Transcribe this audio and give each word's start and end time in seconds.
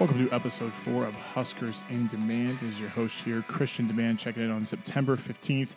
Welcome 0.00 0.26
to 0.26 0.34
episode 0.34 0.72
four 0.72 1.04
of 1.04 1.14
Huskers 1.14 1.82
in 1.90 2.06
Demand. 2.06 2.54
This 2.54 2.62
is 2.62 2.80
your 2.80 2.88
host 2.88 3.18
here, 3.18 3.42
Christian 3.42 3.86
Demand, 3.86 4.18
checking 4.18 4.42
in 4.42 4.50
on 4.50 4.64
September 4.64 5.14
15th, 5.14 5.74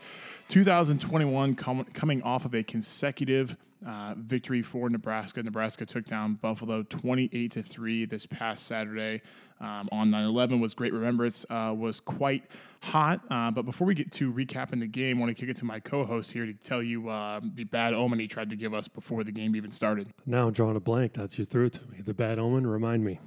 2021, 0.48 1.56
com- 1.56 1.84
coming 1.94 2.22
off 2.22 2.46
of 2.46 2.56
a 2.56 2.64
consecutive 2.64 3.58
uh, 3.86 4.14
victory 4.16 4.62
for 4.62 4.90
Nebraska. 4.90 5.44
Nebraska 5.44 5.86
took 5.86 6.06
down 6.06 6.36
Buffalo 6.36 6.84
28 6.84 7.52
to 7.52 7.62
3 7.62 8.06
this 8.06 8.26
past 8.26 8.66
Saturday 8.66 9.22
um, 9.60 9.90
on 9.92 10.10
9 10.10 10.24
11. 10.24 10.62
Was 10.62 10.74
great 10.74 10.94
remembrance, 10.94 11.46
uh, 11.50 11.76
was 11.78 12.00
quite 12.00 12.46
hot. 12.82 13.20
Uh, 13.30 13.52
but 13.52 13.64
before 13.64 13.86
we 13.86 13.94
get 13.94 14.10
to 14.14 14.32
recapping 14.32 14.80
the 14.80 14.88
game, 14.88 15.18
I 15.18 15.20
want 15.20 15.36
to 15.36 15.42
kick 15.42 15.50
it 15.50 15.58
to 15.58 15.66
my 15.66 15.82
co 15.82 16.06
host 16.06 16.32
here 16.32 16.46
to 16.46 16.54
tell 16.54 16.82
you 16.82 17.10
uh, 17.10 17.42
the 17.44 17.66
bad 17.66 17.94
omen 17.94 18.20
he 18.20 18.30
tried 18.30 18.52
to 18.52 18.56
give 18.56 18.74
us 18.74 18.88
before 18.88 19.26
the 19.26 19.34
game 19.34 19.54
even 19.58 19.72
started. 19.72 20.14
Now 20.26 20.48
I'm 20.48 20.54
drawing 20.54 20.78
a 20.78 20.80
blank. 20.80 21.12
That's 21.12 21.38
you 21.38 21.44
threw 21.44 21.70
to 21.70 21.82
me. 21.90 22.00
The 22.00 22.14
bad 22.14 22.40
omen, 22.40 22.66
remind 22.66 23.04
me. 23.04 23.20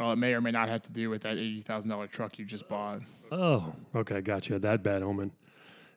Well, 0.00 0.12
it 0.12 0.16
may 0.16 0.32
or 0.32 0.40
may 0.40 0.50
not 0.50 0.70
have 0.70 0.80
to 0.84 0.90
do 0.90 1.10
with 1.10 1.20
that 1.24 1.36
$80,000 1.36 2.10
truck 2.10 2.38
you 2.38 2.46
just 2.46 2.66
bought. 2.70 3.02
Oh, 3.30 3.74
okay, 3.94 4.22
gotcha. 4.22 4.58
That 4.58 4.82
bad 4.82 5.02
omen. 5.02 5.30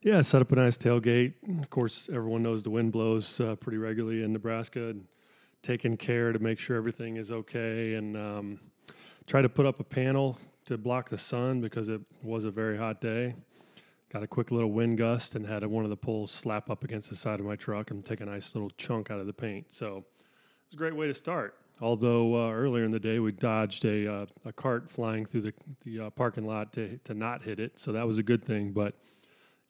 Yeah, 0.01 0.19
set 0.19 0.41
up 0.41 0.51
a 0.51 0.55
nice 0.55 0.77
tailgate. 0.77 1.35
Of 1.61 1.69
course, 1.69 2.09
everyone 2.11 2.43
knows 2.43 2.63
the 2.63 2.69
wind 2.69 2.91
blows 2.91 3.39
uh, 3.39 3.55
pretty 3.55 3.77
regularly 3.77 4.21
in 4.21 4.33
Nebraska. 4.33 4.89
And 4.89 5.05
taking 5.61 5.95
care 5.95 6.33
to 6.33 6.39
make 6.39 6.59
sure 6.59 6.75
everything 6.75 7.15
is 7.15 7.31
okay, 7.31 7.93
and 7.93 8.17
um, 8.17 8.59
try 9.25 9.41
to 9.41 9.47
put 9.47 9.65
up 9.65 9.79
a 9.79 9.85
panel 9.85 10.37
to 10.65 10.77
block 10.77 11.09
the 11.09 11.17
sun 11.17 11.61
because 11.61 11.87
it 11.87 12.01
was 12.23 12.43
a 12.43 12.51
very 12.51 12.77
hot 12.77 12.99
day. 12.99 13.33
Got 14.11 14.21
a 14.21 14.27
quick 14.27 14.51
little 14.51 14.71
wind 14.71 14.97
gust 14.97 15.35
and 15.35 15.47
had 15.47 15.65
one 15.65 15.85
of 15.85 15.89
the 15.89 15.95
poles 15.95 16.29
slap 16.29 16.69
up 16.69 16.83
against 16.83 17.09
the 17.09 17.15
side 17.15 17.39
of 17.39 17.45
my 17.45 17.55
truck 17.55 17.89
and 17.89 18.05
take 18.05 18.19
a 18.19 18.25
nice 18.25 18.53
little 18.53 18.69
chunk 18.71 19.11
out 19.11 19.21
of 19.21 19.27
the 19.27 19.33
paint. 19.33 19.67
So 19.69 20.03
it's 20.65 20.73
a 20.73 20.77
great 20.77 20.93
way 20.93 21.07
to 21.07 21.15
start. 21.15 21.55
Although 21.81 22.35
uh, 22.35 22.51
earlier 22.51 22.85
in 22.85 22.91
the 22.91 22.99
day 22.99 23.19
we 23.19 23.31
dodged 23.31 23.83
a 23.85 24.11
uh, 24.11 24.25
a 24.45 24.53
cart 24.53 24.89
flying 24.89 25.25
through 25.25 25.41
the 25.41 25.53
the 25.83 25.99
uh, 25.99 26.09
parking 26.11 26.45
lot 26.45 26.73
to 26.73 26.99
to 27.05 27.13
not 27.13 27.43
hit 27.43 27.59
it, 27.59 27.79
so 27.79 27.91
that 27.91 28.07
was 28.07 28.17
a 28.17 28.23
good 28.23 28.43
thing. 28.43 28.71
But 28.71 28.95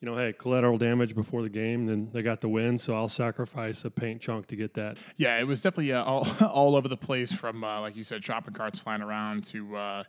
you 0.00 0.10
know, 0.10 0.18
hey, 0.18 0.34
collateral 0.34 0.76
damage 0.76 1.14
before 1.14 1.42
the 1.42 1.48
game, 1.48 1.86
then 1.86 2.10
they 2.12 2.20
got 2.20 2.40
the 2.40 2.48
win, 2.48 2.78
so 2.78 2.94
I'll 2.94 3.08
sacrifice 3.08 3.86
a 3.86 3.90
paint 3.90 4.20
chunk 4.20 4.46
to 4.48 4.56
get 4.56 4.74
that. 4.74 4.98
Yeah, 5.16 5.38
it 5.38 5.44
was 5.44 5.62
definitely 5.62 5.92
uh, 5.92 6.04
all 6.04 6.28
all 6.46 6.76
over 6.76 6.88
the 6.88 6.96
place 6.96 7.32
from 7.32 7.64
uh, 7.64 7.80
like 7.80 7.96
you 7.96 8.04
said, 8.04 8.22
shopping 8.22 8.54
carts 8.54 8.80
flying 8.80 9.02
around 9.02 9.44
to 9.44 10.04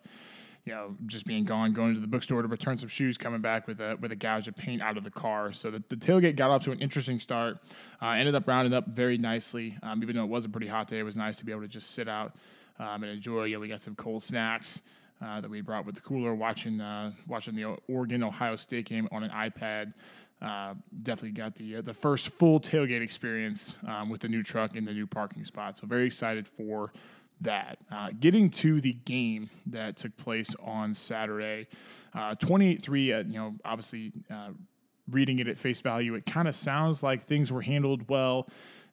you 0.65 0.73
know, 0.73 0.95
just 1.05 1.25
being 1.25 1.43
gone, 1.43 1.73
going 1.73 1.93
to 1.93 1.99
the 1.99 2.07
bookstore 2.07 2.41
to 2.41 2.47
return 2.47 2.77
some 2.77 2.89
shoes, 2.89 3.17
coming 3.17 3.39
back 3.39 3.67
with 3.67 3.79
a 3.79 3.97
with 4.01 4.11
a 4.11 4.15
gouge 4.15 4.47
of 4.47 4.55
paint 4.55 4.81
out 4.81 4.97
of 4.97 5.03
the 5.03 5.11
car. 5.11 5.53
So 5.53 5.69
the, 5.69 5.83
the 5.89 5.95
tailgate 5.95 6.35
got 6.35 6.49
off 6.49 6.63
to 6.63 6.71
an 6.71 6.79
interesting 6.79 7.19
start. 7.19 7.57
Uh, 8.01 8.09
ended 8.09 8.33
up 8.33 8.47
rounding 8.47 8.73
up 8.73 8.87
very 8.87 9.17
nicely, 9.17 9.77
um, 9.83 10.01
even 10.01 10.15
though 10.15 10.23
it 10.23 10.29
was 10.29 10.45
a 10.45 10.49
pretty 10.49 10.67
hot 10.67 10.87
day. 10.87 10.97
It 10.97 11.03
was 11.03 11.15
nice 11.15 11.37
to 11.37 11.45
be 11.45 11.51
able 11.51 11.61
to 11.61 11.67
just 11.67 11.91
sit 11.91 12.07
out 12.07 12.35
um, 12.79 13.03
and 13.03 13.11
enjoy. 13.11 13.45
You 13.45 13.55
know, 13.55 13.59
we 13.59 13.67
got 13.67 13.81
some 13.81 13.95
cold 13.95 14.23
snacks. 14.23 14.81
Uh, 15.21 15.39
that 15.39 15.49
we 15.49 15.61
brought 15.61 15.85
with 15.85 15.95
the 15.95 16.01
cooler, 16.01 16.35
watching 16.35 16.81
uh, 16.81 17.09
watching 17.25 17.55
the 17.55 17.77
Oregon 17.87 18.21
Ohio 18.21 18.57
State 18.57 18.85
game 18.85 19.07
on 19.13 19.23
an 19.23 19.29
iPad. 19.29 19.93
Uh, 20.41 20.73
definitely 21.03 21.31
got 21.31 21.55
the 21.55 21.77
uh, 21.77 21.81
the 21.81 21.93
first 21.93 22.27
full 22.27 22.59
tailgate 22.59 23.01
experience 23.01 23.77
um, 23.87 24.09
with 24.09 24.19
the 24.19 24.27
new 24.27 24.43
truck 24.43 24.75
in 24.75 24.83
the 24.83 24.91
new 24.91 25.07
parking 25.07 25.45
spot. 25.45 25.77
So 25.77 25.87
very 25.87 26.05
excited 26.05 26.49
for 26.49 26.91
that. 27.41 27.77
Uh, 27.91 28.09
getting 28.19 28.49
to 28.49 28.81
the 28.81 28.93
game 28.93 29.49
that 29.67 29.97
took 29.97 30.15
place 30.17 30.55
on 30.63 30.93
Saturday, 30.93 31.67
uh, 32.13 32.35
28 32.35 32.81
3, 32.81 33.13
uh, 33.13 33.17
you 33.19 33.33
know, 33.33 33.55
obviously 33.63 34.11
uh, 34.31 34.49
reading 35.09 35.39
it 35.39 35.47
at 35.47 35.57
face 35.57 35.81
value, 35.81 36.15
it 36.15 36.25
kind 36.25 36.47
of 36.47 36.55
sounds 36.55 37.03
like 37.03 37.25
things 37.25 37.51
were 37.51 37.61
handled 37.61 38.09
well. 38.09 38.47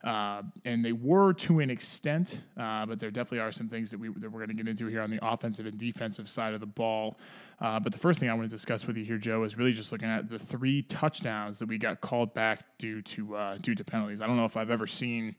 Uh, 0.05 0.43
and 0.65 0.85
they 0.85 0.93
were 0.93 1.33
to 1.33 1.61
an 1.61 1.71
extent, 1.71 2.41
uh, 2.59 2.85
but 2.85 2.99
there 2.99 3.13
definitely 3.13 3.39
are 3.39 3.53
some 3.53 3.69
things 3.69 3.89
that 3.89 4.01
we 4.01 4.09
that 4.09 4.33
we're 4.33 4.45
going 4.45 4.49
to 4.49 4.55
get 4.55 4.67
into 4.67 4.89
here 4.89 5.01
on 5.01 5.11
the 5.11 5.19
offensive 5.23 5.65
and 5.65 5.79
defensive 5.79 6.29
side 6.29 6.55
of 6.55 6.61
the 6.61 6.67
ball. 6.67 7.17
Uh, 7.61 7.79
but 7.79 7.93
the 7.93 7.99
first 7.99 8.19
thing 8.19 8.29
I 8.29 8.35
want 8.35 8.51
to 8.51 8.55
discuss 8.57 8.85
with 8.85 8.97
you 8.97 9.05
here, 9.05 9.17
Joe, 9.17 9.45
is 9.45 9.57
really 9.57 9.73
just 9.73 9.93
looking 9.93 10.09
at 10.09 10.29
the 10.29 10.41
three 10.41 10.83
touchdowns 10.83 11.61
that 11.61 11.69
we 11.69 11.79
got 11.79 12.01
called 12.01 12.35
back 12.35 12.65
due 12.79 13.01
to 13.03 13.37
uh, 13.37 13.59
due 13.59 13.77
to 13.77 13.85
penalties. 13.85 14.21
I 14.21 14.27
don't 14.27 14.37
know 14.37 14.45
if 14.45 14.57
I've 14.57 14.71
ever 14.73 14.89
seen 14.89 15.37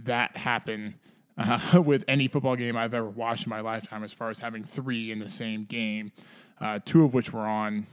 that 0.00 0.36
happen 0.36 0.94
uh, 1.42 1.80
with 1.84 2.04
any 2.08 2.28
football 2.28 2.56
game 2.56 2.76
I've 2.76 2.94
ever 2.94 3.08
watched 3.08 3.44
in 3.44 3.50
my 3.50 3.60
lifetime, 3.60 4.04
as 4.04 4.12
far 4.12 4.30
as 4.30 4.38
having 4.38 4.64
three 4.64 5.10
in 5.10 5.18
the 5.18 5.28
same 5.28 5.64
game, 5.64 6.12
uh, 6.60 6.78
two 6.84 7.04
of 7.04 7.14
which 7.14 7.32
were 7.32 7.46
on 7.46 7.86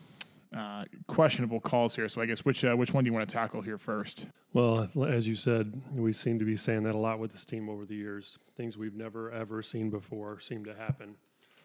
uh, 0.56 0.86
questionable 1.08 1.60
calls 1.60 1.96
here. 1.96 2.10
So 2.10 2.22
I 2.22 2.26
guess 2.26 2.46
which 2.46 2.64
uh, 2.64 2.76
which 2.76 2.94
one 2.94 3.04
do 3.04 3.10
you 3.10 3.14
want 3.14 3.28
to 3.28 3.34
tackle 3.34 3.62
here 3.62 3.78
first? 3.78 4.26
Well, 4.54 4.88
as 5.08 5.28
you 5.28 5.36
said, 5.36 5.80
we 5.94 6.12
seem 6.14 6.40
to 6.40 6.46
be 6.46 6.58
saying 6.58 6.84
that 6.84 6.96
a 6.96 6.98
lot 6.98 7.20
with 7.20 7.32
this 7.32 7.46
team 7.46 7.70
over 7.70 7.86
the 7.86 7.96
years. 7.96 8.40
Things 8.56 8.78
we've 8.78 8.96
never 8.96 9.32
ever 9.32 9.62
seen 9.62 9.90
before 9.90 10.40
seem 10.40 10.66
to 10.66 10.74
happen. 10.74 11.16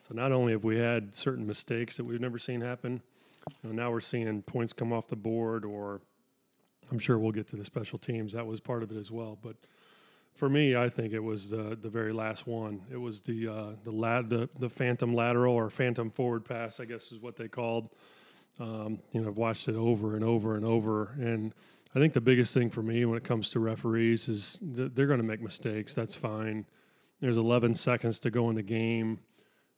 So 0.06 0.14
not 0.14 0.32
only 0.32 0.52
have 0.52 0.64
we 0.64 0.78
had 0.78 1.14
certain 1.14 1.46
mistakes 1.46 1.96
that 1.96 2.04
we've 2.04 2.20
never 2.20 2.38
seen 2.38 2.60
happen, 2.60 3.00
you 3.62 3.70
know, 3.70 3.74
now 3.74 3.90
we're 3.90 4.02
seeing 4.02 4.42
points 4.42 4.74
come 4.74 4.92
off 4.92 5.08
the 5.08 5.16
board, 5.16 5.64
or 5.64 6.02
I'm 6.90 6.98
sure 6.98 7.18
we'll 7.18 7.32
get 7.32 7.48
to 7.48 7.56
the 7.56 7.64
special 7.64 7.98
teams. 7.98 8.34
That 8.34 8.46
was 8.46 8.60
part 8.60 8.82
of 8.82 8.90
it 8.90 8.98
as 8.98 9.10
well, 9.10 9.38
but 9.40 9.56
for 10.34 10.48
me, 10.48 10.76
I 10.76 10.88
think 10.88 11.12
it 11.12 11.22
was 11.22 11.48
the 11.48 11.78
the 11.80 11.88
very 11.88 12.12
last 12.12 12.46
one. 12.46 12.82
It 12.90 12.96
was 12.96 13.20
the 13.20 13.48
uh, 13.48 13.70
the 13.84 13.92
lad 13.92 14.28
the 14.30 14.48
the 14.58 14.68
phantom 14.68 15.14
lateral 15.14 15.54
or 15.54 15.70
phantom 15.70 16.10
forward 16.10 16.44
pass, 16.44 16.80
I 16.80 16.84
guess 16.84 17.12
is 17.12 17.20
what 17.20 17.36
they 17.36 17.48
called. 17.48 17.90
Um, 18.60 19.00
you 19.12 19.20
know, 19.20 19.28
I've 19.28 19.36
watched 19.36 19.68
it 19.68 19.74
over 19.74 20.14
and 20.14 20.24
over 20.24 20.56
and 20.56 20.64
over, 20.64 21.14
and 21.18 21.52
I 21.94 21.98
think 21.98 22.12
the 22.12 22.20
biggest 22.20 22.54
thing 22.54 22.70
for 22.70 22.82
me 22.82 23.04
when 23.04 23.16
it 23.16 23.24
comes 23.24 23.50
to 23.50 23.60
referees 23.60 24.28
is 24.28 24.58
that 24.74 24.94
they're 24.94 25.06
going 25.06 25.20
to 25.20 25.26
make 25.26 25.40
mistakes. 25.40 25.94
That's 25.94 26.14
fine. 26.14 26.66
There's 27.20 27.36
11 27.36 27.74
seconds 27.74 28.18
to 28.20 28.30
go 28.30 28.50
in 28.50 28.56
the 28.56 28.62
game. 28.62 29.20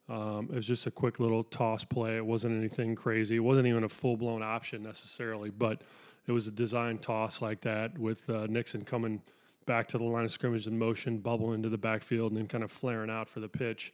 Um, 0.09 0.49
it 0.51 0.57
was 0.57 0.67
just 0.67 0.87
a 0.87 0.91
quick 0.91 1.21
little 1.21 1.45
toss 1.45 1.85
play. 1.85 2.17
It 2.17 2.25
wasn't 2.25 2.57
anything 2.57 2.95
crazy. 2.95 3.37
It 3.37 3.41
wasn't 3.41 3.67
even 3.67 3.85
a 3.85 3.89
full 3.89 4.17
blown 4.17 4.43
option 4.43 4.83
necessarily, 4.83 5.51
but 5.51 5.83
it 6.27 6.33
was 6.33 6.47
a 6.47 6.51
design 6.51 6.99
toss 6.99 7.43
like 7.43 7.61
that 7.63 7.99
with 7.99 8.29
uh, 8.31 8.47
Nixon 8.47 8.85
coming 8.85 9.21
back 9.67 9.89
to 9.89 9.99
the 9.99 10.05
line 10.05 10.25
of 10.25 10.33
scrimmage 10.33 10.67
in 10.67 10.79
motion, 10.79 11.19
bubble 11.19 11.53
into 11.53 11.69
the 11.69 11.79
backfield, 11.79 12.33
and 12.33 12.41
then 12.41 12.49
kind 12.49 12.65
of 12.65 12.71
flaring 12.71 13.11
out 13.11 13.29
for 13.29 13.41
the 13.41 13.49
pitch. 13.49 13.93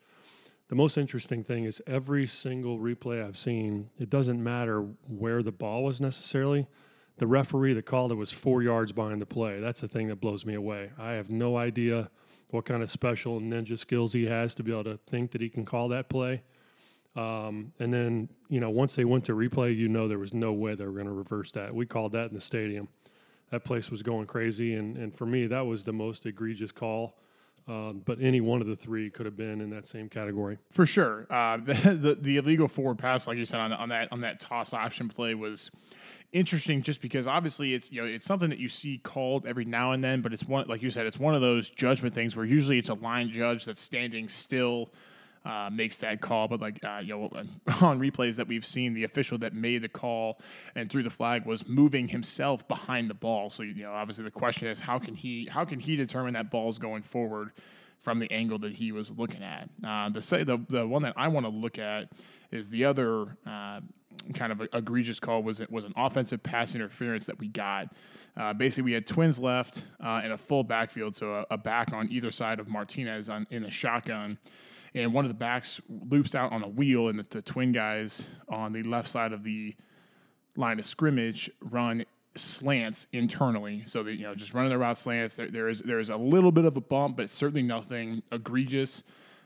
The 0.69 0.77
most 0.77 0.97
interesting 0.97 1.43
thing 1.43 1.65
is 1.65 1.83
every 1.87 2.27
single 2.27 2.79
replay 2.79 3.27
I've 3.27 3.37
seen, 3.37 3.91
it 3.99 4.09
doesn't 4.09 4.43
matter 4.43 4.87
where 5.09 5.43
the 5.43 5.53
ball 5.53 5.85
was 5.85 6.01
necessarily. 6.01 6.67
The 7.19 7.27
referee 7.27 7.75
that 7.75 7.85
called 7.85 8.13
it 8.13 8.15
was 8.15 8.31
four 8.31 8.63
yards 8.63 8.93
behind 8.93 9.21
the 9.21 9.27
play. 9.27 9.61
That's 9.61 9.81
the 9.83 9.89
thing 9.89 10.09
that 10.09 10.21
blows 10.21 10.47
me 10.47 10.55
away. 10.55 10.91
I 10.99 11.13
have 11.13 11.29
no 11.29 11.57
idea 11.57 12.11
what 12.49 12.65
kind 12.65 12.83
of 12.83 12.91
special 12.91 13.41
ninja 13.41 13.79
skills 13.79 14.13
he 14.13 14.27
has 14.27 14.55
to 14.55 14.63
be 14.63 14.73
able 14.73 14.85
to 14.85 14.99
think 15.07 15.33
that 15.33 15.41
he 15.41 15.49
can 15.49 15.65
call 15.65 15.89
that 15.89 16.09
play. 16.09 16.43
Um, 17.15 17.73
and 17.79 17.93
then, 17.93 18.31
you 18.49 18.61
know, 18.61 18.71
once 18.71 18.95
they 18.95 19.05
went 19.05 19.27
to 19.27 19.35
replay, 19.35 19.77
you 19.77 19.89
know 19.89 20.09
there 20.09 20.19
was 20.19 20.33
no 20.33 20.53
way 20.53 20.75
they 20.75 20.87
were 20.87 20.93
going 20.93 21.05
to 21.05 21.13
reverse 21.13 21.53
that. 21.53 21.75
We 21.75 21.85
called 21.85 22.13
that 22.13 22.29
in 22.29 22.35
the 22.35 22.41
stadium 22.41 22.89
that 23.53 23.65
place 23.65 23.91
was 23.91 24.03
going 24.03 24.27
crazy. 24.27 24.75
And, 24.75 24.97
and 24.97 25.15
for 25.15 25.27
me, 25.27 25.47
that 25.47 25.67
was 25.67 25.85
the 25.85 25.93
most 25.93 26.25
egregious 26.27 26.73
call. 26.73 27.19
Um, 27.69 28.03
but 28.05 28.21
any 28.21 28.41
one 28.41 28.61
of 28.61 28.67
the 28.67 28.75
three 28.75 29.09
could 29.09 29.27
have 29.27 29.37
been 29.37 29.61
in 29.61 29.71
that 29.71 29.87
same 29.87 30.09
category. 30.09 30.59
For 30.73 30.85
sure, 30.85 31.29
uh, 31.31 31.59
the, 31.65 31.75
the, 31.95 32.15
the 32.21 32.37
illegal 32.39 32.67
forward 32.67 32.99
pass, 32.99 33.29
like 33.29 33.39
you 33.39 33.45
said 33.45 33.61
on, 33.61 33.73
on 33.73 33.91
that 33.91 34.11
on 34.11 34.23
that 34.23 34.41
toss 34.41 34.75
option 34.75 35.09
play, 35.09 35.35
was 35.37 35.71
interesting 36.33 36.83
just 36.83 37.01
because 37.01 37.29
obviously 37.29 37.73
it's 37.73 37.93
you 37.93 38.01
know 38.01 38.07
it's 38.09 38.27
something 38.27 38.51
that 38.51 38.59
you 38.59 38.69
see 38.69 38.99
called 38.99 39.47
every 39.47 39.65
now 39.65 39.93
and 39.93 40.03
then, 40.03 40.23
but 40.23 40.33
it's 40.33 40.43
one 40.43 40.67
like 40.67 40.83
you 40.83 40.91
said, 40.91 41.07
it's 41.07 41.21
one 41.21 41.37
of 41.37 41.41
those 41.41 41.71
judgment 41.71 42.13
things 42.13 42.35
where 42.35 42.45
usually 42.45 42.79
it's 42.79 42.89
a 42.89 42.95
line 42.95 43.31
judge 43.31 43.65
that's 43.65 43.83
standing 43.83 44.29
still 44.29 44.91
uh, 45.45 45.71
makes 45.73 45.97
that 45.99 46.21
call. 46.21 46.49
But 46.49 46.61
like 46.61 46.85
uh, 46.85 47.01
you 47.03 47.09
know, 47.09 47.31
on 47.81 48.01
replays 48.01 48.37
that 48.37 48.49
we've 48.49 48.67
seen, 48.67 48.95
the 48.95 49.05
official 49.05 49.39
that 49.39 49.55
made 49.55 49.83
the 49.83 49.89
call 49.89 50.41
and 50.75 50.91
threw 50.91 51.03
the 51.03 51.11
flag 51.11 51.47
was 51.47 51.67
moving 51.67 52.09
himself 52.09 52.67
behind 52.69 53.11
the 53.11 53.15
ball. 53.15 53.51
So 53.51 53.63
you 53.63 53.83
know, 53.83 53.93
obviously 53.93 54.25
the 54.25 54.31
question 54.31 54.69
is 54.69 54.81
how 54.81 54.99
can 54.99 55.15
he 55.15 55.47
how 55.47 55.65
can 55.65 55.81
he 55.81 55.97
determine 55.97 56.35
that 56.35 56.51
ball's 56.51 56.79
going 56.79 57.03
forward 57.03 57.53
from 58.01 58.19
the 58.19 58.31
angle 58.33 58.59
that 58.61 58.75
he 58.75 58.93
was 58.93 59.11
looking 59.13 59.43
at? 59.43 59.69
Uh, 59.85 60.09
the 60.11 60.23
say 60.23 60.45
the 60.45 60.59
the 60.69 60.87
one 60.87 61.03
that 61.03 61.15
I 61.17 61.29
want 61.29 61.47
to 61.47 61.51
look 61.51 61.79
at 61.79 62.09
is 62.51 62.69
the 62.69 62.85
other. 62.85 63.37
Uh, 63.47 63.81
kind 64.35 64.53
of 64.53 64.63
egregious 64.73 65.19
call 65.19 65.43
was 65.43 65.61
it 65.61 65.71
was 65.71 65.85
an 65.85 65.93
offensive 65.97 66.43
pass 66.43 66.75
interference 66.75 67.27
that 67.27 67.39
we 67.39 67.49
got. 67.49 67.89
Uh, 68.37 68.53
basically, 68.53 68.85
we 68.85 68.93
had 68.93 69.07
twins 69.07 69.39
left 69.39 69.85
uh, 70.03 70.21
and 70.23 70.33
a 70.33 70.39
full 70.39 70.63
backfield, 70.63 71.17
so 71.17 71.35
a, 71.35 71.47
a, 71.51 71.59
back 71.59 71.93
on 71.93 72.11
either 72.11 72.31
side 72.31 72.61
of 72.61 72.69
Martinez 72.69 73.29
on, 73.29 73.47
in 73.51 73.63
the 73.63 73.71
shotgun 73.71 74.39
and 74.95 75.13
one 75.13 75.25
of 75.25 75.29
the 75.29 75.35
backs 75.35 75.81
loops 75.89 76.35
out 76.35 76.53
on 76.53 76.63
a 76.63 76.69
wheel, 76.69 77.09
and 77.09 77.19
the, 77.19 77.27
the 77.31 77.43
twin 77.43 77.73
guys 77.73 78.27
on 78.49 78.73
the 78.73 78.83
left 78.83 79.09
side 79.09 79.33
of 79.33 79.43
the 79.43 79.75
line 80.57 80.79
of 80.79 80.85
scrimmage 80.85 81.51
run 81.61 82.05
slants 82.35 83.07
internally, 83.13 83.83
so 83.85 84.07
you 84.07 84.23
know 84.23 84.35
just 84.35 84.55
running 84.55 84.71
the 84.71 84.79
route 84.79 84.99
slants. 84.99 85.35
There, 85.35 85.51
there 85.51 85.69
is 85.69 85.81
there 85.81 85.99
is 85.99 86.11
a 86.11 86.17
little 86.17 86.53
bit 86.53 86.65
of 86.65 86.77
a 86.77 86.81
bump, 86.81 87.17
but 87.17 87.31
certainly 87.31 87.63
nothing 87.63 88.23
egregious. 88.31 89.03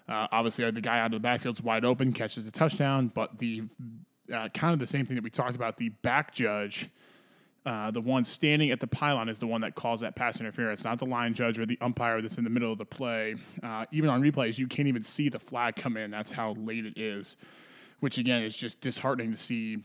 Uh, 0.08 0.28
obviously, 0.31 0.69
the 0.70 0.81
guy 0.81 1.00
out 1.00 1.06
of 1.06 1.12
the 1.12 1.20
backfield's 1.20 1.62
wide 1.62 1.84
open, 1.84 2.12
catches 2.12 2.44
the 2.44 2.50
touchdown, 2.50 3.10
but 3.12 3.38
the 3.38 3.62
uh, 4.32 4.48
kind 4.50 4.72
of 4.72 4.78
the 4.78 4.87
same 4.87 5.06
thing 5.06 5.16
that 5.16 5.25
we 5.25 5.31
talked 5.31 5.56
about. 5.56 5.76
The 5.76 5.88
back 5.88 6.32
judge 6.32 6.90
uh, 7.66 7.90
the 7.90 8.00
one 8.00 8.24
standing 8.24 8.70
at 8.70 8.78
the 8.78 8.86
pylon 8.86 9.28
is 9.28 9.38
the 9.38 9.46
one 9.46 9.60
that 9.60 9.74
calls 9.74 10.00
that 10.00 10.14
pass 10.14 10.38
interference, 10.38 10.84
not 10.84 11.00
the 11.00 11.04
line 11.04 11.34
judge 11.34 11.58
or 11.58 11.66
the 11.66 11.76
umpire 11.80 12.22
that's 12.22 12.38
in 12.38 12.44
the 12.44 12.50
middle 12.50 12.70
of 12.70 12.78
the 12.78 12.84
play. 12.84 13.34
Uh, 13.60 13.84
even 13.90 14.08
on 14.08 14.22
replays, 14.22 14.56
you 14.56 14.68
can't 14.68 14.86
even 14.86 15.02
see 15.02 15.28
the 15.28 15.40
flag 15.40 15.74
come 15.74 15.96
in. 15.96 16.12
That's 16.12 16.30
how 16.30 16.52
late 16.52 16.86
it 16.86 16.96
is, 16.96 17.34
which 17.98 18.18
again 18.18 18.42
is 18.42 18.56
just 18.56 18.80
disheartening 18.80 19.32
to 19.32 19.38
see 19.38 19.78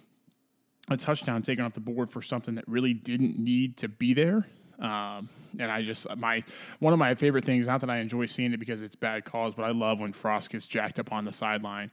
a 0.91 0.97
touchdown 0.97 1.41
taken 1.41 1.65
off 1.65 1.73
the 1.73 1.79
board 1.79 2.11
for 2.11 2.21
something 2.21 2.53
that 2.55 2.67
really 2.67 2.93
didn't 2.93 3.39
need 3.39 3.77
to 3.77 3.87
be 3.87 4.13
there. 4.13 4.45
Um, 4.79 5.29
and 5.59 5.71
I 5.71 5.81
just 5.81 6.07
my 6.17 6.43
one 6.79 6.93
of 6.93 6.99
my 6.99 7.15
favorite 7.15 7.45
things. 7.45 7.67
Not 7.67 7.81
that 7.81 7.89
I 7.89 7.97
enjoy 7.97 8.27
seeing 8.27 8.53
it 8.53 8.59
because 8.59 8.81
it's 8.81 8.95
bad 8.95 9.25
calls, 9.25 9.55
but 9.55 9.63
I 9.63 9.71
love 9.71 9.99
when 9.99 10.13
Frost 10.13 10.51
gets 10.51 10.67
jacked 10.67 10.99
up 10.99 11.11
on 11.11 11.25
the 11.25 11.31
sideline. 11.31 11.91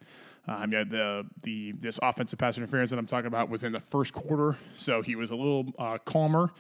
Um, 0.49 0.73
yeah, 0.73 0.85
the 0.85 1.27
the 1.43 1.73
this 1.73 1.99
offensive 2.03 2.39
pass 2.39 2.57
interference 2.57 2.91
that 2.91 2.99
I'm 2.99 3.07
talking 3.07 3.27
about 3.27 3.51
was 3.51 3.65
in 3.65 3.73
the 3.73 3.81
first 3.81 4.15
quarter, 4.15 4.57
so 4.77 5.03
he 5.03 5.15
was 5.15 5.31
a 5.31 5.37
little 5.37 5.67
uh, 5.79 5.99
calmer. 5.99 6.51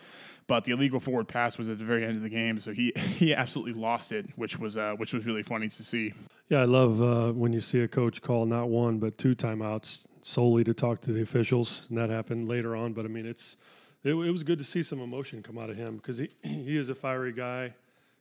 But 0.47 0.65
the 0.65 0.73
illegal 0.73 0.99
forward 0.99 1.29
pass 1.29 1.59
was 1.59 1.69
at 1.69 1.79
the 1.79 1.85
very 1.85 2.05
end 2.05 2.17
of 2.17 2.23
the 2.23 2.29
game, 2.29 2.61
so 2.61 2.73
he 2.73 2.93
he 3.19 3.35
absolutely 3.35 3.81
lost 3.81 4.13
it, 4.13 4.27
which 4.37 4.59
was 4.59 4.77
uh, 4.77 4.93
which 4.97 5.15
was 5.15 5.25
really 5.25 5.43
funny 5.43 5.69
to 5.69 5.83
see. 5.83 6.13
Yeah, 6.51 6.61
I 6.61 6.65
love 6.65 7.03
uh, 7.03 7.33
when 7.33 7.53
you 7.53 7.61
see 7.61 7.81
a 7.81 7.89
coach 7.89 8.21
call 8.21 8.45
not 8.47 8.69
one 8.69 8.99
but 8.99 9.17
two 9.17 9.35
timeouts 9.35 10.07
solely 10.21 10.65
to 10.65 10.75
talk 10.75 11.01
to 11.03 11.13
the 11.13 11.23
officials, 11.23 11.83
and 11.89 11.97
that 11.97 12.11
happened 12.11 12.49
later 12.49 12.77
on. 12.77 12.93
But 12.93 13.07
I 13.07 13.09
mean, 13.09 13.25
it's 13.25 13.57
it, 14.05 14.11
it 14.11 14.31
was 14.31 14.43
good 14.43 14.59
to 14.59 14.65
see 14.65 14.83
some 14.83 15.01
emotion 15.01 15.43
come 15.43 15.59
out 15.59 15.71
of 15.71 15.77
him 15.77 15.97
because 15.97 16.19
he 16.19 16.29
he 16.43 16.77
is 16.77 16.91
a 16.91 16.95
fiery 16.95 17.33
guy 17.33 17.73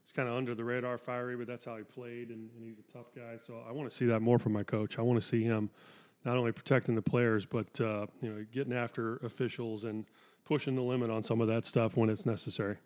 he's 0.08 0.14
kind 0.14 0.30
of 0.30 0.36
under 0.36 0.56
the 0.56 0.64
radar 0.64 0.98
fiery, 0.98 1.36
but 1.36 1.48
that's 1.48 1.66
how 1.66 1.76
he 1.76 1.84
played, 1.84 2.30
and, 2.30 2.50
and 2.56 2.64
he's 2.64 2.80
a 2.80 2.94
tough 2.94 3.08
guy. 3.14 3.38
So 3.46 3.62
I 3.68 3.74
want 3.74 3.90
to 3.90 3.96
see 3.96 4.06
that 4.06 4.22
more 4.22 4.40
from 4.40 4.54
my 4.54 4.64
coach. 4.64 4.98
I 4.98 5.02
want 5.02 5.22
to 5.22 5.28
see 5.28 5.44
him 5.44 5.70
not 6.24 6.38
only 6.38 6.54
protecting 6.54 6.96
the 6.96 7.02
players, 7.02 7.46
but 7.46 7.80
uh, 7.82 8.08
you 8.22 8.30
know, 8.30 8.46
getting 8.54 8.74
after 8.74 9.18
officials 9.18 9.84
and 9.84 10.06
pushing 10.46 10.76
the 10.76 10.82
limit 10.82 11.10
on 11.10 11.24
some 11.24 11.42
of 11.42 11.48
that 11.50 11.66
stuff 11.66 11.98
when 11.98 12.10
it's 12.10 12.26
necessary. 12.26 12.78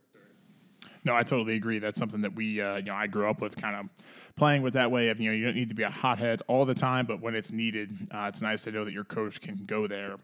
No, 1.04 1.16
I 1.16 1.22
totally 1.22 1.56
agree. 1.56 1.78
That's 1.78 2.00
something 2.00 2.22
that 2.22 2.34
we, 2.34 2.60
uh, 2.60 2.78
you 2.78 2.84
know, 2.84 2.96
I 2.96 3.06
grew 3.06 3.30
up 3.30 3.40
with, 3.40 3.56
kind 3.56 3.76
of 3.76 3.86
playing 4.36 4.64
with 4.64 4.74
that 4.74 4.90
way 4.90 5.10
of, 5.10 5.20
you 5.20 5.30
know, 5.30 5.36
you 5.36 5.46
don't 5.46 5.56
need 5.56 5.70
to 5.70 5.76
be 5.76 5.84
a 5.84 5.92
hothead 5.92 6.42
all 6.48 6.66
the 6.66 6.74
time, 6.74 7.06
but 7.06 7.22
when 7.22 7.36
it's 7.36 7.52
needed, 7.52 8.08
uh, 8.12 8.26
it's 8.30 8.42
nice 8.42 8.64
to 8.64 8.72
know 8.72 8.84
that 8.84 8.94
your 8.94 9.04
coach 9.04 9.42
can 9.42 9.64
go 9.68 9.86
there. 9.86 10.16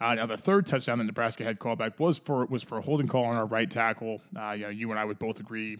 Uh, 0.00 0.16
now, 0.16 0.26
the 0.26 0.36
third 0.36 0.66
touchdown 0.66 0.98
that 0.98 1.04
Nebraska 1.04 1.44
had 1.44 1.60
callback 1.60 2.00
was 2.00 2.18
for 2.18 2.44
was 2.46 2.64
for 2.64 2.78
a 2.78 2.80
holding 2.80 3.06
call 3.06 3.24
on 3.24 3.36
our 3.36 3.46
right 3.46 3.70
tackle. 3.70 4.20
Uh, 4.36 4.50
you 4.50 4.62
know, 4.62 4.68
you 4.68 4.90
and 4.90 4.98
I 4.98 5.04
would 5.04 5.20
both 5.20 5.38
agree 5.38 5.78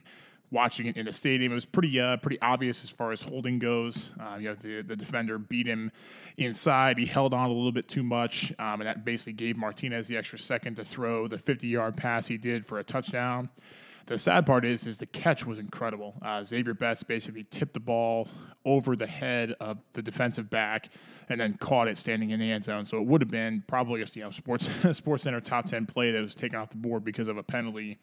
watching 0.53 0.87
it 0.87 0.97
in 0.97 1.07
the 1.07 1.13
stadium. 1.13 1.51
It 1.53 1.55
was 1.57 1.65
pretty 1.65 1.99
uh, 1.99 2.19
pretty 2.19 2.41
obvious 2.41 2.85
as 2.85 2.91
far 2.91 3.11
as 3.11 3.23
holding 3.23 3.59
goes. 3.59 4.11
Uh, 4.21 4.37
you 4.37 4.49
know, 4.49 4.55
the 4.55 4.83
the 4.83 4.97
defender 4.97 5.39
beat 5.39 5.67
him 5.67 5.91
inside. 6.37 6.99
He 6.99 7.07
held 7.07 7.35
on 7.35 7.47
a 7.47 7.53
little 7.53 7.73
bit 7.73 7.89
too 7.89 8.03
much, 8.03 8.53
um, 8.59 8.81
and 8.81 8.87
that 8.87 9.05
basically 9.05 9.33
gave 9.33 9.57
Martinez 9.57 10.09
the 10.09 10.17
extra 10.17 10.39
second 10.39 10.77
to 10.77 10.85
throw 10.85 11.27
the 11.27 11.39
50 11.39 11.67
yard 11.67 11.97
pass 11.97 12.27
he 12.27 12.37
did 12.37 12.67
for 12.67 12.79
a 12.79 12.85
touchdown. 12.85 13.49
The 14.07 14.19
sad 14.19 14.47
part 14.47 14.65
is, 14.65 14.87
is 14.87 14.99
the 14.99 15.07
catch 15.07 15.47
was 15.47 15.59
incredible. 15.59 16.15
Uh, 16.21 16.41
Zavier 16.41 16.77
Betts 16.77 17.05
basically 17.05 17.45
tipped 17.45 17.73
the 17.73 17.81
ball 17.81 18.29
over 18.65 18.97
the 18.97 19.07
head 19.07 19.55
of 19.61 19.79
the 19.93 20.03
defensive 20.03 20.51
back, 20.51 20.89
and 21.29 21.41
then 21.41 21.55
caught 21.55 21.89
it 21.89 21.97
standing 21.97 22.31
in 22.31 22.41
the 22.41 22.51
end 22.51 22.65
zone. 22.65 22.85
So 22.85 22.99
it 22.99 23.07
would 23.07 23.21
have 23.21 23.31
been 23.31 23.63
probably 23.67 24.01
just 24.01 24.17
you 24.17 24.23
know 24.23 24.31
sports 24.31 24.69
SportsCenter 24.83 25.43
top 25.43 25.67
ten 25.67 25.87
play 25.87 26.11
that 26.11 26.21
was 26.21 26.35
taken 26.35 26.59
off 26.59 26.71
the 26.71 26.77
board 26.77 27.05
because 27.05 27.29
of 27.29 27.37
a 27.37 27.43
penalty. 27.43 27.99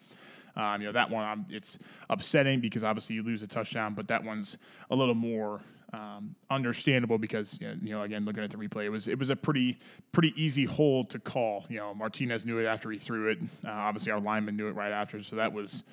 Um, 0.56 0.80
you 0.80 0.86
know 0.86 0.92
that 0.92 1.10
one, 1.10 1.28
um, 1.28 1.46
it's 1.50 1.78
upsetting 2.08 2.60
because 2.60 2.84
obviously 2.84 3.14
you 3.14 3.22
lose 3.22 3.42
a 3.42 3.46
touchdown, 3.46 3.94
but 3.94 4.08
that 4.08 4.24
one's 4.24 4.56
a 4.90 4.96
little 4.96 5.14
more 5.14 5.60
um, 5.92 6.34
understandable 6.50 7.18
because 7.18 7.58
you 7.60 7.76
know 7.82 8.02
again 8.02 8.24
looking 8.24 8.42
at 8.42 8.50
the 8.50 8.56
replay, 8.56 8.84
it 8.84 8.90
was 8.90 9.08
it 9.08 9.18
was 9.18 9.30
a 9.30 9.36
pretty 9.36 9.78
pretty 10.12 10.32
easy 10.36 10.64
hold 10.64 11.10
to 11.10 11.18
call. 11.18 11.64
You 11.68 11.78
know 11.78 11.94
Martinez 11.94 12.44
knew 12.44 12.58
it 12.58 12.66
after 12.66 12.90
he 12.90 12.98
threw 12.98 13.28
it. 13.28 13.38
Uh, 13.64 13.70
obviously 13.70 14.12
our 14.12 14.20
lineman 14.20 14.56
knew 14.56 14.68
it 14.68 14.72
right 14.72 14.92
after, 14.92 15.22
so 15.22 15.36
that 15.36 15.52
was 15.52 15.84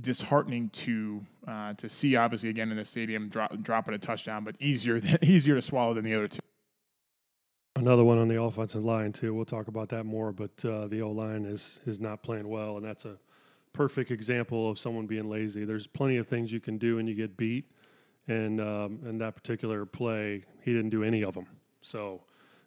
disheartening 0.00 0.70
to 0.70 1.24
uh, 1.46 1.74
to 1.74 1.88
see. 1.88 2.16
Obviously 2.16 2.48
again 2.50 2.70
in 2.70 2.76
the 2.76 2.84
stadium 2.84 3.28
drop, 3.28 3.60
dropping 3.62 3.94
a 3.94 3.98
touchdown, 3.98 4.44
but 4.44 4.56
easier 4.60 5.00
than, 5.00 5.18
easier 5.22 5.54
to 5.54 5.62
swallow 5.62 5.94
than 5.94 6.04
the 6.04 6.14
other 6.14 6.28
two. 6.28 6.40
Another 7.76 8.02
one 8.02 8.18
on 8.18 8.26
the 8.26 8.42
offensive 8.42 8.84
line 8.84 9.12
too. 9.12 9.32
We'll 9.32 9.44
talk 9.44 9.68
about 9.68 9.88
that 9.90 10.04
more, 10.04 10.32
but 10.32 10.50
uh, 10.64 10.88
the 10.88 11.00
O 11.02 11.10
line 11.10 11.44
is 11.44 11.78
is 11.86 12.00
not 12.00 12.24
playing 12.24 12.48
well, 12.48 12.76
and 12.76 12.84
that's 12.84 13.04
a 13.04 13.16
perfect 13.78 14.10
example 14.10 14.68
of 14.68 14.76
someone 14.76 15.06
being 15.06 15.30
lazy. 15.30 15.64
There's 15.64 15.86
plenty 15.86 16.16
of 16.16 16.26
things 16.26 16.50
you 16.50 16.58
can 16.58 16.78
do 16.78 16.98
and 16.98 17.08
you 17.08 17.14
get 17.14 17.36
beat, 17.36 17.70
and 18.26 18.60
um, 18.60 18.98
in 19.06 19.18
that 19.18 19.36
particular 19.36 19.86
play, 19.86 20.42
he 20.64 20.72
didn't 20.72 20.90
do 20.90 21.04
any 21.04 21.22
of 21.22 21.34
them. 21.34 21.46
So 21.80 22.22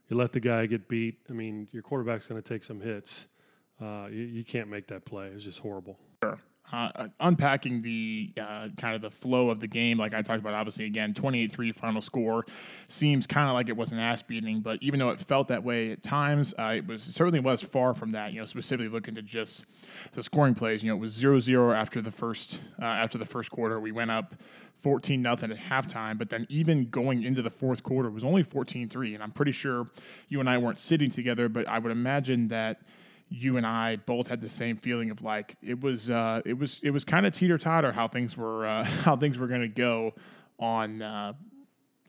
you 0.07 0.15
let 0.15 0.31
the 0.31 0.39
guy 0.39 0.67
get 0.67 0.87
beat. 0.87 1.19
I 1.29 1.33
mean, 1.33 1.67
your 1.73 1.83
quarterback's 1.83 2.27
going 2.27 2.41
to 2.41 2.47
take 2.47 2.63
some 2.63 2.79
hits. 2.79 3.27
Uh, 3.81 4.07
you, 4.09 4.23
you, 4.23 4.45
can't 4.45 4.69
make 4.69 4.87
that 4.87 5.03
play. 5.03 5.27
It's 5.27 5.43
just 5.43 5.59
horrible. 5.59 5.99
Uh, 6.71 7.07
unpacking 7.19 7.81
the 7.81 8.31
uh, 8.39 8.69
kind 8.77 8.95
of 8.95 9.01
the 9.01 9.11
flow 9.11 9.49
of 9.49 9.59
the 9.59 9.67
game, 9.67 9.97
like 9.97 10.13
I 10.13 10.21
talked 10.21 10.39
about, 10.39 10.53
obviously, 10.53 10.85
again, 10.85 11.13
28 11.13 11.51
3 11.51 11.71
final 11.73 12.01
score 12.01 12.45
seems 12.87 13.27
kind 13.27 13.49
of 13.49 13.53
like 13.53 13.67
it 13.67 13.75
was 13.75 13.91
an 13.91 13.99
ass 13.99 14.21
beating, 14.21 14.61
but 14.61 14.81
even 14.81 14.99
though 14.99 15.09
it 15.09 15.19
felt 15.19 15.49
that 15.49 15.63
way 15.63 15.91
at 15.91 16.03
times, 16.03 16.53
uh, 16.57 16.73
it 16.77 16.87
was 16.87 17.03
certainly 17.03 17.39
was 17.39 17.61
far 17.61 17.93
from 17.93 18.13
that. 18.13 18.33
You 18.33 18.39
know, 18.39 18.45
specifically 18.45 18.87
looking 18.87 19.15
to 19.15 19.21
just 19.21 19.65
the 20.13 20.23
scoring 20.23 20.55
plays, 20.55 20.81
you 20.83 20.89
know, 20.89 20.95
it 20.95 20.99
was 20.99 21.13
0 21.13 21.39
0 21.39 21.71
after 21.73 22.01
the 22.01 22.11
first 22.11 22.59
uh, 22.81 22.85
after 22.85 23.17
the 23.17 23.25
first 23.25 23.51
quarter. 23.51 23.79
We 23.79 23.91
went 23.91 24.11
up 24.11 24.35
14 24.81 25.21
nothing 25.21 25.51
at 25.51 25.57
halftime, 25.57 26.17
but 26.17 26.29
then 26.29 26.47
even 26.49 26.89
going 26.89 27.23
into 27.23 27.41
the 27.41 27.51
fourth 27.51 27.83
quarter 27.83 28.09
it 28.09 28.13
was 28.13 28.23
only 28.23 28.43
14 28.43 28.87
3. 28.87 29.13
And 29.13 29.23
I'm 29.23 29.31
pretty 29.31 29.51
sure 29.51 29.89
you 30.29 30.39
and 30.39 30.49
I 30.49 30.57
weren't 30.57 30.79
sitting 30.79 31.11
together, 31.11 31.49
but 31.49 31.67
I 31.67 31.79
would 31.79 31.91
imagine 31.91 32.47
that 32.47 32.81
you 33.31 33.55
and 33.55 33.65
I 33.65 33.95
both 33.95 34.27
had 34.27 34.41
the 34.41 34.49
same 34.49 34.75
feeling 34.77 35.09
of 35.09 35.23
like 35.23 35.55
it 35.63 35.79
was 35.79 36.09
uh, 36.09 36.41
it 36.45 36.57
was 36.57 36.79
it 36.83 36.91
was 36.91 37.05
kind 37.05 37.25
of 37.25 37.33
teeter 37.33 37.57
totter 37.57 37.93
how 37.93 38.07
things 38.07 38.35
were 38.35 38.65
uh, 38.65 38.83
how 39.03 39.15
things 39.15 39.39
were 39.39 39.47
going 39.47 39.61
to 39.61 39.69
go 39.69 40.13
on 40.59 41.01
uh, 41.01 41.33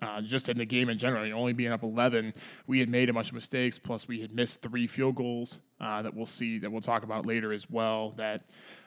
uh, 0.03 0.21
just 0.21 0.49
in 0.49 0.59
the 0.59 0.65
game 0.65 0.89
in 0.89 0.99
general. 0.99 1.33
Only 1.33 1.53
being 1.53 1.71
up 1.71 1.85
11, 1.85 2.35
we 2.67 2.81
had 2.81 2.89
made 2.89 3.09
a 3.09 3.13
bunch 3.13 3.29
of 3.29 3.35
mistakes. 3.35 3.79
Plus, 3.79 4.09
we 4.09 4.21
had 4.21 4.35
missed 4.35 4.61
three 4.61 4.89
field 4.89 5.15
goals 5.15 5.61
uh, 5.81 6.03
that 6.03 6.15
we'll 6.15 6.27
see 6.27 6.59
that 6.59 6.73
we'll 6.73 6.81
talk 6.81 7.05
about 7.05 7.25
later 7.25 7.53
as 7.53 7.71
well. 7.71 8.11
That 8.17 8.43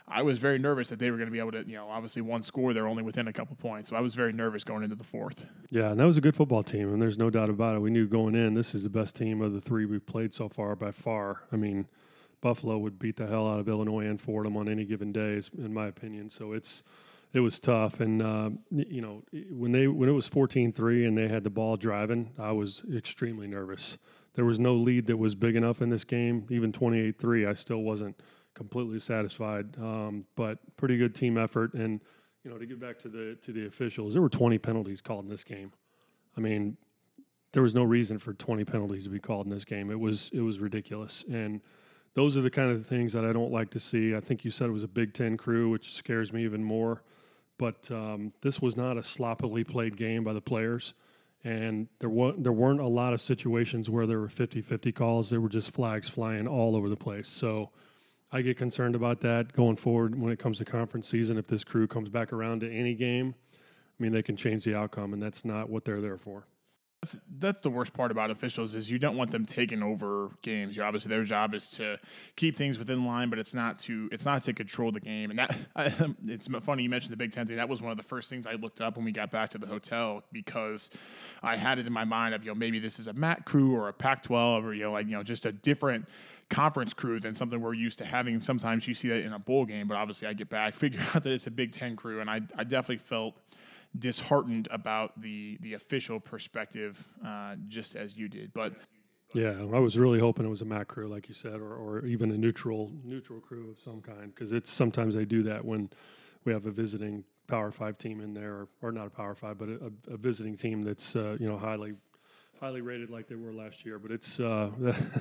I 0.07 0.21
was 0.21 0.37
very 0.37 0.59
nervous 0.59 0.89
that 0.89 0.99
they 0.99 1.09
were 1.09 1.17
going 1.17 1.27
to 1.27 1.31
be 1.31 1.39
able 1.39 1.53
to, 1.53 1.63
you 1.65 1.75
know, 1.75 1.87
obviously 1.87 2.21
one 2.21 2.43
score, 2.43 2.73
they're 2.73 2.87
only 2.87 3.01
within 3.01 3.29
a 3.29 3.33
couple 3.33 3.55
points. 3.55 3.89
So 3.89 3.95
I 3.95 4.01
was 4.01 4.13
very 4.13 4.33
nervous 4.33 4.65
going 4.65 4.83
into 4.83 4.97
the 4.97 5.05
fourth. 5.05 5.45
Yeah, 5.71 5.91
and 5.91 5.99
that 5.99 6.05
was 6.05 6.17
a 6.17 6.21
good 6.21 6.35
football 6.35 6.63
team, 6.63 6.91
and 6.91 7.01
there's 7.01 7.17
no 7.17 7.29
doubt 7.29 7.49
about 7.49 7.75
it. 7.75 7.79
We 7.79 7.91
knew 7.91 8.07
going 8.07 8.35
in, 8.35 8.53
this 8.53 8.75
is 8.75 8.83
the 8.83 8.89
best 8.89 9.15
team 9.15 9.41
of 9.41 9.53
the 9.53 9.61
three 9.61 9.85
we've 9.85 10.05
played 10.05 10.33
so 10.33 10.49
far 10.49 10.75
by 10.75 10.91
far. 10.91 11.43
I 11.51 11.55
mean, 11.55 11.87
Buffalo 12.41 12.77
would 12.77 12.99
beat 12.99 13.17
the 13.17 13.27
hell 13.27 13.47
out 13.47 13.59
of 13.59 13.67
Illinois 13.67 14.05
and 14.05 14.19
Fordham 14.19 14.57
on 14.57 14.69
any 14.69 14.85
given 14.85 15.11
day, 15.11 15.41
in 15.57 15.73
my 15.73 15.87
opinion. 15.87 16.29
So 16.29 16.53
it's 16.53 16.83
it 17.33 17.41
was 17.41 17.59
tough, 17.59 17.99
and 17.99 18.21
uh, 18.21 18.49
you 18.71 19.01
know 19.01 19.23
when 19.51 19.73
they 19.73 19.87
when 19.87 20.07
it 20.07 20.13
was 20.13 20.29
14-3 20.29 21.07
and 21.07 21.17
they 21.17 21.27
had 21.27 21.43
the 21.43 21.49
ball 21.49 21.75
driving, 21.75 22.31
I 22.39 22.53
was 22.53 22.83
extremely 22.93 23.45
nervous. 23.45 23.97
There 24.35 24.45
was 24.45 24.59
no 24.59 24.73
lead 24.73 25.07
that 25.07 25.17
was 25.17 25.35
big 25.35 25.55
enough 25.55 25.81
in 25.81 25.89
this 25.89 26.03
game. 26.03 26.45
Even 26.49 26.71
28-3, 26.71 27.47
I 27.47 27.53
still 27.53 27.83
wasn't 27.83 28.21
completely 28.53 28.99
satisfied. 28.99 29.77
Um, 29.77 30.25
but 30.35 30.59
pretty 30.77 30.97
good 30.97 31.13
team 31.13 31.37
effort, 31.37 31.73
and 31.73 31.99
you 32.43 32.51
know 32.51 32.57
to 32.57 32.65
get 32.65 32.79
back 32.79 32.99
to 32.99 33.09
the 33.09 33.37
to 33.43 33.51
the 33.51 33.65
officials, 33.65 34.13
there 34.13 34.21
were 34.21 34.29
20 34.29 34.57
penalties 34.57 35.01
called 35.01 35.25
in 35.25 35.29
this 35.29 35.43
game. 35.43 35.73
I 36.37 36.39
mean, 36.41 36.77
there 37.51 37.63
was 37.63 37.75
no 37.75 37.83
reason 37.83 38.17
for 38.17 38.33
20 38.33 38.65
penalties 38.65 39.03
to 39.03 39.09
be 39.09 39.19
called 39.19 39.45
in 39.45 39.51
this 39.51 39.65
game. 39.65 39.91
It 39.91 39.99
was 39.99 40.31
it 40.33 40.41
was 40.41 40.59
ridiculous, 40.59 41.25
and 41.29 41.61
those 42.15 42.35
are 42.35 42.41
the 42.41 42.49
kind 42.49 42.71
of 42.71 42.85
things 42.85 43.13
that 43.13 43.25
I 43.25 43.33
don't 43.33 43.51
like 43.51 43.69
to 43.71 43.79
see. 43.79 44.15
I 44.15 44.21
think 44.21 44.43
you 44.43 44.51
said 44.51 44.69
it 44.69 44.73
was 44.73 44.83
a 44.83 44.87
Big 44.87 45.13
Ten 45.13 45.37
crew, 45.37 45.69
which 45.69 45.93
scares 45.93 46.33
me 46.33 46.43
even 46.43 46.63
more. 46.63 47.03
But 47.57 47.89
um, 47.91 48.33
this 48.41 48.61
was 48.61 48.75
not 48.75 48.97
a 48.97 49.03
sloppily 49.03 49.63
played 49.63 49.95
game 49.97 50.23
by 50.23 50.33
the 50.33 50.41
players. 50.41 50.93
And 51.43 51.87
there, 51.99 52.09
wa- 52.09 52.33
there 52.37 52.51
weren't 52.51 52.79
a 52.79 52.87
lot 52.87 53.13
of 53.13 53.21
situations 53.21 53.89
where 53.89 54.07
there 54.07 54.19
were 54.19 54.29
50 54.29 54.61
50 54.61 54.91
calls. 54.91 55.29
There 55.29 55.39
were 55.39 55.49
just 55.49 55.71
flags 55.71 56.09
flying 56.09 56.47
all 56.47 56.75
over 56.75 56.89
the 56.89 56.95
place. 56.95 57.29
So 57.29 57.69
I 58.31 58.41
get 58.41 58.57
concerned 58.57 58.95
about 58.95 59.21
that 59.21 59.53
going 59.53 59.75
forward 59.75 60.19
when 60.19 60.31
it 60.31 60.39
comes 60.39 60.57
to 60.57 60.65
conference 60.65 61.07
season. 61.09 61.37
If 61.37 61.47
this 61.47 61.63
crew 61.63 61.87
comes 61.87 62.09
back 62.09 62.33
around 62.33 62.61
to 62.61 62.71
any 62.71 62.95
game, 62.95 63.35
I 63.53 64.03
mean, 64.03 64.11
they 64.11 64.23
can 64.23 64.35
change 64.35 64.63
the 64.63 64.75
outcome, 64.75 65.13
and 65.13 65.21
that's 65.21 65.45
not 65.45 65.69
what 65.69 65.85
they're 65.85 66.01
there 66.01 66.17
for. 66.17 66.47
That's, 67.05 67.19
that's 67.39 67.61
the 67.61 67.69
worst 67.69 67.93
part 67.93 68.09
about 68.09 68.31
officials 68.31 68.73
is 68.73 68.89
you 68.89 68.97
don't 68.97 69.15
want 69.15 69.29
them 69.29 69.45
taking 69.45 69.83
over 69.83 70.31
games. 70.41 70.75
You 70.75 70.81
obviously 70.81 71.09
their 71.09 71.23
job 71.23 71.53
is 71.53 71.67
to 71.71 71.99
keep 72.35 72.57
things 72.57 72.79
within 72.79 73.05
line, 73.05 73.29
but 73.29 73.37
it's 73.37 73.53
not 73.53 73.77
to 73.79 74.09
it's 74.11 74.25
not 74.25 74.41
to 74.43 74.53
control 74.53 74.91
the 74.91 74.99
game. 74.99 75.29
And 75.29 75.37
that 75.37 75.55
I, 75.75 75.93
it's 76.25 76.47
funny 76.63 76.81
you 76.81 76.89
mentioned 76.89 77.13
the 77.13 77.17
Big 77.17 77.31
Ten 77.31 77.45
thing. 77.45 77.57
That 77.57 77.69
was 77.69 77.79
one 77.79 77.91
of 77.91 77.97
the 77.97 78.03
first 78.03 78.27
things 78.27 78.47
I 78.47 78.53
looked 78.53 78.81
up 78.81 78.95
when 78.95 79.05
we 79.05 79.11
got 79.11 79.29
back 79.29 79.51
to 79.51 79.59
the 79.59 79.67
hotel 79.67 80.23
because 80.31 80.89
I 81.43 81.57
had 81.57 81.77
it 81.77 81.85
in 81.85 81.93
my 81.93 82.05
mind 82.05 82.33
of 82.33 82.43
you 82.43 82.49
know 82.49 82.55
maybe 82.55 82.79
this 82.79 82.97
is 82.97 83.05
a 83.05 83.13
MAC 83.13 83.45
crew 83.45 83.75
or 83.75 83.87
a 83.87 83.93
Pac-12 83.93 84.63
or 84.63 84.73
you 84.73 84.85
know 84.85 84.91
like 84.91 85.05
you 85.05 85.11
know 85.11 85.21
just 85.21 85.45
a 85.45 85.51
different 85.51 86.09
conference 86.49 86.93
crew 86.93 87.19
than 87.19 87.35
something 87.35 87.61
we're 87.61 87.75
used 87.75 87.99
to 87.99 88.05
having. 88.05 88.39
Sometimes 88.39 88.87
you 88.87 88.95
see 88.95 89.09
that 89.09 89.19
in 89.19 89.33
a 89.33 89.39
bowl 89.39 89.65
game, 89.65 89.87
but 89.87 89.95
obviously 89.95 90.27
I 90.27 90.33
get 90.33 90.49
back, 90.49 90.73
figure 90.85 91.01
out 91.13 91.21
that 91.21 91.31
it's 91.31 91.45
a 91.45 91.51
Big 91.51 91.71
Ten 91.71 91.95
crew, 91.95 92.19
and 92.19 92.31
I 92.31 92.41
I 92.57 92.63
definitely 92.63 92.97
felt 92.97 93.35
disheartened 93.97 94.67
about 94.71 95.19
the 95.21 95.57
the 95.61 95.73
official 95.73 96.19
perspective, 96.19 97.03
uh, 97.25 97.55
just 97.67 97.95
as 97.95 98.15
you 98.15 98.27
did. 98.27 98.53
But 98.53 98.73
Yeah, 99.33 99.51
I 99.73 99.79
was 99.79 99.97
really 99.97 100.19
hoping 100.19 100.45
it 100.45 100.49
was 100.49 100.61
a 100.61 100.65
MAC 100.65 100.87
crew, 100.87 101.07
like 101.07 101.27
you 101.27 101.35
said, 101.35 101.55
or, 101.55 101.73
or 101.75 102.05
even 102.05 102.31
a 102.31 102.37
neutral 102.37 102.91
neutral 103.03 103.39
crew 103.39 103.71
of 103.71 103.79
some 103.83 104.01
kind, 104.01 104.33
because 104.33 104.51
it's 104.51 104.71
sometimes 104.71 105.15
they 105.15 105.25
do 105.25 105.43
that 105.43 105.63
when 105.63 105.89
we 106.45 106.53
have 106.53 106.65
a 106.65 106.71
visiting 106.71 107.23
Power 107.47 107.71
Five 107.71 107.97
team 107.97 108.21
in 108.21 108.33
there, 108.33 108.53
or, 108.53 108.67
or 108.81 108.91
not 108.91 109.07
a 109.07 109.09
Power 109.09 109.35
Five, 109.35 109.57
but 109.57 109.69
a, 109.69 109.91
a 110.07 110.17
visiting 110.17 110.57
team 110.57 110.83
that's 110.83 111.15
uh, 111.15 111.37
you 111.39 111.47
know 111.47 111.57
highly 111.57 111.93
highly 112.59 112.81
rated 112.81 113.09
like 113.09 113.27
they 113.27 113.35
were 113.35 113.53
last 113.53 113.85
year. 113.85 113.99
But 113.99 114.11
it's 114.11 114.39
uh, 114.39 114.71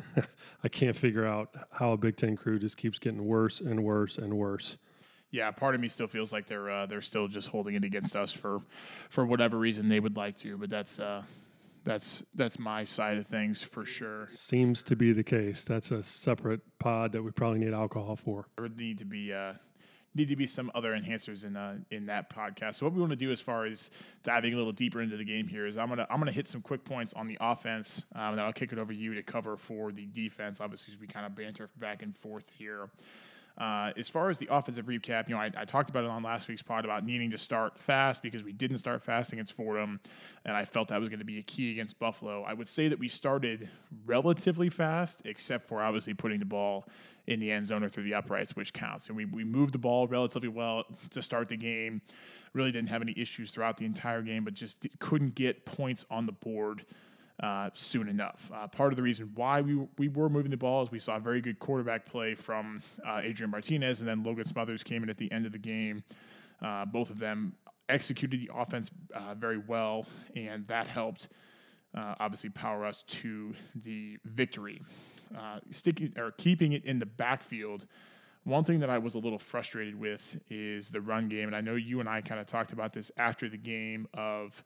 I 0.65 0.69
can't 0.69 0.97
figure 0.97 1.27
out 1.27 1.55
how 1.73 1.93
a 1.93 1.97
Big 1.97 2.17
Ten 2.17 2.37
crew 2.37 2.59
just 2.59 2.77
keeps 2.77 2.99
getting 2.99 3.25
worse 3.27 3.61
and 3.61 3.85
worse 3.85 4.19
and 4.19 4.35
worse. 4.35 4.79
Yeah, 5.35 5.51
part 5.51 5.75
of 5.75 5.81
me 5.81 5.89
still 5.89 6.07
feels 6.07 6.33
like 6.33 6.47
they're 6.47 6.71
uh, 6.71 6.87
they're 6.87 7.03
still 7.03 7.27
just 7.27 7.49
holding 7.49 7.75
it 7.75 7.83
against 7.83 8.15
us 8.15 8.31
for 8.31 8.63
for 9.11 9.27
whatever 9.27 9.59
reason 9.59 9.89
they 9.89 9.99
would 9.99 10.17
like 10.17 10.39
to, 10.39 10.57
but 10.57 10.71
that's 10.71 11.01
uh, 11.01 11.25
that's 11.83 12.23
that's 12.37 12.57
my 12.57 12.85
side 12.85 13.19
of 13.19 13.27
things 13.27 13.61
for 13.61 13.85
sure. 13.85 14.29
Seems 14.37 14.85
to 14.85 14.95
be 14.95 15.13
the 15.13 15.25
case. 15.25 15.65
That's 15.65 15.91
a 15.91 16.05
separate 16.05 16.61
pod 16.79 17.11
that 17.13 17.25
we 17.25 17.33
probably 17.33 17.59
need 17.59 17.75
alcohol 17.75 18.15
for. 18.15 18.47
There 18.57 18.63
would 18.63 18.77
need 18.77 18.99
to 18.99 19.05
be 19.05 19.33
uh, 19.33 19.55
need 20.15 20.29
to 20.29 20.37
be 20.37 20.47
some 20.47 20.71
other 20.73 20.93
enhancers 20.93 21.45
in 21.45 21.57
uh, 21.57 21.79
in 21.91 22.07
that 22.07 22.33
podcast. 22.33 22.77
So 22.77 22.87
what 22.87 22.95
we 22.95 23.01
want 23.01 23.11
to 23.11 23.17
do 23.17 23.33
as 23.33 23.41
far 23.41 23.67
as 23.67 23.91
diving 24.23 24.55
a 24.55 24.57
little 24.57 24.71
deeper 24.71 25.03
into 25.03 25.17
the 25.17 25.25
game 25.25 25.49
here 25.49 25.67
is 25.67 25.77
I'm 25.77 25.89
gonna 25.89 26.07
I'm 26.11 26.21
gonna 26.21 26.31
hit 26.31 26.47
some 26.47 26.61
quick 26.61 26.85
points 26.85 27.13
on 27.15 27.27
the 27.27 27.39
offense, 27.41 28.05
um, 28.15 28.29
and 28.29 28.39
then 28.39 28.45
I'll 28.45 28.53
kick 28.53 28.73
it 28.73 28.79
over 28.79 28.93
to 28.93 28.99
you 28.99 29.15
to 29.15 29.23
cover 29.25 29.57
for 29.57 29.91
the 29.91 30.07
defense. 30.07 30.61
Obviously, 30.61 30.95
we 31.01 31.09
kind 31.09 31.27
of 31.27 31.35
banter 31.35 31.71
back 31.77 32.05
and 32.05 32.17
forth 32.17 32.49
here. 32.57 32.89
Uh, 33.57 33.93
as 33.97 34.09
far 34.09 34.31
as 34.31 34.39
the 34.39 34.49
offensive 34.51 34.87
recap, 34.87 35.29
you 35.29 35.35
know, 35.35 35.41
I, 35.41 35.49
I, 35.57 35.65
talked 35.65 35.89
about 35.89 36.03
it 36.03 36.11
on 36.11 36.25
last 36.25 36.49
week's 36.49 36.63
pod 36.63 36.85
about 36.85 37.05
needing 37.07 37.31
to 37.31 37.39
start 37.39 37.79
fast 37.79 38.21
because 38.21 38.43
we 38.43 38.53
didn't 38.53 38.79
start 38.79 39.05
fast 39.05 39.33
against 39.33 39.53
Fordham, 39.53 40.01
and 40.45 40.57
I 40.57 40.65
felt 40.65 40.89
that 40.89 40.99
was 40.99 41.09
going 41.09 41.21
to 41.21 41.25
be 41.25 41.39
a 41.39 41.43
key 41.43 41.71
against 41.71 42.01
Buffalo. 42.01 42.43
I 42.43 42.53
would 42.53 42.69
say 42.69 42.89
that 42.89 42.99
we 42.99 43.09
started 43.09 43.71
relatively 44.07 44.71
fast, 44.71 45.23
except 45.25 45.69
for 45.69 45.81
obviously 45.81 46.15
putting 46.15 46.41
the 46.41 46.45
ball 46.45 46.87
in 47.29 47.39
the 47.39 47.53
end 47.53 47.67
zone 47.67 47.85
or 47.85 47.89
through 47.89 48.03
the 48.03 48.15
uprights, 48.15 48.57
which 48.57 48.73
counts. 48.73 49.07
And 49.07 49.17
we, 49.17 49.25
we 49.25 49.45
moved 49.45 49.73
the 49.73 49.79
ball 49.79 50.09
relatively 50.09 50.49
well 50.49 50.85
to 51.11 51.23
start 51.23 51.49
the 51.49 51.57
game. 51.57 52.03
Really 52.55 52.73
didn't 52.73 52.89
have 52.89 53.03
any 53.03 53.15
issues 53.17 53.53
throughout 53.53 53.77
the 53.77 53.85
entire 53.85 54.23
game, 54.23 54.43
but 54.43 54.55
just 54.55 54.85
couldn't 54.99 55.37
get 55.37 55.65
points 55.65 56.05
on 56.11 56.27
the 56.27 56.33
board 56.33 56.85
uh, 57.41 57.71
soon 57.75 58.09
enough. 58.09 58.51
Uh, 58.55 58.67
part 58.69 58.93
of 58.93 58.97
the 58.97 59.03
reason 59.03 59.31
why 59.35 59.61
we, 59.61 59.87
we 59.99 60.09
were 60.09 60.29
moving 60.29 60.51
the 60.51 60.57
ball 60.57 60.83
is 60.83 60.91
we 60.91 60.99
saw 60.99 61.19
very 61.19 61.41
good 61.41 61.59
quarterback 61.59 62.07
play 62.07 62.35
from 62.35 62.83
uh, 63.07 63.21
Adrian 63.23 63.51
Martinez, 63.51 64.01
and 64.01 64.09
then 64.09 64.23
Logan 64.23 64.47
Smothers 64.47 64.83
came 64.83 65.03
in 65.03 65.11
at 65.11 65.19
the 65.19 65.31
end 65.33 65.47
of 65.47 65.53
the 65.53 65.59
game. 65.59 66.05
Uh, 66.63 66.85
both 66.85 67.11
of 67.11 67.19
them 67.19 67.55
executed 67.89 68.41
the 68.41 68.51
offense 68.55 68.91
uh, 69.15 69.35
very 69.35 69.59
well, 69.59 70.07
and 70.37 70.67
that 70.69 70.87
helped 70.87 71.29
obviously 72.19 72.51
power 72.51 72.85
us 72.85 73.03
to 73.03 73.55
the 73.85 74.19
victory. 74.25 74.83
sticking 75.71 76.13
or 76.17 76.33
keeping 76.33 76.73
it 76.73 76.85
in 76.85 76.99
the 76.99 77.07
backfield. 77.07 77.87
One 78.45 78.65
thing 78.65 78.81
that 78.81 78.91
I 78.91 78.99
was 78.99 79.15
a 79.15 79.19
little 79.19 79.39
frustrated 79.39 79.99
with 79.99 80.39
is 80.51 80.91
the 80.91 81.01
run 81.01 81.29
game, 81.29 81.47
and 81.47 81.57
I 81.57 81.61
know 81.61 81.77
you 81.77 82.01
and 82.01 82.09
I 82.09 82.21
kind 82.21 82.41
of 82.41 82.47
talked 82.47 82.73
about 82.73 82.93
this 82.93 83.11
after 83.17 83.49
the 83.49 83.57
game 83.57 84.07
of 84.13 84.63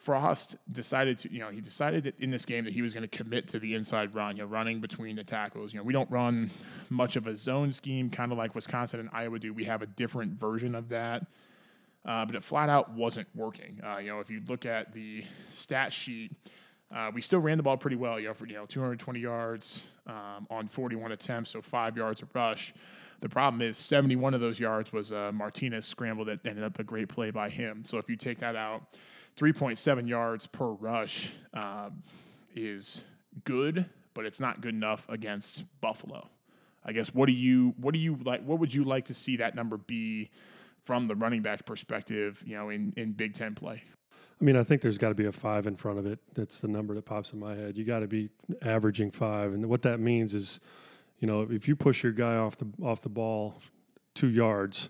Frost 0.00 0.56
decided 0.72 1.18
to, 1.18 1.32
you 1.32 1.40
know, 1.40 1.50
he 1.50 1.60
decided 1.60 2.14
in 2.18 2.30
this 2.30 2.46
game 2.46 2.64
that 2.64 2.72
he 2.72 2.80
was 2.80 2.94
going 2.94 3.08
to 3.08 3.16
commit 3.16 3.48
to 3.48 3.58
the 3.58 3.74
inside 3.74 4.14
run, 4.14 4.36
you 4.36 4.42
know, 4.42 4.48
running 4.48 4.80
between 4.80 5.16
the 5.16 5.24
tackles. 5.24 5.74
You 5.74 5.78
know, 5.78 5.84
we 5.84 5.92
don't 5.92 6.10
run 6.10 6.50
much 6.88 7.16
of 7.16 7.26
a 7.26 7.36
zone 7.36 7.72
scheme, 7.72 8.08
kind 8.08 8.32
of 8.32 8.38
like 8.38 8.54
Wisconsin 8.54 9.00
and 9.00 9.10
Iowa 9.12 9.38
do. 9.38 9.52
We 9.52 9.64
have 9.64 9.82
a 9.82 9.86
different 9.86 10.32
version 10.32 10.74
of 10.74 10.88
that, 10.88 11.26
uh, 12.06 12.24
but 12.24 12.34
it 12.34 12.42
flat 12.42 12.70
out 12.70 12.92
wasn't 12.92 13.28
working. 13.34 13.78
Uh, 13.84 13.98
you 13.98 14.08
know, 14.08 14.20
if 14.20 14.30
you 14.30 14.40
look 14.48 14.64
at 14.64 14.94
the 14.94 15.22
stat 15.50 15.92
sheet, 15.92 16.32
uh, 16.94 17.10
we 17.12 17.20
still 17.20 17.40
ran 17.40 17.58
the 17.58 17.62
ball 17.62 17.76
pretty 17.76 17.96
well. 17.96 18.18
You 18.18 18.28
know, 18.28 18.34
for 18.34 18.46
you 18.46 18.54
know, 18.54 18.64
220 18.64 19.20
yards 19.20 19.82
um, 20.06 20.46
on 20.50 20.66
41 20.66 21.12
attempts, 21.12 21.50
so 21.50 21.60
five 21.60 21.98
yards 21.98 22.22
a 22.22 22.26
rush. 22.32 22.72
The 23.20 23.28
problem 23.28 23.60
is 23.60 23.76
71 23.76 24.32
of 24.32 24.40
those 24.40 24.58
yards 24.58 24.94
was 24.94 25.10
a 25.10 25.30
Martinez 25.30 25.84
scramble 25.84 26.24
that 26.24 26.40
ended 26.46 26.64
up 26.64 26.78
a 26.78 26.82
great 26.82 27.10
play 27.10 27.30
by 27.30 27.50
him. 27.50 27.84
So 27.84 27.98
if 27.98 28.08
you 28.08 28.16
take 28.16 28.40
that 28.40 28.56
out 28.56 28.82
3.7 29.36 30.08
yards 30.08 30.46
per 30.46 30.66
rush 30.66 31.30
um, 31.54 32.02
is 32.54 33.02
good, 33.44 33.86
but 34.14 34.24
it's 34.26 34.40
not 34.40 34.60
good 34.60 34.74
enough 34.74 35.06
against 35.08 35.64
Buffalo. 35.80 36.28
I 36.84 36.92
guess 36.92 37.14
what 37.14 37.26
do 37.26 37.32
you 37.32 37.74
what 37.78 37.92
do 37.92 38.00
you 38.00 38.18
like? 38.24 38.44
What 38.44 38.58
would 38.58 38.72
you 38.72 38.84
like 38.84 39.06
to 39.06 39.14
see 39.14 39.36
that 39.36 39.54
number 39.54 39.76
be 39.76 40.30
from 40.84 41.08
the 41.08 41.14
running 41.14 41.42
back 41.42 41.66
perspective? 41.66 42.42
You 42.46 42.56
know, 42.56 42.70
in 42.70 42.92
in 42.96 43.12
Big 43.12 43.34
Ten 43.34 43.54
play. 43.54 43.82
I 44.40 44.44
mean, 44.44 44.56
I 44.56 44.64
think 44.64 44.80
there's 44.80 44.96
got 44.96 45.10
to 45.10 45.14
be 45.14 45.26
a 45.26 45.32
five 45.32 45.66
in 45.66 45.76
front 45.76 45.98
of 45.98 46.06
it. 46.06 46.18
That's 46.34 46.60
the 46.60 46.68
number 46.68 46.94
that 46.94 47.04
pops 47.04 47.32
in 47.32 47.38
my 47.38 47.54
head. 47.54 47.76
You 47.76 47.84
got 47.84 47.98
to 47.98 48.06
be 48.06 48.30
averaging 48.62 49.10
five, 49.10 49.52
and 49.52 49.66
what 49.66 49.82
that 49.82 50.00
means 50.00 50.34
is, 50.34 50.60
you 51.18 51.26
know, 51.26 51.46
if 51.50 51.68
you 51.68 51.76
push 51.76 52.02
your 52.02 52.12
guy 52.12 52.36
off 52.36 52.56
the 52.56 52.66
off 52.82 53.02
the 53.02 53.10
ball 53.10 53.60
two 54.14 54.28
yards, 54.28 54.88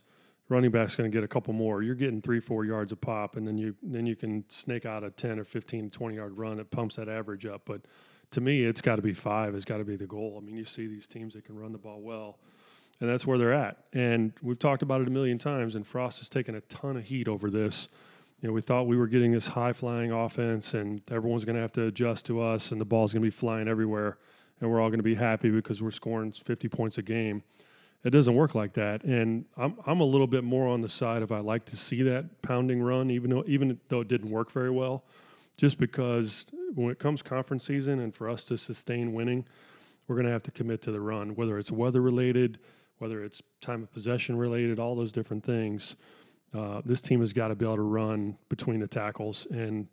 running 0.50 0.71
back's 0.71 0.97
going 0.97 1.11
to 1.11 1.16
get 1.16 1.25
a 1.25 1.28
couple 1.28 1.54
more. 1.54 1.83
You're 1.83 1.95
getting 1.95 2.21
three, 2.21 2.40
four 2.40 2.66
yards 2.66 2.92
a 2.92 2.97
pop, 2.97 3.37
and 3.37 3.47
then 3.47 3.57
you 3.57 3.75
then 3.83 4.04
you 4.04 4.16
can 4.16 4.45
snake 4.50 4.85
out 4.85 5.02
a 5.02 5.11
10 5.11 5.38
or 5.38 5.45
15, 5.45 5.88
20 5.88 6.14
yard 6.14 6.37
run 6.37 6.59
that 6.59 6.71
pumps 6.71 6.97
that 6.97 7.09
average 7.09 7.47
up. 7.47 7.62
But 7.64 7.83
to 8.33 8.40
me, 8.42 8.64
it's 8.64 8.83
got 8.83 8.97
to 8.97 9.02
be 9.02 9.14
five. 9.14 9.54
It's 9.54 9.64
got 9.64 9.78
to 9.78 9.85
be 9.85 9.97
the 9.97 10.07
goal. 10.07 10.38
I 10.40 10.45
mean, 10.45 10.57
you 10.57 10.64
see 10.66 10.87
these 10.87 11.07
teams 11.07 11.35
that 11.35 11.45
can 11.45 11.59
run 11.59 11.73
the 11.73 11.78
ball 11.78 12.00
well, 12.00 12.38
and 13.00 13.09
that's 13.09 13.26
where 13.26 13.38
they're 13.38 13.54
at. 13.54 13.78
And 13.92 14.33
we've 14.42 14.59
talked 14.59 14.83
about 14.83 15.00
it 15.00 15.09
a 15.09 15.11
million 15.11 15.38
times. 15.38 15.76
And 15.76 15.87
Frost 15.87 16.19
has 16.19 16.28
taken 16.28 16.54
a 16.54 16.61
ton 16.62 16.97
of 16.97 17.04
heat 17.04 17.28
over 17.28 17.49
this. 17.49 17.88
You 18.42 18.49
know, 18.49 18.52
we 18.52 18.61
thought 18.61 18.87
we 18.87 18.97
were 18.97 19.07
getting 19.07 19.33
this 19.33 19.49
high 19.49 19.73
flying 19.73 20.11
offense, 20.11 20.75
and 20.75 21.00
everyone's 21.11 21.45
going 21.45 21.57
to 21.57 21.62
have 21.62 21.73
to 21.73 21.87
adjust 21.87 22.26
to 22.26 22.40
us, 22.40 22.73
and 22.73 22.80
the 22.80 22.87
ball's 22.87 23.12
going 23.12 23.23
to 23.23 23.26
be 23.26 23.30
flying 23.30 23.69
everywhere, 23.69 24.19
and 24.61 24.71
we're 24.71 24.80
all 24.80 24.88
going 24.88 24.99
to 24.99 25.04
be 25.04 25.14
happy 25.14 25.50
because 25.50 25.83
we're 25.83 25.90
scoring 25.90 26.33
50 26.33 26.69
points 26.69 26.99
a 26.99 27.02
game 27.02 27.42
it 28.04 28.11
doesn't 28.11 28.35
work 28.35 28.54
like 28.54 28.75
that. 28.75 29.04
And 29.04 29.45
I'm 29.57 29.76
I'm 29.87 30.00
a 30.00 30.04
little 30.04 30.26
bit 30.26 30.45
more 30.45 30.66
on 30.66 30.80
the 30.80 30.88
side 30.88 31.23
of 31.23 31.33
I 31.33 31.40
like 31.40 31.64
to 31.66 31.76
see 31.76 32.02
that 32.02 32.42
pounding 32.42 32.83
run, 32.83 33.11
even 33.11 33.30
though 33.30 33.45
even 33.47 33.78
though 33.88 34.00
it 34.00 34.09
didn't 34.09 34.30
work 34.30 34.50
very 34.50 34.71
well, 34.71 35.04
just 35.57 35.78
because 35.78 36.47
when 36.75 36.90
it 36.90 36.99
comes 36.99 37.23
conference 37.23 37.66
season 37.66 38.00
and 38.00 38.14
for 38.14 38.28
us 38.28 38.45
to 38.45 38.57
sustain 38.57 39.12
winning, 39.12 39.45
we're 40.07 40.16
going 40.16 40.26
to 40.26 40.33
have 40.33 40.42
to 40.45 40.50
commit 40.50 40.83
to 40.83 40.92
the 40.92 41.00
run, 41.00 41.35
whether 41.35 41.59
it's 41.59 41.71
weather 41.71 42.00
related, 42.00 42.59
whether 42.99 43.23
it's 43.23 43.42
time 43.61 43.83
of 43.83 43.92
possession 43.92 44.37
related, 44.37 44.78
all 44.78 44.95
those 44.95 45.12
different 45.12 45.45
things. 45.45 45.97
Uh, 46.52 46.80
this 46.85 47.00
team 47.00 47.21
has 47.21 47.33
got 47.33 47.49
to 47.49 47.54
be 47.54 47.64
able 47.64 47.76
to 47.76 47.83
run 47.83 48.37
between 48.49 48.80
the 48.80 48.88
tackles 48.88 49.47
and 49.50 49.87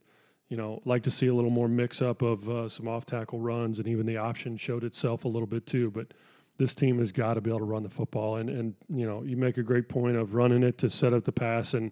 you 0.50 0.56
know, 0.56 0.82
like 0.86 1.04
to 1.04 1.12
see 1.12 1.28
a 1.28 1.34
little 1.34 1.52
more 1.52 1.68
mix 1.68 2.02
up 2.02 2.22
of 2.22 2.50
uh, 2.50 2.70
some 2.70 2.88
off 2.88 3.06
tackle 3.06 3.40
runs, 3.40 3.80
and 3.80 3.88
even 3.88 4.06
the 4.06 4.18
option 4.18 4.56
showed 4.58 4.84
itself 4.84 5.26
a 5.26 5.28
little 5.28 5.48
bit 5.48 5.66
too. 5.66 5.92
But 5.92 6.14
this 6.58 6.76
team 6.76 7.00
has 7.00 7.12
got 7.12 7.36
to 7.36 7.42
be 7.42 7.50
able 7.50 7.60
to 7.60 7.66
run 7.66 7.84
the 7.84 7.90
football. 7.90 8.38
And, 8.38 8.50
and, 8.50 8.76
you 8.90 9.06
know, 9.06 9.24
you 9.24 9.38
make 9.38 9.58
a 9.58 9.64
great 9.64 9.90
point 9.90 10.18
of 10.18 10.34
running 10.34 10.64
it 10.64 10.78
to 10.80 10.90
set 10.90 11.14
up 11.14 11.24
the 11.24 11.32
pass 11.32 11.74
and 11.74 11.92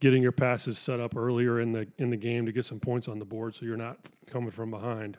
getting 0.00 0.22
your 0.22 0.32
passes 0.32 0.78
set 0.78 1.00
up 1.00 1.16
earlier 1.16 1.60
in 1.60 1.72
the 1.72 1.88
in 1.98 2.10
the 2.10 2.16
game 2.16 2.46
to 2.46 2.52
get 2.52 2.64
some 2.64 2.78
points 2.78 3.08
on 3.08 3.18
the 3.18 3.24
board 3.24 3.54
so 3.54 3.64
you're 3.64 3.76
not 3.76 3.98
coming 4.26 4.50
from 4.50 4.70
behind. 4.70 5.16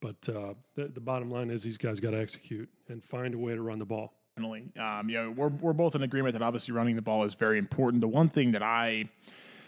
But 0.00 0.16
uh, 0.28 0.54
the, 0.74 0.88
the 0.88 1.00
bottom 1.00 1.30
line 1.30 1.50
is 1.50 1.62
these 1.62 1.78
guys 1.78 2.00
got 2.00 2.10
to 2.10 2.20
execute 2.20 2.68
and 2.88 3.02
find 3.04 3.34
a 3.34 3.38
way 3.38 3.54
to 3.54 3.62
run 3.62 3.78
the 3.78 3.84
ball. 3.84 4.12
Definitely. 4.36 4.64
Um, 4.78 5.08
you 5.08 5.16
know, 5.16 5.30
we're, 5.30 5.48
we're 5.48 5.72
both 5.72 5.94
in 5.94 6.02
agreement 6.02 6.32
that 6.32 6.42
obviously 6.42 6.74
running 6.74 6.96
the 6.96 7.02
ball 7.02 7.24
is 7.24 7.34
very 7.34 7.58
important. 7.58 8.00
The 8.00 8.08
one 8.08 8.28
thing 8.28 8.52
that 8.52 8.62
I– 8.62 9.08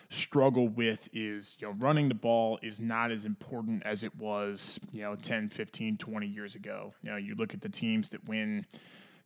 struggle 0.09 0.69
with 0.69 1.09
is 1.13 1.57
you 1.59 1.67
know 1.67 1.75
running 1.79 2.09
the 2.09 2.15
ball 2.15 2.59
is 2.63 2.81
not 2.81 3.11
as 3.11 3.25
important 3.25 3.83
as 3.85 4.05
it 4.05 4.15
was 4.17 4.79
you 4.93 5.03
know 5.03 5.17
10 5.17 5.49
15 5.49 5.97
20 5.97 6.27
years 6.27 6.55
ago. 6.55 6.95
You 7.03 7.11
know 7.11 7.17
you 7.17 7.35
look 7.35 7.55
at 7.55 7.61
the 7.61 7.69
teams 7.69 8.09
that 8.11 8.27
win 8.29 8.67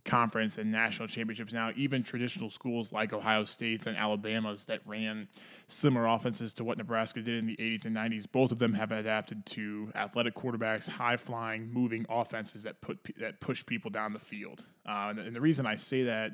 conference 0.05 0.57
and 0.57 0.73
national 0.73 1.07
championships 1.07 1.53
now 1.53 1.71
even 1.77 2.03
traditional 2.03 2.49
schools 2.49 2.91
like 2.91 3.13
ohio 3.13 3.45
state's 3.45 3.87
and 3.87 3.99
alabama's 3.99 4.65
that 4.65 4.81
ran 4.87 5.29
similar 5.69 6.07
offenses 6.07 6.55
to 6.55 6.65
what 6.65 6.79
nebraska 6.79 7.21
did 7.21 7.39
in 7.39 7.47
the 7.47 7.57
80s 7.57 7.85
and 7.85 7.95
90s 7.95 8.27
both 8.31 8.51
of 8.51 8.59
them 8.59 8.73
have 8.73 8.93
adapted 8.93 9.45
to 9.45 9.93
athletic 9.95 10.35
quarterbacks 10.35 10.89
high 10.89 11.19
flying 11.19 11.71
moving 11.71 12.07
offenses 12.09 12.63
that 12.63 12.81
put 12.81 12.99
that 13.19 13.41
push 13.41 13.65
people 13.67 13.91
down 13.91 14.13
the 14.13 14.19
field. 14.19 14.65
Uh, 14.89 15.09
and, 15.11 15.19
and 15.19 15.37
the 15.37 15.41
reason 15.41 15.67
i 15.67 15.75
say 15.75 16.03
that 16.05 16.33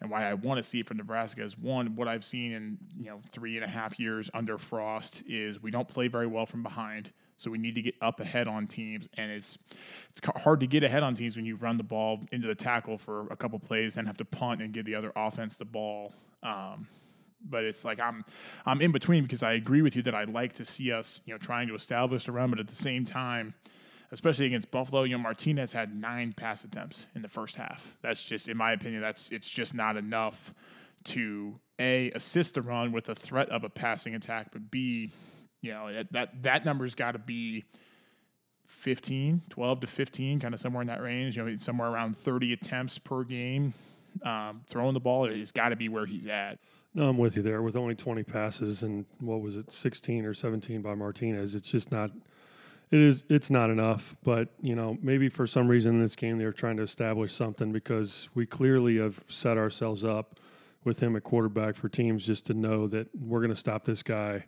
and 0.00 0.10
why 0.10 0.28
I 0.28 0.34
want 0.34 0.58
to 0.58 0.62
see 0.62 0.80
it 0.80 0.86
from 0.86 0.96
Nebraska 0.96 1.42
is 1.42 1.58
one, 1.58 1.96
what 1.96 2.06
I've 2.06 2.24
seen 2.24 2.52
in 2.52 2.78
you 2.96 3.06
know 3.06 3.20
three 3.32 3.56
and 3.56 3.64
a 3.64 3.68
half 3.68 3.98
years 3.98 4.30
under 4.32 4.58
Frost 4.58 5.22
is 5.26 5.62
we 5.62 5.70
don't 5.70 5.88
play 5.88 6.08
very 6.08 6.26
well 6.26 6.46
from 6.46 6.62
behind. 6.62 7.12
So 7.36 7.52
we 7.52 7.58
need 7.58 7.76
to 7.76 7.82
get 7.82 7.94
up 8.02 8.18
ahead 8.18 8.48
on 8.48 8.66
teams, 8.66 9.08
and 9.16 9.30
it's 9.30 9.58
it's 10.10 10.20
hard 10.42 10.60
to 10.60 10.66
get 10.66 10.82
ahead 10.82 11.02
on 11.02 11.14
teams 11.14 11.36
when 11.36 11.44
you 11.44 11.56
run 11.56 11.76
the 11.76 11.84
ball 11.84 12.20
into 12.32 12.48
the 12.48 12.54
tackle 12.54 12.98
for 12.98 13.28
a 13.30 13.36
couple 13.36 13.58
plays, 13.60 13.94
then 13.94 14.06
have 14.06 14.16
to 14.16 14.24
punt 14.24 14.60
and 14.60 14.72
give 14.72 14.84
the 14.84 14.94
other 14.94 15.12
offense 15.14 15.56
the 15.56 15.64
ball. 15.64 16.12
Um, 16.42 16.88
but 17.48 17.64
it's 17.64 17.84
like 17.84 18.00
I'm 18.00 18.24
I'm 18.66 18.80
in 18.80 18.92
between 18.92 19.22
because 19.22 19.42
I 19.42 19.52
agree 19.52 19.82
with 19.82 19.94
you 19.94 20.02
that 20.02 20.14
I'd 20.14 20.30
like 20.30 20.54
to 20.54 20.64
see 20.64 20.92
us 20.92 21.20
you 21.26 21.34
know 21.34 21.38
trying 21.38 21.68
to 21.68 21.74
establish 21.74 22.24
the 22.24 22.32
run, 22.32 22.50
but 22.50 22.58
at 22.58 22.68
the 22.68 22.76
same 22.76 23.04
time 23.04 23.54
especially 24.12 24.46
against 24.46 24.70
Buffalo. 24.70 25.02
You 25.02 25.16
know, 25.16 25.22
Martinez 25.22 25.72
had 25.72 25.94
nine 25.94 26.32
pass 26.32 26.64
attempts 26.64 27.06
in 27.14 27.22
the 27.22 27.28
first 27.28 27.56
half. 27.56 27.96
That's 28.02 28.24
just, 28.24 28.48
in 28.48 28.56
my 28.56 28.72
opinion, 28.72 29.02
that's 29.02 29.30
it's 29.30 29.48
just 29.48 29.74
not 29.74 29.96
enough 29.96 30.52
to 31.04 31.58
a 31.78 32.10
assist 32.10 32.54
the 32.54 32.62
run 32.62 32.92
with 32.92 33.08
a 33.08 33.14
threat 33.14 33.48
of 33.50 33.64
a 33.64 33.68
passing 33.68 34.14
attack, 34.14 34.48
but 34.52 34.70
b, 34.70 35.12
you 35.60 35.72
know, 35.72 35.92
that 35.92 36.12
that, 36.12 36.42
that 36.42 36.64
number's 36.64 36.94
got 36.94 37.12
to 37.12 37.18
be 37.18 37.64
15, 38.66 39.42
12 39.48 39.80
to 39.80 39.86
15, 39.86 40.40
kind 40.40 40.54
of 40.54 40.60
somewhere 40.60 40.82
in 40.82 40.88
that 40.88 41.02
range. 41.02 41.36
You 41.36 41.44
know, 41.44 41.56
somewhere 41.58 41.88
around 41.88 42.16
30 42.16 42.52
attempts 42.52 42.98
per 42.98 43.24
game. 43.24 43.74
Um, 44.24 44.62
throwing 44.66 44.94
the 44.94 45.00
ball, 45.00 45.28
he's 45.28 45.52
got 45.52 45.68
to 45.68 45.76
be 45.76 45.88
where 45.88 46.06
he's 46.06 46.26
at. 46.26 46.58
No, 46.94 47.08
I'm 47.08 47.18
with 47.18 47.36
you 47.36 47.42
there. 47.42 47.62
With 47.62 47.76
only 47.76 47.94
20 47.94 48.24
passes 48.24 48.82
and 48.82 49.04
what 49.20 49.40
was 49.40 49.54
it, 49.54 49.70
16 49.70 50.24
or 50.24 50.34
17 50.34 50.82
by 50.82 50.94
Martinez, 50.94 51.54
it's 51.54 51.68
just 51.68 51.92
not. 51.92 52.10
It 52.90 53.00
is. 53.00 53.24
It's 53.28 53.50
not 53.50 53.70
enough. 53.70 54.16
But 54.22 54.48
you 54.60 54.74
know, 54.74 54.96
maybe 55.02 55.28
for 55.28 55.46
some 55.46 55.68
reason 55.68 55.96
in 55.96 56.02
this 56.02 56.16
game 56.16 56.38
they're 56.38 56.52
trying 56.52 56.76
to 56.78 56.82
establish 56.82 57.34
something 57.34 57.72
because 57.72 58.28
we 58.34 58.46
clearly 58.46 58.98
have 58.98 59.24
set 59.28 59.58
ourselves 59.58 60.04
up 60.04 60.40
with 60.84 61.00
him 61.00 61.16
at 61.16 61.24
quarterback 61.24 61.76
for 61.76 61.88
teams 61.88 62.24
just 62.24 62.46
to 62.46 62.54
know 62.54 62.86
that 62.88 63.08
we're 63.14 63.40
going 63.40 63.50
to 63.50 63.56
stop 63.56 63.84
this 63.84 64.02
guy 64.02 64.44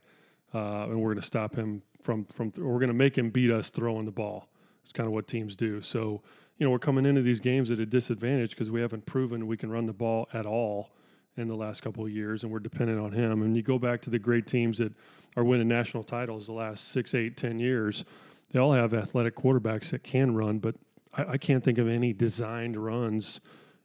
uh, 0.55 0.85
and 0.85 1.01
we're 1.01 1.11
going 1.11 1.21
to 1.21 1.27
stop 1.27 1.55
him 1.55 1.83
from 2.03 2.25
from. 2.27 2.53
We're 2.57 2.79
going 2.79 2.89
to 2.89 2.95
make 2.95 3.17
him 3.17 3.31
beat 3.31 3.51
us 3.51 3.71
throwing 3.71 4.07
the 4.07 4.13
ball. 4.13 4.49
It's 4.83 4.93
kind 4.93 5.07
of 5.07 5.13
what 5.13 5.27
teams 5.29 5.57
do. 5.57 5.83
So 5.83 6.23
you 6.61 6.67
know, 6.67 6.71
we're 6.71 6.79
coming 6.79 7.07
into 7.07 7.23
these 7.23 7.41
games 7.41 7.71
at 7.71 7.79
a 7.79 7.87
disadvantage 7.87 8.51
because 8.51 8.71
we 8.71 8.83
haven't 8.83 9.07
proven 9.07 9.47
we 9.47 9.57
can 9.57 9.71
run 9.71 9.87
the 9.87 9.95
ball 9.95 10.29
at 10.35 10.45
all 10.45 10.91
in 11.37 11.49
the 11.49 11.55
last 11.55 11.81
couple 11.83 12.05
of 12.05 12.11
years, 12.11 12.43
and 12.43 12.53
we're 12.53 12.59
dependent 12.59 13.01
on 13.01 13.13
him. 13.13 13.43
And 13.43 13.57
you 13.57 13.63
go 13.63 13.79
back 13.79 14.03
to 14.03 14.11
the 14.11 14.19
great 14.19 14.47
teams 14.47 14.77
that 14.77 14.93
are 15.37 15.45
winning 15.45 15.69
national 15.69 16.03
titles 16.03 16.47
the 16.47 16.53
last 16.53 16.89
six, 16.89 17.15
eight, 17.15 17.37
ten 17.37 17.59
years. 17.59 18.05
They 18.51 18.59
all 18.59 18.73
have 18.73 18.93
athletic 18.95 19.37
quarterbacks 19.37 19.91
that 19.91 20.03
can 20.03 20.35
run, 20.35 20.59
but 20.59 20.77
I, 21.13 21.25
I 21.33 21.37
can't 21.39 21.65
think 21.65 21.79
of 21.79 21.89
any 21.89 22.13
designed 22.13 22.77
runs 22.77 23.41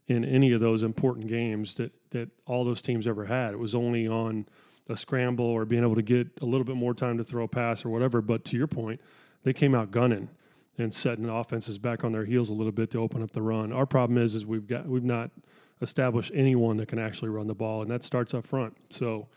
in 0.08 0.24
any 0.24 0.52
of 0.52 0.62
those 0.62 0.84
important 0.84 1.28
games 1.28 1.76
that 1.76 1.92
that 2.12 2.30
all 2.46 2.64
those 2.64 2.82
teams 2.82 3.08
ever 3.08 3.26
had. 3.26 3.54
It 3.54 3.60
was 3.60 3.76
only 3.76 4.08
on 4.08 4.48
a 4.88 4.96
scramble 4.96 5.46
or 5.46 5.66
being 5.66 5.84
able 5.84 5.96
to 5.96 6.02
get 6.02 6.28
a 6.42 6.46
little 6.46 6.64
bit 6.64 6.76
more 6.76 6.94
time 6.94 7.18
to 7.18 7.24
throw 7.24 7.44
a 7.44 7.48
pass 7.48 7.84
or 7.84 7.90
whatever. 7.90 8.22
But 8.22 8.46
to 8.46 8.58
your 8.58 8.68
point, 8.68 9.02
they 9.44 9.54
came 9.54 9.74
out 9.74 9.92
gunning 9.92 10.30
and 10.78 10.94
setting 10.94 11.28
offenses 11.30 11.80
back 11.80 12.04
on 12.04 12.12
their 12.12 12.26
heels 12.26 12.50
a 12.50 12.54
little 12.54 12.72
bit 12.72 12.92
to 12.92 13.00
open 13.00 13.24
up 13.24 13.32
the 13.32 13.42
run. 13.42 13.72
Our 13.72 13.86
problem 13.86 14.18
is 14.18 14.36
is 14.36 14.46
we've 14.46 14.68
got 14.68 14.88
we've 14.88 15.04
not 15.04 15.32
established 15.82 16.32
anyone 16.34 16.78
that 16.78 16.88
can 16.88 17.00
actually 17.00 17.30
run 17.30 17.48
the 17.48 17.56
ball, 17.56 17.82
and 17.82 17.92
that 17.92 18.04
starts 18.04 18.34
up 18.34 18.46
front. 18.46 18.76
So 18.90 19.28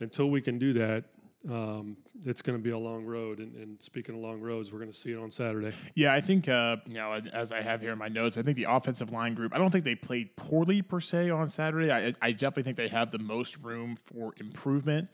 until 0.00 0.30
we 0.30 0.40
can 0.40 0.58
do 0.58 0.72
that, 0.74 1.04
um, 1.48 1.96
it's 2.26 2.42
going 2.42 2.58
to 2.58 2.62
be 2.62 2.70
a 2.70 2.78
long 2.78 3.04
road. 3.06 3.38
And, 3.38 3.54
and, 3.56 3.80
speaking 3.80 4.14
of 4.14 4.20
long 4.20 4.40
roads, 4.40 4.72
we're 4.72 4.78
going 4.78 4.92
to 4.92 4.96
see 4.96 5.12
it 5.12 5.18
on 5.18 5.30
Saturday. 5.30 5.74
Yeah, 5.94 6.12
I 6.12 6.20
think 6.20 6.48
uh, 6.48 6.76
you 6.86 6.94
know, 6.94 7.20
as 7.32 7.50
I 7.50 7.62
have 7.62 7.80
here 7.80 7.92
in 7.92 7.98
my 7.98 8.08
notes, 8.08 8.36
I 8.36 8.42
think 8.42 8.56
the 8.56 8.66
offensive 8.68 9.10
line 9.10 9.34
group. 9.34 9.54
I 9.54 9.58
don't 9.58 9.70
think 9.70 9.84
they 9.84 9.94
played 9.94 10.36
poorly 10.36 10.82
per 10.82 11.00
se 11.00 11.30
on 11.30 11.48
Saturday. 11.48 11.90
I, 11.90 12.12
I 12.20 12.32
definitely 12.32 12.64
think 12.64 12.76
they 12.76 12.88
have 12.88 13.10
the 13.10 13.18
most 13.18 13.56
room 13.58 13.96
for 13.96 14.34
improvement. 14.36 15.08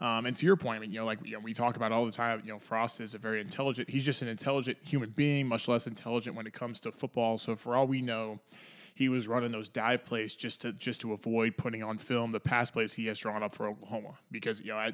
Um, 0.00 0.26
and 0.26 0.36
to 0.36 0.44
your 0.44 0.56
point, 0.56 0.78
I 0.78 0.80
mean, 0.80 0.92
you 0.92 0.98
know, 0.98 1.06
like 1.06 1.20
you 1.24 1.32
know, 1.32 1.38
we 1.38 1.54
talk 1.54 1.76
about 1.76 1.92
all 1.92 2.04
the 2.04 2.12
time. 2.12 2.42
You 2.44 2.52
know, 2.52 2.58
Frost 2.58 3.00
is 3.00 3.14
a 3.14 3.18
very 3.18 3.40
intelligent. 3.40 3.88
He's 3.88 4.04
just 4.04 4.22
an 4.22 4.28
intelligent 4.28 4.76
human 4.82 5.10
being, 5.10 5.46
much 5.46 5.68
less 5.68 5.86
intelligent 5.86 6.36
when 6.36 6.46
it 6.46 6.52
comes 6.52 6.80
to 6.80 6.92
football. 6.92 7.38
So 7.38 7.56
for 7.56 7.74
all 7.76 7.86
we 7.86 8.02
know, 8.02 8.40
he 8.94 9.08
was 9.08 9.26
running 9.26 9.50
those 9.50 9.68
dive 9.68 10.04
plays 10.04 10.34
just 10.34 10.60
to 10.62 10.72
just 10.72 11.00
to 11.02 11.12
avoid 11.12 11.56
putting 11.56 11.82
on 11.82 11.98
film 11.98 12.32
the 12.32 12.40
pass 12.40 12.70
plays 12.70 12.92
he 12.92 13.06
has 13.06 13.18
drawn 13.18 13.42
up 13.42 13.54
for 13.54 13.66
Oklahoma. 13.66 14.18
Because 14.30 14.60
you 14.60 14.68
know, 14.68 14.76
I, 14.76 14.92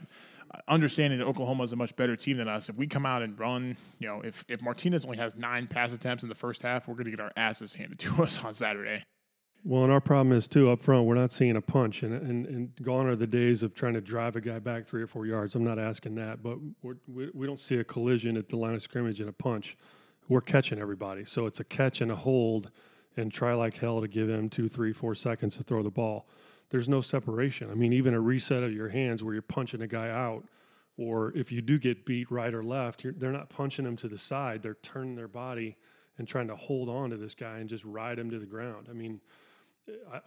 understanding 0.69 1.19
that 1.19 1.27
Oklahoma 1.27 1.65
is 1.65 1.73
a 1.73 1.77
much 1.77 1.95
better 1.97 2.17
team 2.17 2.37
than 2.37 2.49
us, 2.49 2.69
if 2.69 2.77
we 2.77 2.87
come 2.87 3.07
out 3.07 3.23
and 3.23 3.39
run, 3.39 3.77
you 3.99 4.09
know, 4.09 4.21
if 4.23 4.45
if 4.49 4.63
Martinez 4.63 5.05
only 5.05 5.17
has 5.17 5.35
nine 5.37 5.67
pass 5.67 5.93
attempts 5.93 6.23
in 6.23 6.29
the 6.29 6.35
first 6.35 6.63
half, 6.63 6.89
we're 6.89 6.95
going 6.95 7.05
to 7.05 7.11
get 7.11 7.21
our 7.21 7.33
asses 7.37 7.75
handed 7.75 7.99
to 8.01 8.23
us 8.23 8.43
on 8.45 8.55
Saturday. 8.55 9.05
Well, 9.63 9.83
and 9.83 9.93
our 9.93 10.01
problem 10.01 10.35
is 10.35 10.49
too 10.49 10.71
up 10.71 10.83
front. 10.83 11.05
We're 11.05 11.17
not 11.17 11.33
seeing 11.33 11.57
a 11.57 11.61
punch, 11.61 12.03
and 12.03 12.15
and, 12.15 12.47
and 12.47 12.73
gone 12.83 13.07
are 13.07 13.17
the 13.17 13.27
days 13.27 13.63
of 13.63 13.75
trying 13.75 13.95
to 13.95 14.01
drive 14.01 14.37
a 14.37 14.41
guy 14.41 14.59
back 14.59 14.87
three 14.87 15.03
or 15.03 15.07
four 15.07 15.27
yards. 15.27 15.55
I'm 15.55 15.65
not 15.65 15.79
asking 15.79 16.15
that, 16.17 16.43
but 16.43 16.59
we 16.83 17.31
we 17.33 17.47
don't 17.47 17.61
see 17.61 17.77
a 17.77 17.85
collision 17.85 18.37
at 18.37 18.49
the 18.49 18.57
line 18.57 18.75
of 18.75 18.83
scrimmage 18.83 19.21
and 19.21 19.29
a 19.29 19.35
punch. 19.35 19.77
We're 20.29 20.41
catching 20.41 20.79
everybody, 20.79 21.25
so 21.25 21.47
it's 21.47 21.61
a 21.61 21.65
catch 21.65 22.01
and 22.01 22.11
a 22.11 22.17
hold, 22.17 22.71
and 23.17 23.33
try 23.33 23.53
like 23.53 23.77
hell 23.77 24.01
to 24.01 24.09
give 24.09 24.29
him 24.29 24.49
two, 24.49 24.69
three, 24.69 24.93
four 24.93 25.15
seconds 25.15 25.57
to 25.57 25.63
throw 25.63 25.83
the 25.83 25.91
ball. 25.91 26.27
There's 26.71 26.89
no 26.89 27.01
separation. 27.01 27.71
I 27.71 27.75
mean, 27.75 27.93
even 27.93 28.15
a 28.15 28.21
reset 28.21 28.63
of 28.63 28.73
your 28.73 28.89
hands 28.89 29.23
where 29.23 29.35
you're 29.35 29.43
punching 29.43 29.83
a 29.83 29.87
guy 29.87 30.09
out, 30.09 30.45
or 30.97 31.33
if 31.37 31.51
you 31.51 31.63
do 31.63 31.79
get 31.79 32.05
beat 32.05 32.31
right 32.31 32.53
or 32.53 32.63
left, 32.63 33.05
they're 33.19 33.33
not 33.33 33.49
punching 33.49 33.87
him 33.87 33.97
to 33.97 34.09
the 34.09 34.19
side. 34.19 34.63
They're 34.63 34.77
turning 34.83 35.17
their 35.17 35.29
body 35.29 35.77
and 36.19 36.29
trying 36.29 36.49
to 36.49 36.57
hold 36.57 36.89
on 36.89 37.11
to 37.11 37.17
this 37.17 37.35
guy 37.35 37.59
and 37.59 37.69
just 37.69 37.85
ride 37.85 38.19
him 38.19 38.31
to 38.31 38.39
the 38.39 38.47
ground. 38.47 38.89
I 38.91 38.93
mean 38.93 39.21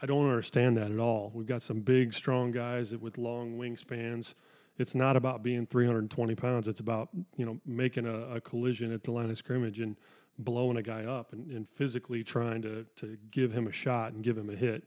I, 0.01 0.05
don't 0.05 0.25
understand 0.25 0.77
that 0.77 0.91
at 0.91 0.99
all. 0.99 1.31
We've 1.33 1.47
got 1.47 1.61
some 1.61 1.79
big, 1.79 2.13
strong 2.13 2.51
guys 2.51 2.95
with 2.95 3.17
long 3.17 3.57
wingspans. 3.57 4.33
It's 4.77 4.95
not 4.95 5.15
about 5.15 5.43
being 5.43 5.65
320 5.67 6.35
pounds. 6.35 6.67
It's 6.67 6.79
about 6.79 7.09
you 7.37 7.45
know 7.45 7.59
making 7.65 8.05
a, 8.05 8.35
a 8.35 8.41
collision 8.41 8.91
at 8.91 9.03
the 9.03 9.11
line 9.11 9.29
of 9.29 9.37
scrimmage 9.37 9.79
and 9.79 9.95
blowing 10.39 10.77
a 10.77 10.81
guy 10.81 11.05
up 11.05 11.33
and, 11.33 11.51
and 11.51 11.69
physically 11.69 12.23
trying 12.23 12.61
to 12.63 12.85
to 12.95 13.17
give 13.31 13.51
him 13.51 13.67
a 13.67 13.71
shot 13.71 14.13
and 14.13 14.23
give 14.23 14.37
him 14.37 14.49
a 14.49 14.55
hit. 14.55 14.83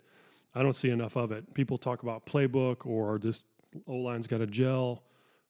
I 0.57 0.63
don't 0.63 0.75
see 0.75 0.91
enough 0.91 1.17
of 1.17 1.33
it. 1.33 1.55
People 1.55 1.79
talk 1.79 2.03
about 2.03 2.27
playbook 2.27 2.87
or 2.87 3.19
this 3.19 3.45
O 3.87 3.95
line's 3.95 4.27
got 4.27 4.41
a 4.41 4.47
gel 4.47 5.03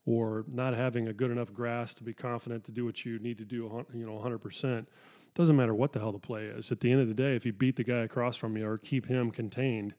or 0.05 0.45
not 0.49 0.75
having 0.75 1.09
a 1.09 1.13
good 1.13 1.31
enough 1.31 1.53
grasp 1.53 1.99
to 1.99 2.05
be 2.05 2.13
confident 2.13 2.65
to 2.65 2.73
do 2.73 2.85
what 2.85 3.05
you 3.05 3.19
need 3.19 3.39
to 3.39 3.45
do, 3.45 3.87
you 3.95 4.07
know, 4.07 4.15
100 4.15 4.39
percent 4.39 4.89
doesn't 5.37 5.55
matter 5.55 5.75
what 5.75 5.93
the 5.93 6.01
hell 6.01 6.13
the 6.13 6.19
play 6.19 6.47
is. 6.47 6.73
At 6.73 6.81
the 6.81 6.91
end 6.91 7.03
of 7.03 7.09
the 7.09 7.15
day, 7.15 7.37
if 7.37 7.45
you 7.45 7.53
beat 7.53 7.77
the 7.77 7.85
guy 7.85 7.99
across 7.99 8.37
from 8.37 8.57
you 8.57 8.67
or 8.67 8.79
keep 8.79 9.07
him 9.07 9.31
contained, 9.31 9.95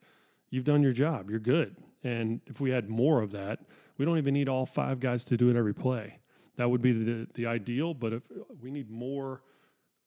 you've 0.50 0.64
done 0.64 0.82
your 0.82 0.94
job. 0.94 1.30
You're 1.30 1.40
good. 1.40 1.78
And 2.04 2.42
if 2.48 2.60
we 2.60 2.72
had 2.72 2.90
more 2.90 3.22
of 3.22 3.32
that, 3.32 3.60
we 3.98 4.06
don't 4.06 4.18
even 4.18 4.34
need 4.34 4.50
all 4.50 4.66
five 4.66 5.00
guys 5.00 5.24
to 5.26 5.38
do 5.38 5.50
it 5.50 5.56
every 5.56 5.76
play. 5.76 6.20
That 6.56 6.72
would 6.72 6.82
be 6.82 6.92
the 6.92 7.28
the 7.36 7.46
ideal. 7.46 7.94
But 7.94 8.14
if 8.14 8.24
we 8.62 8.72
need 8.72 8.90
more 8.90 9.44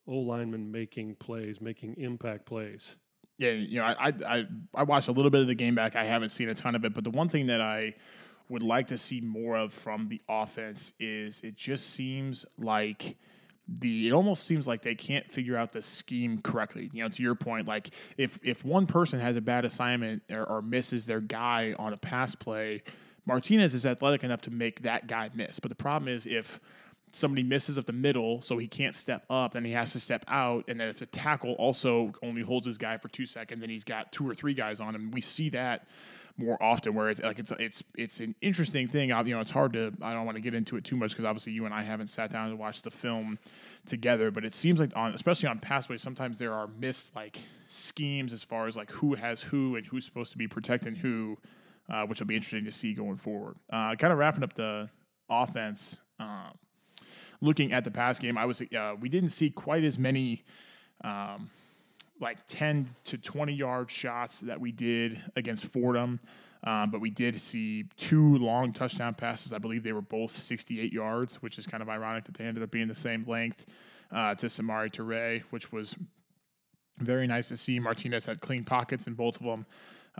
O 0.08 0.16
linemen 0.16 0.70
making 0.70 1.14
plays, 1.16 1.60
making 1.60 1.94
impact 1.96 2.44
plays. 2.44 2.96
Yeah, 3.40 3.52
you 3.52 3.78
know, 3.78 3.86
I, 3.86 4.12
I 4.26 4.46
I 4.74 4.82
watched 4.82 5.08
a 5.08 5.12
little 5.12 5.30
bit 5.30 5.40
of 5.40 5.46
the 5.46 5.54
game 5.54 5.74
back. 5.74 5.96
I 5.96 6.04
haven't 6.04 6.28
seen 6.28 6.50
a 6.50 6.54
ton 6.54 6.74
of 6.74 6.84
it, 6.84 6.92
but 6.92 7.04
the 7.04 7.10
one 7.10 7.30
thing 7.30 7.46
that 7.46 7.62
I 7.62 7.94
would 8.50 8.62
like 8.62 8.88
to 8.88 8.98
see 8.98 9.22
more 9.22 9.56
of 9.56 9.72
from 9.72 10.08
the 10.08 10.20
offense 10.28 10.92
is 11.00 11.40
it 11.42 11.56
just 11.56 11.94
seems 11.94 12.44
like 12.58 13.16
the 13.66 14.08
it 14.08 14.12
almost 14.12 14.44
seems 14.44 14.68
like 14.68 14.82
they 14.82 14.94
can't 14.94 15.26
figure 15.32 15.56
out 15.56 15.72
the 15.72 15.80
scheme 15.80 16.42
correctly. 16.42 16.90
You 16.92 17.02
know, 17.02 17.08
to 17.08 17.22
your 17.22 17.34
point, 17.34 17.66
like 17.66 17.88
if 18.18 18.38
if 18.42 18.62
one 18.62 18.86
person 18.86 19.18
has 19.20 19.38
a 19.38 19.40
bad 19.40 19.64
assignment 19.64 20.22
or, 20.30 20.44
or, 20.44 20.60
misses 20.60 21.06
their 21.06 21.20
guy 21.20 21.74
on 21.78 21.94
a 21.94 21.96
pass 21.96 22.34
play, 22.34 22.82
Martinez 23.24 23.72
is 23.72 23.86
athletic 23.86 24.22
enough 24.22 24.42
to 24.42 24.50
make 24.50 24.82
that 24.82 25.06
guy 25.06 25.30
miss. 25.32 25.60
But 25.60 25.70
the 25.70 25.76
problem 25.76 26.12
is 26.12 26.26
if 26.26 26.60
somebody 27.12 27.42
misses 27.42 27.76
at 27.78 27.86
the 27.86 27.92
middle, 27.92 28.40
so 28.40 28.58
he 28.58 28.66
can't 28.66 28.94
step 28.94 29.24
up, 29.30 29.54
and 29.54 29.66
he 29.66 29.72
has 29.72 29.92
to 29.92 30.00
step 30.00 30.24
out, 30.28 30.64
and 30.68 30.78
then 30.78 30.88
if 30.88 30.98
the 30.98 31.06
tackle 31.06 31.52
also 31.54 32.12
only 32.22 32.42
holds 32.42 32.66
his 32.66 32.78
guy 32.78 32.96
for 32.96 33.08
two 33.08 33.26
seconds, 33.26 33.62
and 33.62 33.70
he's 33.70 33.84
got 33.84 34.12
two 34.12 34.28
or 34.28 34.34
three 34.34 34.54
guys 34.54 34.80
on 34.80 34.94
him, 34.94 35.10
we 35.10 35.20
see 35.20 35.48
that 35.50 35.86
more 36.40 36.60
often 36.62 36.94
where 36.94 37.10
it's 37.10 37.20
like 37.20 37.38
it's 37.38 37.52
it's 37.58 37.82
it's 37.96 38.20
an 38.20 38.34
interesting 38.40 38.86
thing. 38.86 39.10
You 39.10 39.34
know, 39.34 39.40
it's 39.40 39.50
hard 39.50 39.74
to 39.74 39.92
I 40.02 40.12
don't 40.12 40.24
want 40.24 40.36
to 40.36 40.40
get 40.40 40.54
into 40.54 40.76
it 40.76 40.84
too 40.84 40.96
much 40.96 41.10
because 41.12 41.24
obviously 41.24 41.52
you 41.52 41.66
and 41.66 41.74
I 41.74 41.82
haven't 41.82 42.08
sat 42.08 42.32
down 42.32 42.48
and 42.48 42.58
watched 42.58 42.84
the 42.84 42.90
film 42.90 43.38
together. 43.86 44.30
But 44.30 44.44
it 44.44 44.54
seems 44.54 44.80
like 44.80 44.92
on 44.96 45.12
especially 45.12 45.48
on 45.48 45.58
passways, 45.60 46.00
sometimes 46.00 46.38
there 46.38 46.52
are 46.52 46.66
missed 46.66 47.14
like 47.14 47.38
schemes 47.66 48.32
as 48.32 48.42
far 48.42 48.66
as 48.66 48.76
like 48.76 48.90
who 48.90 49.14
has 49.14 49.42
who 49.42 49.76
and 49.76 49.86
who's 49.86 50.04
supposed 50.04 50.32
to 50.32 50.38
be 50.38 50.48
protecting 50.48 50.94
who, 50.94 51.36
uh, 51.90 52.04
which 52.06 52.20
will 52.20 52.26
be 52.26 52.36
interesting 52.36 52.64
to 52.64 52.72
see 52.72 52.94
going 52.94 53.16
forward. 53.16 53.56
Uh, 53.70 53.94
kind 53.96 54.12
of 54.12 54.18
wrapping 54.18 54.42
up 54.42 54.54
the 54.54 54.88
offense. 55.28 56.00
Um, 56.18 56.52
looking 57.40 57.72
at 57.72 57.84
the 57.84 57.90
pass 57.90 58.18
game, 58.18 58.36
I 58.38 58.44
was 58.46 58.60
uh, 58.60 58.94
we 59.00 59.08
didn't 59.08 59.30
see 59.30 59.50
quite 59.50 59.84
as 59.84 59.98
many. 59.98 60.44
Um, 61.02 61.50
like 62.20 62.36
10 62.48 62.94
to 63.04 63.16
20 63.16 63.54
yard 63.54 63.90
shots 63.90 64.40
that 64.40 64.60
we 64.60 64.72
did 64.72 65.22
against 65.36 65.64
Fordham. 65.64 66.20
Um, 66.62 66.90
but 66.90 67.00
we 67.00 67.08
did 67.08 67.40
see 67.40 67.84
two 67.96 68.36
long 68.36 68.72
touchdown 68.72 69.14
passes. 69.14 69.52
I 69.52 69.58
believe 69.58 69.82
they 69.82 69.92
were 69.92 70.02
both 70.02 70.36
68 70.36 70.92
yards, 70.92 71.36
which 71.36 71.58
is 71.58 71.66
kind 71.66 71.82
of 71.82 71.88
ironic 71.88 72.24
that 72.24 72.34
they 72.34 72.44
ended 72.44 72.62
up 72.62 72.70
being 72.70 72.88
the 72.88 72.94
same 72.94 73.24
length 73.26 73.64
uh, 74.12 74.34
to 74.34 74.46
Samori 74.46 74.92
Toure, 74.92 75.42
which 75.50 75.72
was 75.72 75.96
very 76.98 77.26
nice 77.26 77.48
to 77.48 77.56
see. 77.56 77.78
Martinez 77.78 78.26
had 78.26 78.42
clean 78.42 78.64
pockets 78.64 79.06
in 79.06 79.14
both 79.14 79.36
of 79.36 79.46
them. 79.46 79.64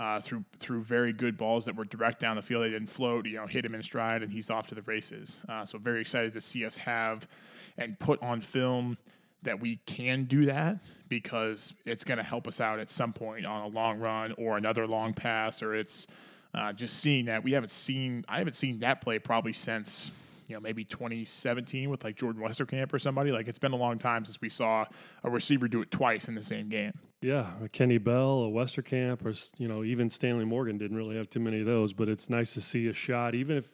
Uh, 0.00 0.18
through 0.18 0.42
through 0.60 0.82
very 0.82 1.12
good 1.12 1.36
balls 1.36 1.66
that 1.66 1.76
were 1.76 1.84
direct 1.84 2.20
down 2.20 2.36
the 2.36 2.40
field. 2.40 2.64
They 2.64 2.70
didn't 2.70 2.88
float, 2.88 3.26
you 3.26 3.36
know, 3.36 3.46
hit 3.46 3.66
him 3.66 3.74
in 3.74 3.82
stride, 3.82 4.22
and 4.22 4.32
he's 4.32 4.48
off 4.48 4.66
to 4.68 4.74
the 4.74 4.80
races. 4.80 5.40
Uh, 5.46 5.66
so 5.66 5.76
very 5.76 6.00
excited 6.00 6.32
to 6.32 6.40
see 6.40 6.64
us 6.64 6.78
have 6.78 7.28
and 7.76 7.98
put 7.98 8.22
on 8.22 8.40
film 8.40 8.96
that 9.42 9.60
we 9.60 9.76
can 9.84 10.24
do 10.24 10.46
that 10.46 10.78
because 11.10 11.74
it's 11.84 12.02
going 12.04 12.16
to 12.16 12.24
help 12.24 12.48
us 12.48 12.62
out 12.62 12.78
at 12.78 12.90
some 12.90 13.12
point 13.12 13.44
on 13.44 13.62
a 13.62 13.66
long 13.66 13.98
run 13.98 14.32
or 14.38 14.56
another 14.56 14.86
long 14.86 15.12
pass 15.12 15.62
or 15.62 15.74
it's 15.74 16.06
uh, 16.54 16.72
just 16.72 16.98
seeing 17.00 17.26
that 17.26 17.44
we 17.44 17.52
haven't 17.52 17.72
seen 17.72 18.24
I 18.28 18.38
haven't 18.38 18.56
seen 18.56 18.80
that 18.80 19.00
play 19.00 19.18
probably 19.18 19.52
since 19.52 20.10
you 20.50 20.56
know 20.56 20.60
maybe 20.60 20.84
2017 20.84 21.88
with 21.88 22.04
like 22.04 22.16
Jordan 22.16 22.42
Westerkamp 22.42 22.92
or 22.92 22.98
somebody 22.98 23.30
like 23.30 23.48
it's 23.48 23.58
been 23.58 23.72
a 23.72 23.76
long 23.76 23.98
time 23.98 24.24
since 24.24 24.40
we 24.40 24.48
saw 24.48 24.84
a 25.24 25.30
receiver 25.30 25.68
do 25.68 25.80
it 25.80 25.90
twice 25.90 26.28
in 26.28 26.34
the 26.34 26.42
same 26.42 26.68
game. 26.68 26.92
Yeah, 27.22 27.52
a 27.62 27.68
Kenny 27.68 27.98
Bell, 27.98 28.44
a 28.44 28.48
Westerkamp, 28.48 29.24
or 29.24 29.32
you 29.58 29.68
know 29.68 29.84
even 29.84 30.10
Stanley 30.10 30.44
Morgan 30.44 30.76
didn't 30.76 30.96
really 30.96 31.16
have 31.16 31.30
too 31.30 31.40
many 31.40 31.60
of 31.60 31.66
those, 31.66 31.92
but 31.92 32.08
it's 32.08 32.28
nice 32.28 32.52
to 32.54 32.60
see 32.60 32.88
a 32.88 32.92
shot 32.92 33.34
even 33.34 33.56
if 33.56 33.68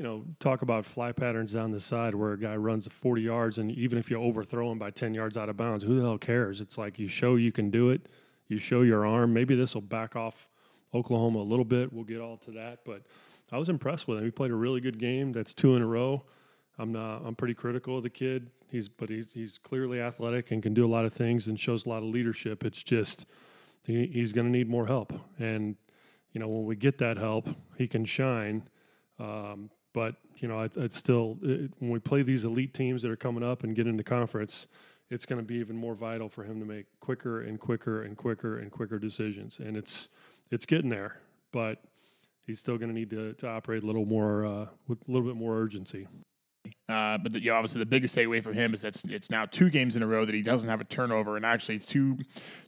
you 0.00 0.06
know, 0.06 0.24
talk 0.38 0.62
about 0.62 0.86
fly 0.86 1.12
patterns 1.12 1.52
down 1.52 1.72
the 1.72 1.78
side 1.78 2.14
where 2.14 2.32
a 2.32 2.38
guy 2.38 2.56
runs 2.56 2.88
40 2.88 3.20
yards, 3.20 3.58
and 3.58 3.70
even 3.70 3.98
if 3.98 4.10
you 4.10 4.16
overthrow 4.16 4.72
him 4.72 4.78
by 4.78 4.90
10 4.90 5.12
yards 5.12 5.36
out 5.36 5.50
of 5.50 5.58
bounds, 5.58 5.84
who 5.84 5.94
the 5.94 6.00
hell 6.00 6.16
cares? 6.16 6.62
It's 6.62 6.78
like 6.78 6.98
you 6.98 7.06
show 7.06 7.36
you 7.36 7.52
can 7.52 7.70
do 7.70 7.90
it, 7.90 8.08
you 8.48 8.58
show 8.58 8.80
your 8.80 9.04
arm. 9.04 9.34
Maybe 9.34 9.54
this 9.54 9.74
will 9.74 9.82
back 9.82 10.16
off 10.16 10.48
Oklahoma 10.94 11.40
a 11.40 11.44
little 11.44 11.66
bit. 11.66 11.92
We'll 11.92 12.04
get 12.04 12.22
all 12.22 12.38
to 12.38 12.50
that, 12.52 12.78
but 12.86 13.02
I 13.52 13.58
was 13.58 13.68
impressed 13.68 14.06
with 14.06 14.18
him. 14.18 14.24
He 14.24 14.30
played 14.30 14.50
a 14.50 14.56
really 14.56 14.80
good 14.80 14.98
game. 14.98 15.32
That's 15.32 15.52
two 15.52 15.76
in 15.76 15.82
a 15.82 15.86
row. 15.86 16.24
I'm 16.78 16.92
not. 16.92 17.22
I'm 17.24 17.34
pretty 17.34 17.54
critical 17.54 17.98
of 17.98 18.02
the 18.02 18.10
kid. 18.10 18.50
He's 18.70 18.88
but 18.88 19.08
he's 19.08 19.32
he's 19.32 19.58
clearly 19.58 20.00
athletic 20.00 20.50
and 20.50 20.62
can 20.62 20.72
do 20.72 20.86
a 20.86 20.88
lot 20.88 21.04
of 21.04 21.12
things 21.12 21.46
and 21.46 21.58
shows 21.58 21.84
a 21.84 21.88
lot 21.88 21.98
of 21.98 22.04
leadership. 22.04 22.64
It's 22.64 22.82
just 22.82 23.26
he, 23.84 24.06
he's 24.06 24.32
going 24.32 24.46
to 24.46 24.52
need 24.52 24.68
more 24.68 24.86
help. 24.86 25.12
And 25.38 25.76
you 26.32 26.40
know 26.40 26.48
when 26.48 26.64
we 26.64 26.76
get 26.76 26.98
that 26.98 27.18
help, 27.18 27.48
he 27.76 27.86
can 27.86 28.04
shine. 28.04 28.68
Um, 29.18 29.70
but 29.92 30.14
you 30.36 30.48
know 30.48 30.60
it, 30.60 30.76
it's 30.76 30.96
still 30.96 31.38
it, 31.42 31.72
when 31.80 31.90
we 31.90 31.98
play 31.98 32.22
these 32.22 32.44
elite 32.44 32.72
teams 32.72 33.02
that 33.02 33.10
are 33.10 33.16
coming 33.16 33.42
up 33.42 33.64
and 33.64 33.74
get 33.74 33.86
into 33.86 34.04
conference, 34.04 34.66
it's 35.10 35.26
going 35.26 35.40
to 35.40 35.46
be 35.46 35.56
even 35.56 35.76
more 35.76 35.94
vital 35.94 36.28
for 36.28 36.44
him 36.44 36.60
to 36.60 36.66
make 36.66 36.86
quicker 37.00 37.42
and 37.42 37.58
quicker 37.58 38.02
and 38.02 38.16
quicker 38.16 38.58
and 38.58 38.70
quicker 38.70 38.98
decisions. 38.98 39.58
And 39.58 39.76
it's 39.76 40.08
it's 40.50 40.64
getting 40.64 40.88
there, 40.88 41.16
but 41.52 41.82
he's 42.50 42.58
still 42.58 42.76
going 42.76 42.88
to 42.88 42.94
need 42.94 43.10
to, 43.10 43.48
operate 43.48 43.82
a 43.82 43.86
little 43.86 44.04
more 44.04 44.44
uh, 44.44 44.66
with 44.88 44.98
a 45.08 45.10
little 45.10 45.26
bit 45.26 45.36
more 45.36 45.56
urgency. 45.56 46.06
Uh, 46.90 47.18
but 47.18 47.32
the, 47.32 47.40
you 47.40 47.50
know, 47.50 47.56
obviously, 47.56 47.78
the 47.78 47.86
biggest 47.86 48.16
takeaway 48.16 48.42
from 48.42 48.54
him 48.54 48.74
is 48.74 48.82
that 48.82 49.00
it's 49.04 49.30
now 49.30 49.44
two 49.46 49.70
games 49.70 49.94
in 49.94 50.02
a 50.02 50.06
row 50.06 50.24
that 50.24 50.34
he 50.34 50.42
doesn't 50.42 50.68
have 50.68 50.80
a 50.80 50.84
turnover, 50.84 51.36
and 51.36 51.46
actually, 51.46 51.78
to 51.78 52.18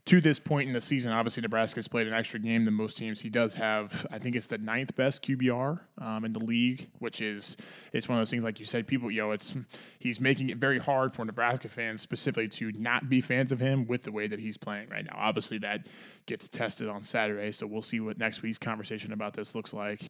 to 0.05 0.21
this 0.21 0.39
point 0.39 0.67
in 0.67 0.73
the 0.73 0.81
season, 0.81 1.11
obviously 1.11 1.41
Nebraska's 1.41 1.87
played 1.87 2.07
an 2.07 2.13
extra 2.13 2.39
game 2.39 2.65
than 2.65 2.73
most 2.73 2.97
teams. 2.97 3.21
He 3.21 3.29
does 3.29 3.55
have, 3.55 4.05
I 4.11 4.19
think, 4.19 4.35
it's 4.35 4.47
the 4.47 4.57
ninth 4.57 4.95
best 4.95 5.23
QBR 5.23 5.79
um, 5.99 6.25
in 6.25 6.31
the 6.31 6.39
league, 6.39 6.89
which 6.99 7.21
is 7.21 7.55
it's 7.93 8.09
one 8.09 8.17
of 8.17 8.21
those 8.21 8.29
things 8.29 8.43
like 8.43 8.59
you 8.59 8.65
said, 8.65 8.85
people, 8.85 9.09
you 9.09 9.21
know, 9.21 9.31
it's 9.31 9.55
he's 9.99 10.19
making 10.19 10.49
it 10.49 10.57
very 10.57 10.79
hard 10.79 11.13
for 11.13 11.23
Nebraska 11.25 11.69
fans 11.69 12.01
specifically 12.01 12.47
to 12.49 12.71
not 12.73 13.09
be 13.09 13.21
fans 13.21 13.51
of 13.51 13.59
him 13.59 13.87
with 13.87 14.03
the 14.03 14.11
way 14.11 14.27
that 14.27 14.39
he's 14.39 14.57
playing 14.57 14.89
right 14.89 15.05
now. 15.05 15.15
Obviously, 15.17 15.57
that 15.59 15.87
gets 16.25 16.47
tested 16.49 16.89
on 16.89 17.03
Saturday, 17.03 17.51
so 17.51 17.65
we'll 17.67 17.81
see 17.81 17.99
what 17.99 18.17
next 18.17 18.41
week's 18.41 18.57
conversation 18.57 19.13
about 19.13 19.33
this 19.33 19.55
looks 19.55 19.73
like. 19.73 20.09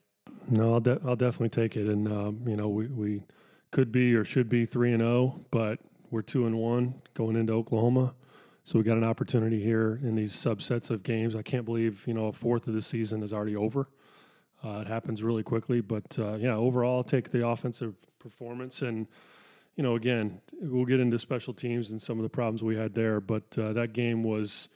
No, 0.50 0.74
I'll, 0.74 0.80
de- 0.80 1.00
I'll 1.06 1.16
definitely 1.16 1.50
take 1.50 1.76
it, 1.76 1.88
and 1.88 2.08
um, 2.08 2.42
you 2.48 2.56
know, 2.56 2.68
we 2.68 2.88
we 2.88 3.24
could 3.74 3.92
be 3.92 4.14
or 4.14 4.24
should 4.24 4.48
be 4.48 4.66
three 4.66 4.94
and 4.94 5.02
zero, 5.02 5.12
oh, 5.12 5.46
but 5.52 5.80
we're 6.12 6.22
two 6.22 6.46
and 6.46 6.56
one 6.56 6.94
going 7.16 7.36
into 7.36 7.52
Oklahoma. 7.52 8.14
So 8.64 8.78
we 8.78 8.86
got 8.86 8.98
an 8.98 9.04
opportunity 9.04 9.62
here 9.62 10.00
in 10.04 10.16
these 10.16 10.32
subsets 10.32 10.92
of 10.92 11.02
games. 11.02 11.36
I 11.36 11.42
can't 11.42 11.66
believe 11.66 12.08
you 12.08 12.14
know 12.14 12.28
a 12.28 12.32
fourth 12.32 12.68
of 12.68 12.76
the 12.76 12.82
season 12.82 13.24
is 13.24 13.34
already 13.34 13.56
over. 13.56 13.90
Uh, 14.64 14.80
it 14.82 14.88
happens 14.88 15.24
really 15.24 15.44
quickly, 15.44 15.82
but 15.82 16.18
uh, 16.18 16.36
yeah, 16.36 16.56
overall, 16.56 16.98
I'll 16.98 17.04
take 17.04 17.32
the 17.32 17.46
offensive 17.46 17.96
performance 18.20 18.82
and 18.82 19.08
you 19.76 19.84
know 19.84 19.96
again 19.96 20.40
we'll 20.62 20.86
get 20.86 21.02
into 21.02 21.20
special 21.20 21.54
teams 21.54 21.90
and 21.90 22.02
some 22.02 22.18
of 22.20 22.24
the 22.24 22.30
problems 22.30 22.62
we 22.62 22.78
had 22.78 22.94
there, 22.94 23.20
but 23.20 23.58
uh, 23.58 23.74
that 23.74 23.92
game 23.92 24.24
was 24.24 24.70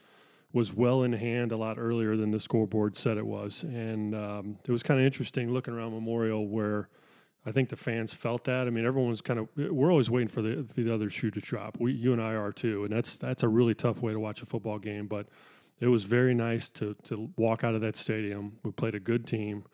was 0.52 0.74
well 0.74 1.04
in 1.04 1.12
hand 1.12 1.52
a 1.52 1.56
lot 1.56 1.78
earlier 1.78 2.16
than 2.16 2.32
the 2.32 2.40
scoreboard 2.40 2.96
said 2.96 3.16
it 3.16 3.26
was, 3.26 3.62
and 3.62 4.14
um, 4.16 4.58
it 4.66 4.72
was 4.72 4.82
kind 4.82 4.98
of 4.98 5.06
interesting 5.06 5.52
looking 5.52 5.72
around 5.72 5.92
Memorial 5.92 6.48
where 6.48 6.88
I 7.46 7.52
think 7.52 7.68
the 7.68 7.76
fans 7.76 8.12
felt 8.12 8.44
that. 8.44 8.66
I 8.66 8.70
mean, 8.70 8.84
everyone 8.84 9.10
was 9.10 9.20
kind 9.20 9.40
of. 9.40 9.48
We're 9.56 9.90
always 9.90 10.10
waiting 10.10 10.28
for 10.28 10.42
the 10.42 10.66
for 10.68 10.82
the 10.82 10.92
other 10.92 11.08
shoe 11.08 11.30
to 11.30 11.40
drop. 11.40 11.78
We, 11.78 11.92
you 11.92 12.12
and 12.12 12.20
I 12.20 12.34
are 12.34 12.52
too, 12.52 12.84
and 12.84 12.92
that's 12.92 13.16
that's 13.16 13.42
a 13.42 13.48
really 13.48 13.74
tough 13.74 14.02
way 14.02 14.12
to 14.12 14.20
watch 14.20 14.42
a 14.42 14.46
football 14.46 14.78
game. 14.78 15.06
But 15.06 15.28
it 15.80 15.86
was 15.86 16.04
very 16.04 16.34
nice 16.34 16.68
to 16.70 16.94
to 17.04 17.30
walk 17.36 17.64
out 17.64 17.74
of 17.74 17.80
that 17.80 17.96
stadium. 17.96 18.58
We 18.64 18.72
played 18.72 18.94
a 18.94 19.00
good 19.00 19.26
team, 19.26 19.64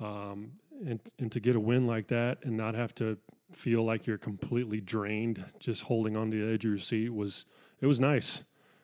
um, 0.00 0.52
and 0.86 1.00
and 1.18 1.30
to 1.30 1.40
get 1.40 1.56
a 1.56 1.60
win 1.60 1.86
like 1.86 2.08
that 2.08 2.38
and 2.42 2.56
not 2.56 2.74
have 2.74 2.94
to 2.96 3.18
feel 3.52 3.84
like 3.84 4.06
you're 4.06 4.18
completely 4.18 4.80
drained, 4.80 5.44
just 5.60 5.84
holding 5.84 6.16
on 6.16 6.30
to 6.30 6.46
the 6.46 6.52
edge 6.52 6.64
of 6.64 6.70
your 6.70 6.78
seat 6.78 7.10
was 7.10 7.44
it 7.80 7.86
was 7.86 8.00
nice. 8.00 8.42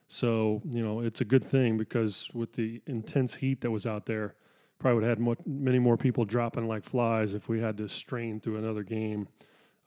So 0.09 0.61
you 0.71 0.85
know, 0.85 1.01
it's 1.01 1.21
a 1.21 1.25
good 1.25 1.45
thing 1.45 1.79
because 1.79 2.29
with 2.35 2.53
the 2.53 2.83
intense 2.87 3.37
heat 3.37 3.63
that 3.63 3.71
was 3.71 3.87
out 3.87 4.07
there 4.07 4.35
probably 4.81 4.97
would 4.97 5.09
have 5.09 5.19
had 5.19 5.47
many 5.47 5.79
more 5.79 5.97
people 5.97 6.25
dropping 6.25 6.67
like 6.67 6.85
flies 6.85 7.35
if 7.35 7.49
we 7.49 7.61
had 7.61 7.77
to 7.77 7.89
strain 7.89 8.41
through 8.41 8.57
another 8.57 8.83
game. 8.83 9.29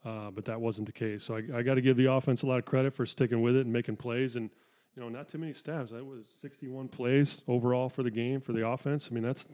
Uh, 0.04 0.30
but 0.30 0.44
that 0.44 0.60
wasn't 0.60 0.86
the 0.86 0.92
case. 0.92 1.24
So 1.24 1.36
I, 1.36 1.58
I 1.58 1.62
got 1.62 1.74
to 1.74 1.80
give 1.80 1.96
the 1.96 2.10
offense 2.12 2.42
a 2.42 2.46
lot 2.46 2.58
of 2.58 2.64
credit 2.64 2.94
for 2.94 3.06
sticking 3.06 3.42
with 3.42 3.56
it 3.56 3.62
and 3.62 3.72
making 3.72 3.96
plays. 3.96 4.36
And 4.36 4.50
you 4.94 5.02
know, 5.02 5.08
not 5.08 5.28
too 5.28 5.38
many 5.38 5.52
stabs. 5.54 5.90
That 5.90 6.04
was 6.04 6.26
61 6.40 6.88
plays 6.88 7.42
overall 7.48 7.88
for 7.88 8.02
the 8.02 8.10
game 8.10 8.40
for 8.40 8.52
the 8.52 8.66
offense. 8.66 9.08
I 9.10 9.14
mean, 9.14 9.24
that's 9.24 9.46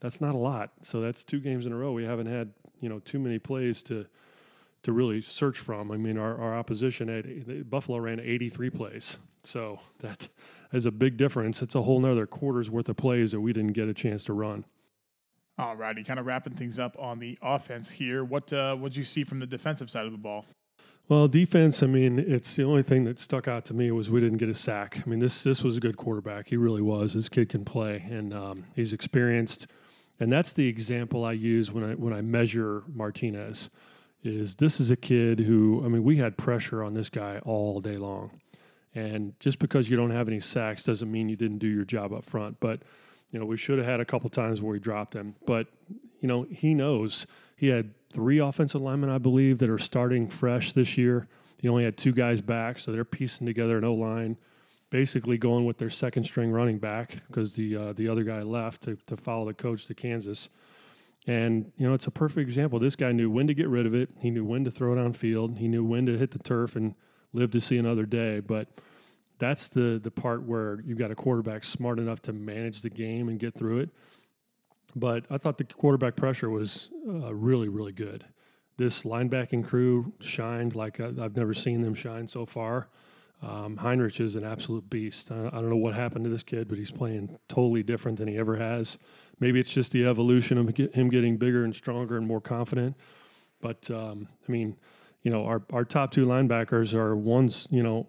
that's 0.00 0.20
not 0.20 0.34
a 0.34 0.38
lot. 0.38 0.72
So 0.82 1.00
that's 1.00 1.22
two 1.22 1.38
games 1.38 1.66
in 1.66 1.72
a 1.72 1.76
row. 1.76 1.92
We 1.92 2.04
haven't 2.04 2.26
had 2.26 2.52
you 2.80 2.88
know 2.88 2.98
too 3.00 3.18
many 3.18 3.38
plays 3.38 3.82
to 3.84 4.06
to 4.82 4.92
really 4.92 5.20
search 5.20 5.58
from. 5.58 5.92
I 5.92 5.98
mean, 5.98 6.16
our, 6.16 6.40
our 6.40 6.56
opposition 6.56 7.08
had 7.08 7.70
Buffalo 7.70 7.98
ran 7.98 8.18
83 8.18 8.70
plays. 8.70 9.18
So 9.42 9.80
that 10.00 10.28
is 10.72 10.86
a 10.86 10.90
big 10.90 11.16
difference. 11.16 11.60
It's 11.60 11.74
a 11.74 11.82
whole 11.82 12.00
nother 12.00 12.26
quarter's 12.26 12.70
worth 12.70 12.88
of 12.88 12.96
plays 12.96 13.32
that 13.32 13.40
we 13.40 13.52
didn't 13.52 13.72
get 13.72 13.88
a 13.88 13.94
chance 13.94 14.24
to 14.24 14.32
run. 14.32 14.64
All 15.60 15.76
righty, 15.76 16.02
kind 16.02 16.18
of 16.18 16.24
wrapping 16.24 16.54
things 16.54 16.78
up 16.78 16.96
on 16.98 17.18
the 17.18 17.36
offense 17.42 17.90
here. 17.90 18.24
What 18.24 18.50
uh, 18.50 18.76
what 18.76 18.92
did 18.92 18.96
you 18.96 19.04
see 19.04 19.24
from 19.24 19.40
the 19.40 19.46
defensive 19.46 19.90
side 19.90 20.06
of 20.06 20.12
the 20.12 20.16
ball? 20.16 20.46
Well, 21.06 21.28
defense. 21.28 21.82
I 21.82 21.86
mean, 21.86 22.18
it's 22.18 22.54
the 22.54 22.62
only 22.62 22.82
thing 22.82 23.04
that 23.04 23.18
stuck 23.18 23.46
out 23.46 23.66
to 23.66 23.74
me 23.74 23.90
was 23.90 24.08
we 24.08 24.20
didn't 24.20 24.38
get 24.38 24.48
a 24.48 24.54
sack. 24.54 25.02
I 25.04 25.06
mean, 25.06 25.18
this 25.18 25.42
this 25.42 25.62
was 25.62 25.76
a 25.76 25.80
good 25.80 25.98
quarterback. 25.98 26.48
He 26.48 26.56
really 26.56 26.80
was. 26.80 27.12
This 27.12 27.28
kid 27.28 27.50
can 27.50 27.66
play, 27.66 28.06
and 28.08 28.32
um, 28.32 28.64
he's 28.74 28.94
experienced. 28.94 29.66
And 30.18 30.32
that's 30.32 30.54
the 30.54 30.66
example 30.66 31.26
I 31.26 31.32
use 31.32 31.70
when 31.70 31.84
I 31.84 31.94
when 31.94 32.14
I 32.14 32.22
measure 32.22 32.84
Martinez. 32.88 33.68
Is 34.22 34.54
this 34.54 34.80
is 34.80 34.90
a 34.90 34.96
kid 34.96 35.40
who 35.40 35.82
I 35.84 35.88
mean, 35.88 36.04
we 36.04 36.16
had 36.16 36.38
pressure 36.38 36.82
on 36.82 36.94
this 36.94 37.10
guy 37.10 37.38
all 37.44 37.82
day 37.82 37.98
long, 37.98 38.40
and 38.94 39.38
just 39.40 39.58
because 39.58 39.90
you 39.90 39.96
don't 39.98 40.10
have 40.10 40.26
any 40.26 40.40
sacks 40.40 40.82
doesn't 40.84 41.12
mean 41.12 41.28
you 41.28 41.36
didn't 41.36 41.58
do 41.58 41.68
your 41.68 41.84
job 41.84 42.14
up 42.14 42.24
front. 42.24 42.60
But 42.60 42.80
you 43.30 43.38
know, 43.38 43.46
we 43.46 43.56
should 43.56 43.78
have 43.78 43.86
had 43.86 44.00
a 44.00 44.04
couple 44.04 44.28
times 44.30 44.60
where 44.60 44.72
we 44.72 44.78
dropped 44.78 45.14
him, 45.14 45.34
but 45.46 45.68
you 46.20 46.28
know, 46.28 46.46
he 46.50 46.74
knows 46.74 47.26
he 47.56 47.68
had 47.68 47.92
three 48.12 48.38
offensive 48.38 48.80
linemen, 48.80 49.10
I 49.10 49.18
believe, 49.18 49.58
that 49.58 49.70
are 49.70 49.78
starting 49.78 50.28
fresh 50.28 50.72
this 50.72 50.96
year. 50.98 51.28
He 51.58 51.68
only 51.68 51.84
had 51.84 51.96
two 51.96 52.12
guys 52.12 52.40
back, 52.40 52.78
so 52.78 52.90
they're 52.90 53.04
piecing 53.04 53.46
together 53.46 53.78
an 53.78 53.84
O 53.84 53.94
line, 53.94 54.36
basically 54.88 55.38
going 55.38 55.66
with 55.66 55.78
their 55.78 55.90
second 55.90 56.24
string 56.24 56.50
running 56.50 56.78
back 56.78 57.22
because 57.26 57.54
the 57.54 57.76
uh, 57.76 57.92
the 57.92 58.08
other 58.08 58.24
guy 58.24 58.42
left 58.42 58.82
to, 58.82 58.96
to 59.06 59.16
follow 59.16 59.46
the 59.46 59.54
coach 59.54 59.86
to 59.86 59.94
Kansas. 59.94 60.48
And 61.26 61.70
you 61.76 61.86
know, 61.86 61.94
it's 61.94 62.06
a 62.06 62.10
perfect 62.10 62.48
example. 62.48 62.78
This 62.78 62.96
guy 62.96 63.12
knew 63.12 63.30
when 63.30 63.46
to 63.46 63.54
get 63.54 63.68
rid 63.68 63.86
of 63.86 63.94
it. 63.94 64.08
He 64.20 64.30
knew 64.30 64.44
when 64.44 64.64
to 64.64 64.70
throw 64.70 64.92
it 64.92 64.98
on 64.98 65.12
field. 65.12 65.58
He 65.58 65.68
knew 65.68 65.84
when 65.84 66.06
to 66.06 66.16
hit 66.16 66.30
the 66.30 66.38
turf 66.38 66.76
and 66.76 66.94
live 67.32 67.50
to 67.50 67.60
see 67.60 67.76
another 67.76 68.06
day. 68.06 68.40
But 68.40 68.68
that's 69.40 69.68
the 69.68 69.98
the 70.02 70.10
part 70.10 70.44
where 70.44 70.80
you've 70.86 70.98
got 70.98 71.10
a 71.10 71.14
quarterback 71.14 71.64
smart 71.64 71.98
enough 71.98 72.22
to 72.22 72.32
manage 72.32 72.82
the 72.82 72.90
game 72.90 73.28
and 73.28 73.38
get 73.38 73.54
through 73.54 73.80
it. 73.80 73.90
But 74.94 75.24
I 75.30 75.38
thought 75.38 75.58
the 75.58 75.64
quarterback 75.64 76.16
pressure 76.16 76.50
was 76.50 76.90
uh, 77.08 77.34
really 77.34 77.68
really 77.68 77.92
good. 77.92 78.24
This 78.76 79.02
linebacking 79.02 79.64
crew 79.64 80.12
shined 80.20 80.74
like 80.74 81.00
I've 81.00 81.36
never 81.36 81.54
seen 81.54 81.82
them 81.82 81.94
shine 81.94 82.28
so 82.28 82.46
far. 82.46 82.88
Um, 83.42 83.78
Henrich 83.78 84.20
is 84.20 84.36
an 84.36 84.44
absolute 84.44 84.88
beast. 84.90 85.30
I, 85.32 85.46
I, 85.46 85.50
don't 85.50 85.70
know 85.70 85.76
what 85.76 85.94
happened 85.94 86.24
to 86.24 86.30
this 86.30 86.42
kid, 86.42 86.68
but 86.68 86.76
he's 86.76 86.90
playing 86.90 87.38
totally 87.48 87.82
different 87.82 88.18
than 88.18 88.28
he 88.28 88.36
ever 88.36 88.56
has. 88.56 88.98
Maybe 89.38 89.58
it's 89.58 89.72
just 89.72 89.92
the 89.92 90.04
evolution 90.04 90.58
of 90.58 90.76
him 90.76 91.08
getting 91.08 91.38
bigger 91.38 91.64
and 91.64 91.74
stronger 91.74 92.18
and 92.18 92.26
more 92.26 92.42
confident. 92.42 92.96
But 93.62 93.90
um, 93.90 94.28
I 94.46 94.52
mean, 94.52 94.76
you 95.22 95.30
know, 95.30 95.46
our, 95.46 95.62
our 95.72 95.84
top 95.84 96.10
two 96.10 96.26
linebackers 96.26 96.92
are 96.92 97.16
one's, 97.16 97.66
you 97.70 97.82
know, 97.82 98.06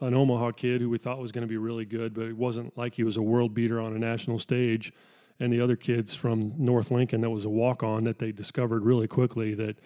an 0.00 0.14
Omaha 0.14 0.52
kid 0.52 0.80
who 0.80 0.88
we 0.90 0.98
thought 0.98 1.18
was 1.18 1.32
going 1.32 1.42
to 1.42 1.48
be 1.48 1.56
really 1.56 1.84
good, 1.84 2.14
but 2.14 2.26
it 2.26 2.36
wasn't 2.36 2.76
like 2.76 2.94
he 2.94 3.04
was 3.04 3.16
a 3.16 3.22
world 3.22 3.54
beater 3.54 3.80
on 3.80 3.94
a 3.94 3.98
national 3.98 4.38
stage. 4.38 4.92
And 5.40 5.52
the 5.52 5.60
other 5.60 5.76
kids 5.76 6.14
from 6.14 6.52
North 6.56 6.90
Lincoln 6.90 7.20
that 7.20 7.30
was 7.30 7.44
a 7.44 7.48
walk 7.48 7.82
on 7.82 8.04
that 8.04 8.18
they 8.18 8.32
discovered 8.32 8.84
really 8.84 9.06
quickly 9.06 9.54
that 9.54 9.76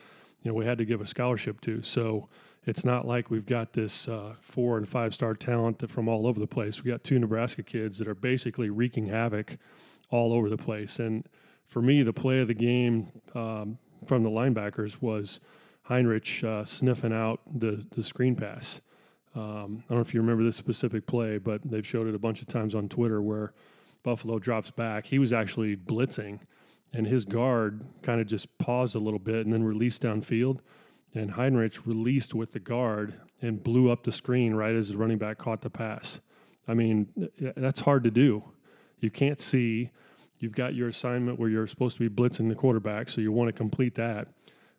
you 0.43 0.51
know 0.51 0.55
we 0.55 0.65
had 0.65 0.79
to 0.79 0.85
give 0.85 1.01
a 1.01 1.07
scholarship 1.07 1.61
to. 1.63 1.83
So 1.83 2.29
it's 2.65 2.85
not 2.85 3.07
like 3.07 3.31
we've 3.31 3.47
got 3.47 3.73
this 3.73 4.09
uh, 4.09 4.35
four 4.41 4.79
and 4.79 4.89
five 4.89 5.15
star 5.15 5.35
talent 5.35 5.89
from 5.91 6.09
all 6.09 6.27
over 6.27 6.41
the 6.41 6.47
place. 6.47 6.83
We 6.83 6.91
got 6.91 7.05
two 7.05 7.19
Nebraska 7.19 7.63
kids 7.63 7.99
that 7.99 8.09
are 8.09 8.15
basically 8.15 8.71
wreaking 8.71 9.07
havoc 9.07 9.59
all 10.11 10.33
over 10.33 10.49
the 10.49 10.57
place. 10.57 10.99
And 10.99 11.27
for 11.67 11.83
me, 11.83 12.03
the 12.03 12.13
play 12.13 12.41
of 12.41 12.49
the 12.49 12.55
game 12.55 13.09
um, 13.35 13.79
from 14.07 14.23
the 14.23 14.31
linebackers 14.31 15.03
was 15.03 15.41
Henrich 15.89 16.45
uh, 16.45 16.65
sniffing 16.65 17.13
out 17.13 17.41
the 17.47 17.85
the 17.91 18.03
screen 18.03 18.37
pass. 18.37 18.81
Um, 19.35 19.83
I 19.87 19.89
don't 19.89 19.99
know 19.99 20.01
if 20.01 20.13
you 20.13 20.21
remember 20.21 20.45
this 20.45 20.57
specific 20.57 21.07
play, 21.07 21.39
but 21.39 21.63
they've 21.63 21.87
showed 21.87 22.07
it 22.07 22.15
a 22.15 22.19
bunch 22.19 22.43
of 22.43 22.49
times 22.49 22.75
on 22.75 22.89
Twitter 22.89 23.23
where 23.23 23.53
Buffalo 24.03 24.39
drops 24.39 24.71
back. 24.71 25.07
He 25.07 25.19
was 25.19 25.33
actually 25.33 25.77
blitzing, 25.77 26.41
and 26.93 27.07
his 27.07 27.25
guard 27.25 27.85
kind 28.03 28.21
of 28.21 28.27
just 28.27 28.59
paused 28.59 28.95
a 28.95 28.99
little 28.99 29.19
bit 29.19 29.45
and 29.47 29.53
then 29.53 29.63
released 29.63 30.03
downfield. 30.03 30.59
And 31.15 31.33
Henrich 31.33 31.87
released 31.87 32.35
with 32.35 32.53
the 32.53 32.61
guard 32.61 33.15
and 33.41 33.63
blew 33.63 33.91
up 33.91 34.05
the 34.05 34.13
screen 34.13 34.55
right 34.55 34.75
as 34.75 34.91
the 34.91 34.97
running 34.97 35.19
back 35.19 35.39
caught 35.39 35.61
the 35.61 35.71
pass. 35.71 36.21
I 36.67 36.75
mean, 36.75 37.09
that's 37.57 37.81
hard 37.81 38.05
to 38.05 38.11
do. 38.11 38.45
You 39.01 39.11
can't 39.11 39.41
see. 39.41 39.91
You've 40.39 40.53
got 40.53 40.75
your 40.75 40.89
assignment 40.89 41.39
where 41.39 41.49
you're 41.49 41.67
supposed 41.67 41.97
to 41.99 42.09
be 42.09 42.15
blitzing 42.15 42.49
the 42.49 42.55
quarterback, 42.55 43.11
so 43.11 43.21
you 43.21 43.31
want 43.31 43.49
to 43.49 43.53
complete 43.53 43.95
that. 43.97 44.29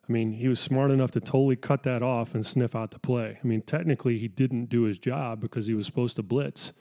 I 0.06 0.12
mean, 0.12 0.32
he 0.32 0.48
was 0.48 0.60
smart 0.60 0.90
enough 0.90 1.12
to 1.12 1.20
totally 1.20 1.56
cut 1.56 1.82
that 1.84 2.02
off 2.02 2.34
and 2.34 2.44
sniff 2.44 2.74
out 2.74 2.90
the 2.90 2.98
play. 2.98 3.38
I 3.42 3.46
mean, 3.46 3.62
technically, 3.62 4.18
he 4.18 4.28
didn't 4.28 4.66
do 4.66 4.82
his 4.82 4.98
job 4.98 5.40
because 5.40 5.66
he 5.66 5.74
was 5.74 5.86
supposed 5.86 6.16
to 6.16 6.22
blitz, 6.22 6.72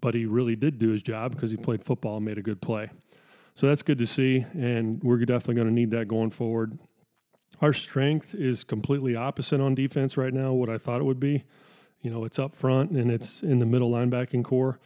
but 0.00 0.14
he 0.14 0.26
really 0.26 0.56
did 0.56 0.78
do 0.78 0.90
his 0.90 1.02
job 1.02 1.32
because 1.32 1.50
he 1.50 1.56
played 1.56 1.82
football 1.82 2.16
and 2.16 2.26
made 2.26 2.38
a 2.38 2.42
good 2.42 2.60
play. 2.60 2.90
So 3.54 3.66
that's 3.66 3.82
good 3.82 3.98
to 3.98 4.06
see, 4.06 4.44
and 4.52 5.02
we're 5.02 5.18
definitely 5.18 5.54
going 5.56 5.68
to 5.68 5.74
need 5.74 5.90
that 5.92 6.08
going 6.08 6.30
forward. 6.30 6.78
Our 7.60 7.72
strength 7.72 8.34
is 8.34 8.64
completely 8.64 9.16
opposite 9.16 9.60
on 9.60 9.74
defense 9.74 10.16
right 10.16 10.32
now, 10.32 10.52
what 10.52 10.68
I 10.68 10.78
thought 10.78 11.00
it 11.00 11.04
would 11.04 11.20
be. 11.20 11.44
You 12.00 12.10
know, 12.10 12.24
it's 12.24 12.38
up 12.38 12.56
front 12.56 12.92
and 12.92 13.10
it's 13.10 13.42
in 13.42 13.58
the 13.58 13.66
middle 13.66 13.90
linebacking 13.90 14.44
core. 14.44 14.78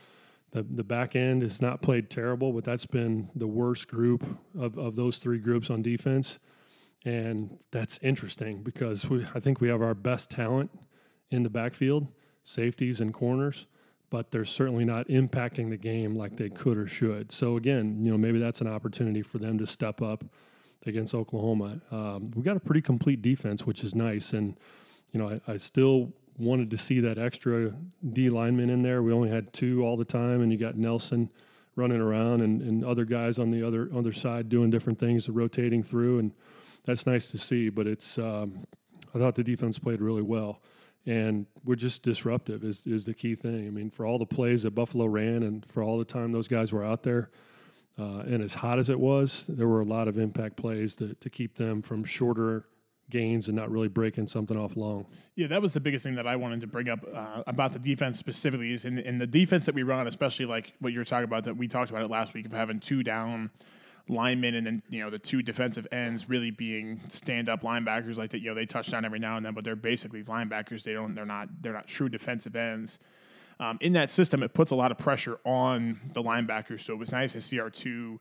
The, 0.50 0.62
the 0.62 0.82
back 0.82 1.14
end 1.14 1.42
is 1.42 1.60
not 1.60 1.82
played 1.82 2.10
terrible, 2.10 2.52
but 2.52 2.64
that's 2.64 2.86
been 2.86 3.30
the 3.34 3.46
worst 3.46 3.88
group 3.88 4.24
of, 4.58 4.78
of 4.78 4.96
those 4.96 5.18
three 5.18 5.38
groups 5.38 5.70
on 5.70 5.82
defense. 5.82 6.38
And 7.04 7.58
that's 7.70 7.98
interesting 8.02 8.62
because 8.62 9.08
we, 9.08 9.26
I 9.34 9.40
think 9.40 9.60
we 9.60 9.68
have 9.68 9.82
our 9.82 9.94
best 9.94 10.30
talent 10.30 10.70
in 11.30 11.42
the 11.42 11.50
backfield, 11.50 12.06
safeties 12.44 13.00
and 13.00 13.12
corners, 13.12 13.66
but 14.10 14.30
they're 14.30 14.44
certainly 14.44 14.84
not 14.84 15.08
impacting 15.08 15.70
the 15.70 15.76
game 15.76 16.16
like 16.16 16.36
they 16.36 16.48
could 16.48 16.78
or 16.78 16.86
should. 16.86 17.32
So 17.32 17.56
again, 17.56 18.04
you 18.04 18.10
know, 18.10 18.18
maybe 18.18 18.38
that's 18.38 18.60
an 18.60 18.68
opportunity 18.68 19.22
for 19.22 19.38
them 19.38 19.58
to 19.58 19.66
step 19.66 20.00
up 20.00 20.24
against 20.86 21.14
Oklahoma. 21.14 21.80
Um, 21.90 22.30
we 22.34 22.42
got 22.42 22.56
a 22.56 22.60
pretty 22.60 22.82
complete 22.82 23.22
defense, 23.22 23.66
which 23.66 23.82
is 23.82 23.94
nice. 23.94 24.32
And, 24.32 24.56
you 25.12 25.20
know, 25.20 25.40
I, 25.46 25.52
I 25.52 25.56
still 25.56 26.12
wanted 26.38 26.70
to 26.70 26.78
see 26.78 27.00
that 27.00 27.18
extra 27.18 27.72
D 28.12 28.28
lineman 28.30 28.70
in 28.70 28.82
there. 28.82 29.02
We 29.02 29.12
only 29.12 29.30
had 29.30 29.52
two 29.52 29.84
all 29.84 29.96
the 29.96 30.04
time, 30.04 30.42
and 30.42 30.52
you 30.52 30.58
got 30.58 30.76
Nelson 30.76 31.30
running 31.76 32.00
around 32.00 32.40
and, 32.40 32.62
and 32.62 32.84
other 32.84 33.04
guys 33.04 33.38
on 33.38 33.50
the 33.50 33.66
other 33.66 33.88
other 33.94 34.12
side 34.12 34.48
doing 34.48 34.70
different 34.70 34.98
things, 34.98 35.28
rotating 35.28 35.82
through, 35.82 36.18
and 36.18 36.32
that's 36.84 37.06
nice 37.06 37.30
to 37.30 37.38
see. 37.38 37.68
But 37.68 37.86
it's 37.86 38.18
um, 38.18 38.66
I 39.14 39.18
thought 39.18 39.34
the 39.34 39.44
defense 39.44 39.78
played 39.78 40.00
really 40.00 40.22
well, 40.22 40.60
and 41.06 41.46
we're 41.64 41.76
just 41.76 42.02
disruptive 42.02 42.64
is 42.64 42.86
is 42.86 43.04
the 43.04 43.14
key 43.14 43.34
thing. 43.34 43.66
I 43.66 43.70
mean, 43.70 43.90
for 43.90 44.06
all 44.06 44.18
the 44.18 44.26
plays 44.26 44.62
that 44.62 44.72
Buffalo 44.72 45.06
ran, 45.06 45.42
and 45.42 45.64
for 45.70 45.82
all 45.82 45.98
the 45.98 46.04
time 46.04 46.32
those 46.32 46.48
guys 46.48 46.72
were 46.72 46.84
out 46.84 47.02
there. 47.02 47.30
Uh, 47.96 48.24
and 48.26 48.42
as 48.42 48.54
hot 48.54 48.80
as 48.80 48.88
it 48.88 48.98
was, 48.98 49.44
there 49.48 49.68
were 49.68 49.80
a 49.80 49.84
lot 49.84 50.08
of 50.08 50.18
impact 50.18 50.56
plays 50.56 50.96
to, 50.96 51.14
to 51.14 51.30
keep 51.30 51.54
them 51.54 51.80
from 51.80 52.02
shorter 52.02 52.66
gains 53.10 53.48
and 53.48 53.56
not 53.56 53.70
really 53.70 53.88
breaking 53.88 54.26
something 54.26 54.56
off 54.56 54.76
long. 54.76 55.06
Yeah, 55.36 55.46
that 55.48 55.62
was 55.62 55.72
the 55.72 55.80
biggest 55.80 56.04
thing 56.04 56.14
that 56.16 56.26
I 56.26 56.36
wanted 56.36 56.60
to 56.62 56.66
bring 56.66 56.88
up 56.88 57.00
uh, 57.14 57.42
about 57.46 57.72
the 57.72 57.78
defense 57.78 58.18
specifically 58.18 58.72
is 58.72 58.84
in, 58.84 58.98
in 58.98 59.18
the 59.18 59.26
defense 59.26 59.66
that 59.66 59.74
we 59.74 59.82
run, 59.82 60.06
especially 60.06 60.46
like 60.46 60.72
what 60.80 60.92
you're 60.92 61.04
talking 61.04 61.24
about 61.24 61.44
that 61.44 61.56
we 61.56 61.68
talked 61.68 61.90
about 61.90 62.02
it 62.02 62.10
last 62.10 62.34
week 62.34 62.46
of 62.46 62.52
having 62.52 62.80
two 62.80 63.02
down 63.02 63.50
linemen 64.08 64.54
and 64.54 64.66
then 64.66 64.82
you 64.90 65.00
know 65.00 65.08
the 65.08 65.18
two 65.18 65.40
defensive 65.42 65.86
ends 65.90 66.28
really 66.28 66.50
being 66.50 67.00
stand 67.08 67.48
up 67.48 67.62
linebackers 67.62 68.16
like 68.16 68.30
that 68.30 68.40
you 68.40 68.48
know 68.48 68.54
they 68.54 68.66
touch 68.66 68.90
down 68.90 69.04
every 69.04 69.18
now 69.18 69.38
and 69.38 69.46
then 69.46 69.54
but 69.54 69.64
they're 69.64 69.74
basically 69.74 70.22
linebackers 70.24 70.82
they 70.82 70.92
don't 70.92 71.14
they're 71.14 71.24
not 71.24 71.48
they're 71.62 71.72
not 71.72 71.86
true 71.86 72.08
defensive 72.08 72.54
ends 72.54 72.98
um, 73.60 73.78
in 73.80 73.94
that 73.94 74.10
system 74.10 74.42
it 74.42 74.52
puts 74.52 74.72
a 74.72 74.74
lot 74.74 74.90
of 74.90 74.98
pressure 74.98 75.38
on 75.44 75.98
the 76.12 76.22
linebackers 76.22 76.82
so 76.82 76.92
it 76.92 76.98
was 76.98 77.10
nice 77.10 77.32
to 77.32 77.40
see 77.40 77.58
our 77.58 77.70
two 77.70 78.20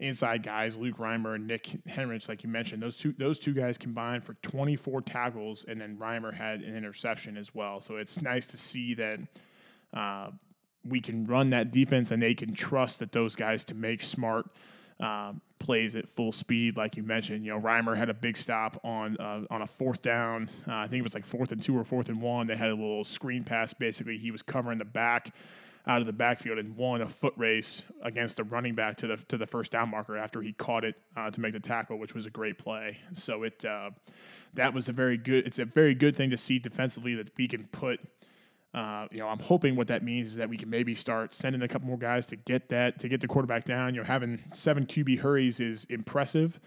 inside 0.00 0.42
guys, 0.42 0.76
Luke 0.76 0.98
Reimer 0.98 1.34
and 1.34 1.46
Nick 1.46 1.78
Henrich, 1.88 2.28
like 2.28 2.42
you 2.42 2.48
mentioned, 2.48 2.82
those 2.82 2.96
two 2.96 3.14
those 3.18 3.38
two 3.38 3.54
guys 3.54 3.78
combined 3.78 4.24
for 4.24 4.34
24 4.42 5.02
tackles, 5.02 5.64
and 5.66 5.80
then 5.80 5.96
Reimer 5.96 6.32
had 6.32 6.60
an 6.60 6.76
interception 6.76 7.36
as 7.36 7.54
well. 7.54 7.80
So 7.80 7.96
it's 7.96 8.20
nice 8.20 8.46
to 8.46 8.58
see 8.58 8.94
that 8.94 9.20
uh, 9.92 10.30
we 10.84 11.00
can 11.00 11.26
run 11.26 11.50
that 11.50 11.70
defense, 11.70 12.10
and 12.10 12.22
they 12.22 12.34
can 12.34 12.54
trust 12.54 12.98
that 12.98 13.12
those 13.12 13.36
guys 13.36 13.64
to 13.64 13.74
make 13.74 14.02
smart. 14.02 14.46
Uh, 15.00 15.32
plays 15.58 15.96
at 15.96 16.08
full 16.08 16.30
speed, 16.30 16.76
like 16.76 16.96
you 16.96 17.02
mentioned. 17.02 17.44
You 17.44 17.52
know, 17.52 17.60
Reimer 17.60 17.96
had 17.96 18.10
a 18.10 18.14
big 18.14 18.36
stop 18.36 18.78
on 18.84 19.16
uh, 19.18 19.42
on 19.50 19.62
a 19.62 19.66
fourth 19.66 20.02
down. 20.02 20.50
Uh, 20.68 20.74
I 20.74 20.86
think 20.86 21.00
it 21.00 21.02
was 21.02 21.14
like 21.14 21.26
fourth 21.26 21.52
and 21.52 21.62
two 21.62 21.76
or 21.76 21.84
fourth 21.84 22.08
and 22.08 22.20
one. 22.20 22.46
They 22.46 22.56
had 22.56 22.68
a 22.68 22.74
little 22.74 23.04
screen 23.04 23.44
pass. 23.44 23.72
Basically, 23.72 24.18
he 24.18 24.30
was 24.30 24.42
covering 24.42 24.78
the 24.78 24.84
back 24.84 25.34
out 25.86 26.00
of 26.00 26.06
the 26.06 26.12
backfield 26.12 26.58
and 26.58 26.76
won 26.76 27.02
a 27.02 27.06
foot 27.06 27.34
race 27.36 27.82
against 28.02 28.38
the 28.38 28.44
running 28.44 28.74
back 28.74 28.96
to 28.98 29.06
the 29.06 29.16
to 29.28 29.36
the 29.36 29.46
first 29.46 29.72
down 29.72 29.90
marker 29.90 30.16
after 30.16 30.40
he 30.40 30.52
caught 30.52 30.84
it 30.84 30.96
uh, 31.16 31.30
to 31.30 31.40
make 31.40 31.52
the 31.52 31.60
tackle, 31.60 31.98
which 31.98 32.14
was 32.14 32.26
a 32.26 32.30
great 32.30 32.58
play. 32.58 32.98
So 33.12 33.42
it 33.42 33.64
uh, 33.64 33.90
that 34.54 34.74
was 34.74 34.88
a 34.88 34.92
very 34.92 35.16
good. 35.16 35.46
It's 35.46 35.58
a 35.58 35.64
very 35.64 35.94
good 35.94 36.16
thing 36.16 36.30
to 36.30 36.36
see 36.36 36.58
defensively 36.58 37.14
that 37.14 37.30
we 37.36 37.48
can 37.48 37.64
put. 37.66 38.00
Uh, 38.74 39.06
you 39.12 39.18
know, 39.18 39.28
I'm 39.28 39.38
hoping 39.38 39.76
what 39.76 39.86
that 39.88 40.02
means 40.02 40.30
is 40.30 40.36
that 40.36 40.48
we 40.48 40.56
can 40.56 40.68
maybe 40.68 40.96
start 40.96 41.32
sending 41.32 41.62
a 41.62 41.68
couple 41.68 41.86
more 41.86 41.96
guys 41.96 42.26
to 42.26 42.36
get 42.36 42.68
that 42.70 42.98
to 42.98 43.08
get 43.08 43.20
the 43.20 43.28
quarterback 43.28 43.64
down. 43.64 43.94
You 43.94 44.00
know, 44.00 44.06
having 44.06 44.42
seven 44.52 44.84
QB 44.84 45.20
hurries 45.20 45.60
is 45.60 45.84
impressive. 45.84 46.58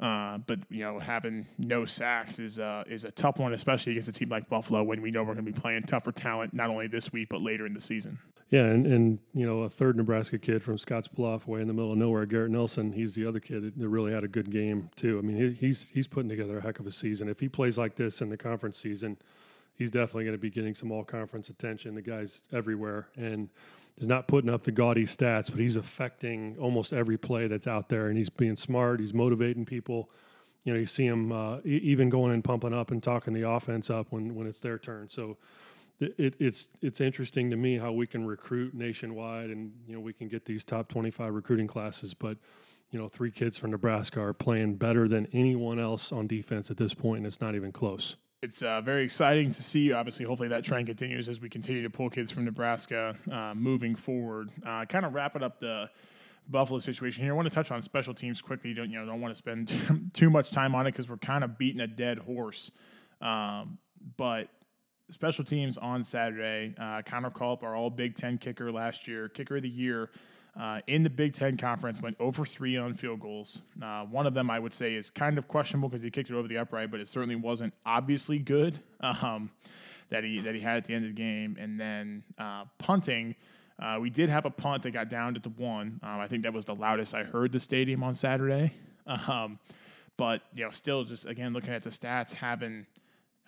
Uh, 0.00 0.38
but 0.38 0.58
you 0.70 0.80
know, 0.80 0.98
having 0.98 1.46
no 1.58 1.84
sacks 1.84 2.38
is 2.38 2.58
uh, 2.58 2.82
is 2.88 3.04
a 3.04 3.10
tough 3.10 3.38
one, 3.38 3.52
especially 3.52 3.92
against 3.92 4.08
a 4.08 4.12
team 4.12 4.30
like 4.30 4.48
Buffalo 4.48 4.82
when 4.82 5.02
we 5.02 5.10
know 5.10 5.22
we're 5.22 5.34
going 5.34 5.44
to 5.44 5.52
be 5.52 5.58
playing 5.58 5.82
tougher 5.84 6.10
talent 6.10 6.54
not 6.54 6.70
only 6.70 6.86
this 6.86 7.12
week 7.12 7.28
but 7.28 7.42
later 7.42 7.66
in 7.66 7.74
the 7.74 7.80
season. 7.80 8.18
Yeah, 8.48 8.64
and, 8.64 8.86
and 8.86 9.18
you 9.32 9.46
know, 9.46 9.60
a 9.60 9.70
third 9.70 9.96
Nebraska 9.96 10.38
kid 10.38 10.62
from 10.62 10.76
Scottsbluff, 10.76 11.46
way 11.46 11.62
in 11.62 11.68
the 11.68 11.72
middle 11.72 11.92
of 11.92 11.98
nowhere, 11.98 12.26
Garrett 12.26 12.50
Nelson. 12.50 12.92
He's 12.92 13.14
the 13.14 13.24
other 13.26 13.40
kid 13.40 13.72
that 13.76 13.88
really 13.88 14.12
had 14.12 14.24
a 14.24 14.28
good 14.28 14.50
game 14.50 14.90
too. 14.96 15.18
I 15.18 15.22
mean, 15.22 15.36
he, 15.36 15.66
he's 15.66 15.88
he's 15.88 16.08
putting 16.08 16.28
together 16.28 16.58
a 16.58 16.60
heck 16.60 16.80
of 16.80 16.86
a 16.86 16.92
season. 16.92 17.28
If 17.28 17.40
he 17.40 17.48
plays 17.48 17.78
like 17.78 17.94
this 17.94 18.20
in 18.20 18.28
the 18.28 18.36
conference 18.36 18.78
season, 18.78 19.18
he's 19.74 19.90
definitely 19.90 20.24
going 20.24 20.36
to 20.36 20.40
be 20.40 20.50
getting 20.50 20.74
some 20.74 20.90
all 20.90 21.04
conference 21.04 21.48
attention. 21.48 21.94
The 21.94 22.02
guy's 22.02 22.42
everywhere 22.52 23.08
and 23.16 23.48
is 23.98 24.06
not 24.06 24.28
putting 24.28 24.50
up 24.50 24.64
the 24.64 24.72
gaudy 24.72 25.04
stats, 25.04 25.50
but 25.50 25.60
he's 25.60 25.76
affecting 25.76 26.56
almost 26.58 26.92
every 26.92 27.18
play 27.18 27.46
that's 27.46 27.66
out 27.66 27.88
there, 27.88 28.08
and 28.08 28.16
he's 28.16 28.30
being 28.30 28.56
smart. 28.56 29.00
He's 29.00 29.14
motivating 29.14 29.64
people. 29.64 30.10
You 30.64 30.72
know, 30.72 30.78
you 30.78 30.86
see 30.86 31.06
him 31.06 31.32
uh, 31.32 31.58
even 31.64 32.08
going 32.08 32.32
and 32.32 32.42
pumping 32.42 32.72
up 32.72 32.90
and 32.90 33.02
talking 33.02 33.34
the 33.34 33.48
offense 33.48 33.90
up 33.90 34.06
when 34.10 34.34
when 34.34 34.46
it's 34.46 34.60
their 34.60 34.78
turn. 34.78 35.08
So 35.08 35.36
it, 36.00 36.34
it's 36.38 36.68
it's 36.80 37.00
interesting 37.00 37.50
to 37.50 37.56
me 37.56 37.78
how 37.78 37.92
we 37.92 38.06
can 38.06 38.26
recruit 38.26 38.74
nationwide, 38.74 39.50
and 39.50 39.72
you 39.86 39.94
know 39.94 40.00
we 40.00 40.12
can 40.12 40.28
get 40.28 40.44
these 40.44 40.64
top 40.64 40.88
25 40.88 41.34
recruiting 41.34 41.66
classes, 41.66 42.14
but 42.14 42.38
you 42.90 42.98
know 42.98 43.08
three 43.08 43.30
kids 43.30 43.56
from 43.56 43.70
Nebraska 43.70 44.20
are 44.20 44.32
playing 44.32 44.76
better 44.76 45.08
than 45.08 45.26
anyone 45.32 45.78
else 45.78 46.12
on 46.12 46.26
defense 46.26 46.70
at 46.70 46.76
this 46.76 46.94
point, 46.94 47.18
and 47.18 47.26
it's 47.26 47.40
not 47.40 47.54
even 47.54 47.72
close. 47.72 48.16
It's 48.42 48.60
uh, 48.60 48.80
very 48.80 49.04
exciting 49.04 49.52
to 49.52 49.62
see. 49.62 49.92
Obviously, 49.92 50.26
hopefully 50.26 50.48
that 50.48 50.64
trend 50.64 50.88
continues 50.88 51.28
as 51.28 51.40
we 51.40 51.48
continue 51.48 51.80
to 51.84 51.90
pull 51.90 52.10
kids 52.10 52.32
from 52.32 52.44
Nebraska 52.44 53.14
uh, 53.30 53.54
moving 53.54 53.94
forward. 53.94 54.50
Uh, 54.66 54.84
kind 54.84 55.06
of 55.06 55.14
wrapping 55.14 55.44
up 55.44 55.60
the 55.60 55.88
Buffalo 56.48 56.80
situation 56.80 57.22
here. 57.22 57.34
I 57.34 57.36
want 57.36 57.48
to 57.48 57.54
touch 57.54 57.70
on 57.70 57.80
special 57.82 58.12
teams 58.12 58.42
quickly. 58.42 58.74
Don't 58.74 58.90
you 58.90 58.98
know? 58.98 59.06
Don't 59.06 59.20
want 59.20 59.32
to 59.32 59.38
spend 59.38 59.72
too 60.12 60.28
much 60.28 60.50
time 60.50 60.74
on 60.74 60.88
it 60.88 60.90
because 60.90 61.08
we're 61.08 61.18
kind 61.18 61.44
of 61.44 61.56
beating 61.56 61.82
a 61.82 61.86
dead 61.86 62.18
horse. 62.18 62.72
Um, 63.20 63.78
but 64.16 64.48
special 65.08 65.44
teams 65.44 65.78
on 65.78 66.04
Saturday. 66.04 66.74
Uh, 66.76 67.00
Connor 67.06 67.30
Culp, 67.30 67.62
our 67.62 67.76
All 67.76 67.90
Big 67.90 68.16
Ten 68.16 68.38
kicker 68.38 68.72
last 68.72 69.06
year, 69.06 69.28
kicker 69.28 69.58
of 69.58 69.62
the 69.62 69.68
year 69.68 70.10
uh, 70.58 70.80
in 70.86 71.02
the 71.02 71.10
Big 71.10 71.32
Ten 71.32 71.56
conference, 71.56 72.00
went 72.00 72.16
over 72.20 72.44
three 72.44 72.76
on 72.76 72.94
field 72.94 73.20
goals. 73.20 73.60
Uh, 73.82 74.04
one 74.04 74.26
of 74.26 74.34
them 74.34 74.50
I 74.50 74.58
would 74.58 74.74
say 74.74 74.94
is 74.94 75.10
kind 75.10 75.38
of 75.38 75.48
questionable 75.48 75.88
because 75.88 76.02
he 76.02 76.10
kicked 76.10 76.30
it 76.30 76.34
over 76.34 76.46
the 76.46 76.58
upright, 76.58 76.90
but 76.90 77.00
it 77.00 77.08
certainly 77.08 77.36
wasn't 77.36 77.72
obviously 77.86 78.38
good 78.38 78.78
um, 79.00 79.50
that 80.10 80.24
he 80.24 80.40
that 80.40 80.54
he 80.54 80.60
had 80.60 80.76
at 80.76 80.84
the 80.84 80.94
end 80.94 81.04
of 81.04 81.14
the 81.14 81.20
game. 81.20 81.56
And 81.58 81.80
then 81.80 82.22
uh, 82.38 82.64
punting. 82.78 83.34
Uh, 83.78 83.98
we 84.00 84.10
did 84.10 84.28
have 84.28 84.44
a 84.44 84.50
punt 84.50 84.82
that 84.82 84.90
got 84.92 85.08
down 85.08 85.34
to 85.34 85.40
the 85.40 85.48
one. 85.48 85.98
Um, 86.02 86.20
I 86.20 86.28
think 86.28 86.44
that 86.44 86.52
was 86.52 86.66
the 86.66 86.74
loudest 86.74 87.14
I 87.14 87.24
heard 87.24 87.50
the 87.50 87.58
stadium 87.58 88.02
on 88.02 88.14
Saturday. 88.14 88.72
Um, 89.04 89.58
but 90.16 90.42
you 90.54 90.64
know, 90.64 90.70
still 90.70 91.02
just 91.02 91.26
again 91.26 91.52
looking 91.52 91.72
at 91.72 91.82
the 91.82 91.90
stats, 91.90 92.32
having 92.32 92.86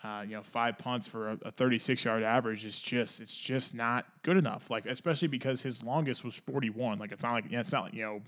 uh, 0.03 0.23
you 0.23 0.35
know, 0.35 0.43
five 0.43 0.77
punts 0.77 1.07
for 1.07 1.31
a, 1.31 1.39
a 1.47 1.51
36 1.51 2.05
yard 2.05 2.23
average 2.23 2.65
is 2.65 2.79
just 2.79 3.21
it's 3.21 3.37
just 3.37 3.75
not 3.75 4.05
good 4.23 4.37
enough. 4.37 4.71
Like 4.71 4.87
especially 4.87 5.29
because 5.29 5.63
his 5.63 5.83
longest 5.83 6.25
was 6.25 6.35
41. 6.35 6.99
Like 6.99 7.13
it's 7.13 7.23
not 7.23 7.33
like 7.33 7.45
yeah, 7.49 7.61
it's 7.61 7.73
not 7.73 7.85
like 7.85 7.95
you 7.95 8.03
know, 8.03 8.21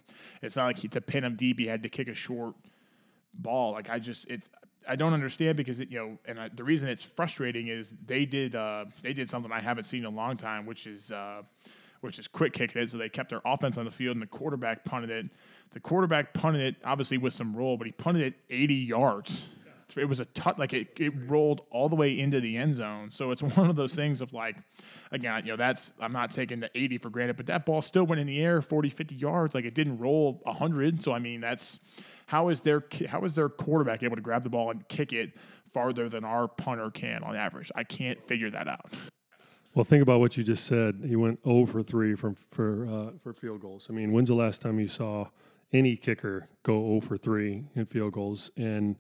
it's 0.42 0.56
not 0.56 0.64
like 0.66 0.78
he, 0.78 0.88
to 0.88 1.00
pin 1.00 1.24
him 1.24 1.36
deep 1.36 1.58
he 1.58 1.66
had 1.66 1.82
to 1.82 1.88
kick 1.88 2.08
a 2.08 2.14
short 2.14 2.54
ball. 3.34 3.72
Like 3.72 3.90
I 3.90 3.98
just 3.98 4.28
it's 4.30 4.48
I 4.88 4.96
don't 4.96 5.12
understand 5.12 5.56
because 5.56 5.80
it 5.80 5.90
you 5.90 5.98
know, 5.98 6.18
and 6.24 6.40
I, 6.40 6.48
the 6.48 6.64
reason 6.64 6.88
it's 6.88 7.04
frustrating 7.04 7.68
is 7.68 7.92
they 8.06 8.24
did 8.24 8.54
uh, 8.54 8.86
they 9.02 9.12
did 9.12 9.28
something 9.28 9.52
I 9.52 9.60
haven't 9.60 9.84
seen 9.84 10.00
in 10.00 10.06
a 10.06 10.16
long 10.16 10.36
time, 10.36 10.66
which 10.66 10.86
is. 10.86 11.10
Uh, 11.10 11.42
which 12.02 12.18
is 12.18 12.28
quick 12.28 12.52
kicking 12.52 12.82
it. 12.82 12.90
So 12.90 12.98
they 12.98 13.08
kept 13.08 13.30
their 13.30 13.40
offense 13.44 13.78
on 13.78 13.86
the 13.86 13.90
field, 13.90 14.16
and 14.16 14.22
the 14.22 14.26
quarterback 14.26 14.84
punted 14.84 15.10
it. 15.10 15.26
The 15.72 15.80
quarterback 15.80 16.34
punted 16.34 16.60
it, 16.62 16.76
obviously 16.84 17.16
with 17.18 17.32
some 17.32 17.56
roll, 17.56 17.78
but 17.78 17.86
he 17.86 17.92
punted 17.92 18.22
it 18.22 18.34
80 18.50 18.74
yards 18.74 19.44
it 19.96 20.04
was 20.06 20.20
a 20.20 20.24
touch 20.26 20.58
like 20.58 20.72
it, 20.72 20.88
it 20.98 21.12
rolled 21.28 21.62
all 21.70 21.88
the 21.88 21.96
way 21.96 22.18
into 22.18 22.40
the 22.40 22.56
end 22.56 22.74
zone. 22.74 23.10
So 23.10 23.30
it's 23.30 23.42
one 23.56 23.70
of 23.70 23.76
those 23.76 23.94
things 23.94 24.20
of 24.20 24.32
like, 24.32 24.56
again, 25.12 25.44
you 25.44 25.52
know, 25.52 25.56
that's 25.56 25.92
I'm 26.00 26.12
not 26.12 26.30
taking 26.30 26.60
the 26.60 26.70
80 26.74 26.98
for 26.98 27.10
granted, 27.10 27.36
but 27.36 27.46
that 27.46 27.66
ball 27.66 27.82
still 27.82 28.04
went 28.04 28.20
in 28.20 28.26
the 28.26 28.40
air 28.40 28.62
40, 28.62 28.90
50 28.90 29.14
yards. 29.14 29.54
Like 29.54 29.64
it 29.64 29.74
didn't 29.74 29.98
roll 29.98 30.40
100. 30.44 31.02
So 31.02 31.12
I 31.12 31.18
mean, 31.18 31.40
that's 31.40 31.78
how 32.26 32.48
is 32.48 32.60
their 32.60 32.82
how 33.08 33.24
is 33.24 33.34
their 33.34 33.48
quarterback 33.48 34.02
able 34.02 34.16
to 34.16 34.22
grab 34.22 34.44
the 34.44 34.50
ball 34.50 34.70
and 34.70 34.86
kick 34.88 35.12
it 35.12 35.32
farther 35.72 36.08
than 36.08 36.24
our 36.24 36.48
punter 36.48 36.90
can 36.90 37.22
on 37.22 37.36
average? 37.36 37.70
I 37.74 37.84
can't 37.84 38.22
figure 38.26 38.50
that 38.50 38.68
out. 38.68 38.92
Well, 39.74 39.84
think 39.84 40.02
about 40.02 40.20
what 40.20 40.38
you 40.38 40.42
just 40.42 40.64
said. 40.64 41.02
He 41.06 41.16
went 41.16 41.38
over 41.44 41.82
three 41.82 42.14
from 42.14 42.34
for 42.34 42.86
uh, 42.86 43.10
for 43.22 43.32
field 43.32 43.60
goals. 43.60 43.86
I 43.90 43.92
mean, 43.92 44.10
when's 44.10 44.28
the 44.28 44.34
last 44.34 44.62
time 44.62 44.80
you 44.80 44.88
saw 44.88 45.28
any 45.72 45.96
kicker 45.96 46.48
go 46.62 46.92
over 46.94 47.16
three 47.16 47.64
in 47.74 47.84
field 47.84 48.14
goals? 48.14 48.50
And 48.56 48.96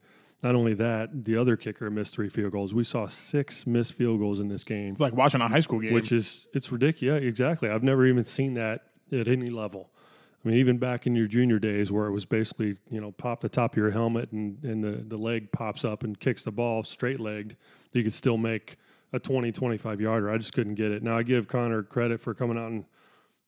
Not 0.46 0.54
only 0.54 0.74
that, 0.74 1.24
the 1.24 1.36
other 1.36 1.56
kicker 1.56 1.90
missed 1.90 2.14
three 2.14 2.28
field 2.28 2.52
goals. 2.52 2.72
We 2.72 2.84
saw 2.84 3.08
six 3.08 3.66
missed 3.66 3.94
field 3.94 4.20
goals 4.20 4.38
in 4.38 4.46
this 4.46 4.62
game, 4.62 4.92
It's 4.92 5.00
like 5.00 5.12
watching 5.12 5.40
a 5.40 5.48
high 5.48 5.58
school 5.58 5.80
game. 5.80 5.92
which 5.92 6.12
is 6.12 6.46
it's 6.54 6.70
ridiculous. 6.70 7.20
Yeah, 7.20 7.28
exactly. 7.28 7.68
I've 7.68 7.82
never 7.82 8.06
even 8.06 8.22
seen 8.22 8.54
that 8.54 8.84
at 9.10 9.26
any 9.26 9.48
level. 9.50 9.90
I 10.44 10.48
mean, 10.48 10.58
even 10.58 10.78
back 10.78 11.04
in 11.04 11.16
your 11.16 11.26
junior 11.26 11.58
days, 11.58 11.90
where 11.90 12.06
it 12.06 12.12
was 12.12 12.26
basically 12.26 12.78
you 12.88 13.00
know 13.00 13.10
pop 13.10 13.40
the 13.40 13.48
top 13.48 13.72
of 13.72 13.76
your 13.76 13.90
helmet 13.90 14.30
and 14.30 14.62
and 14.62 14.84
the 14.84 15.02
the 15.02 15.16
leg 15.16 15.50
pops 15.50 15.84
up 15.84 16.04
and 16.04 16.16
kicks 16.20 16.44
the 16.44 16.52
ball 16.52 16.84
straight 16.84 17.18
legged, 17.18 17.56
you 17.90 18.04
could 18.04 18.14
still 18.14 18.36
make 18.36 18.76
a 19.12 19.18
20, 19.18 19.50
25 19.50 20.00
yarder. 20.00 20.30
I 20.30 20.38
just 20.38 20.52
couldn't 20.52 20.76
get 20.76 20.92
it. 20.92 21.02
Now 21.02 21.18
I 21.18 21.24
give 21.24 21.48
Connor 21.48 21.82
credit 21.82 22.20
for 22.20 22.34
coming 22.34 22.56
out 22.56 22.70
and 22.70 22.84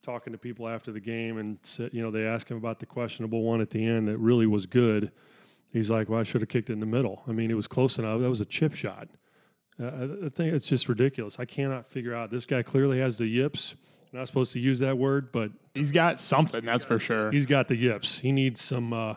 talking 0.02 0.32
to 0.32 0.38
people 0.38 0.66
after 0.66 0.90
the 0.90 0.98
game, 0.98 1.38
and 1.38 1.58
said, 1.62 1.90
you 1.92 2.02
know 2.02 2.10
they 2.10 2.26
asked 2.26 2.48
him 2.50 2.56
about 2.56 2.80
the 2.80 2.86
questionable 2.86 3.44
one 3.44 3.60
at 3.60 3.70
the 3.70 3.86
end 3.86 4.08
that 4.08 4.18
really 4.18 4.48
was 4.48 4.66
good. 4.66 5.12
He's 5.72 5.90
like, 5.90 6.08
"Well, 6.08 6.20
I 6.20 6.22
should 6.22 6.40
have 6.40 6.48
kicked 6.48 6.70
it 6.70 6.74
in 6.74 6.80
the 6.80 6.86
middle. 6.86 7.22
I 7.26 7.32
mean, 7.32 7.50
it 7.50 7.54
was 7.54 7.66
close 7.68 7.98
enough. 7.98 8.20
That 8.20 8.28
was 8.28 8.40
a 8.40 8.44
chip 8.46 8.74
shot." 8.74 9.08
Uh, 9.80 9.86
I 10.26 10.28
think 10.30 10.52
it's 10.54 10.66
just 10.66 10.88
ridiculous. 10.88 11.36
I 11.38 11.44
cannot 11.44 11.86
figure 11.86 12.14
out. 12.14 12.30
This 12.30 12.46
guy 12.46 12.62
clearly 12.62 12.98
has 12.98 13.18
the 13.18 13.26
yips. 13.26 13.74
Not 14.12 14.26
supposed 14.26 14.52
to 14.54 14.58
use 14.58 14.78
that 14.78 14.96
word, 14.96 15.30
but 15.32 15.50
He's 15.74 15.92
got 15.92 16.18
something, 16.20 16.64
that's 16.64 16.84
for 16.84 16.98
sure. 16.98 17.30
he's 17.30 17.44
got 17.46 17.68
the 17.68 17.76
yips. 17.76 18.18
He 18.18 18.32
needs 18.32 18.62
some. 18.62 18.92
Uh, 18.92 19.14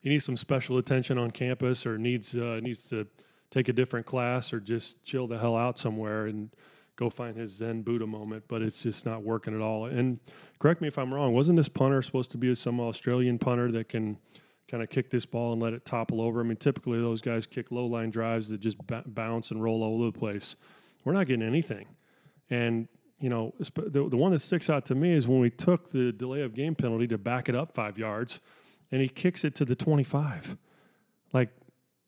he 0.00 0.08
needs 0.08 0.24
some 0.24 0.36
special 0.36 0.78
attention 0.78 1.18
on 1.18 1.30
campus, 1.30 1.86
or 1.86 1.98
needs 1.98 2.34
uh, 2.34 2.58
needs 2.62 2.84
to 2.88 3.06
take 3.50 3.68
a 3.68 3.72
different 3.72 4.06
class, 4.06 4.52
or 4.52 4.58
just 4.58 5.04
chill 5.04 5.26
the 5.28 5.38
hell 5.38 5.54
out 5.54 5.78
somewhere 5.78 6.26
and 6.26 6.50
go 6.96 7.10
find 7.10 7.36
his 7.36 7.52
Zen 7.52 7.82
Buddha 7.82 8.06
moment. 8.06 8.44
But 8.48 8.62
it's 8.62 8.82
just 8.82 9.04
not 9.04 9.22
working 9.22 9.54
at 9.54 9.60
all. 9.60 9.84
And 9.84 10.18
correct 10.58 10.80
me 10.80 10.88
if 10.88 10.96
I'm 10.98 11.12
wrong. 11.12 11.34
Wasn't 11.34 11.56
this 11.56 11.68
punter 11.68 12.00
supposed 12.02 12.30
to 12.32 12.38
be 12.38 12.54
some 12.54 12.80
Australian 12.80 13.38
punter 13.38 13.70
that 13.72 13.88
can 13.90 14.16
kind 14.72 14.82
of 14.82 14.90
kick 14.90 15.10
this 15.10 15.24
ball 15.24 15.52
and 15.52 15.62
let 15.62 15.72
it 15.72 15.84
topple 15.84 16.20
over? 16.20 16.40
I 16.40 16.42
mean, 16.42 16.56
typically 16.56 17.00
those 17.00 17.20
guys 17.20 17.46
kick 17.46 17.70
low 17.70 17.86
line 17.86 18.10
drives 18.10 18.48
that 18.48 18.58
just 18.58 18.84
b- 18.86 19.02
bounce 19.06 19.52
and 19.52 19.62
roll 19.62 19.84
all 19.84 20.02
over 20.02 20.10
the 20.10 20.18
place. 20.18 20.56
We're 21.04 21.12
not 21.12 21.28
getting 21.28 21.46
anything. 21.46 21.86
And 22.50 22.88
you 23.20 23.28
know, 23.28 23.54
the, 23.60 24.08
the 24.08 24.16
one 24.16 24.32
that 24.32 24.40
sticks 24.40 24.68
out 24.68 24.84
to 24.86 24.96
me 24.96 25.12
is 25.12 25.28
when 25.28 25.38
we 25.38 25.48
took 25.48 25.92
the 25.92 26.10
delay 26.10 26.42
of 26.42 26.54
game 26.54 26.74
penalty 26.74 27.06
to 27.06 27.16
back 27.16 27.48
it 27.48 27.54
up 27.54 27.72
five 27.72 27.96
yards, 27.96 28.40
and 28.90 29.00
he 29.00 29.08
kicks 29.08 29.44
it 29.44 29.54
to 29.54 29.64
the 29.64 29.76
25. 29.76 30.56
Like, 31.32 31.50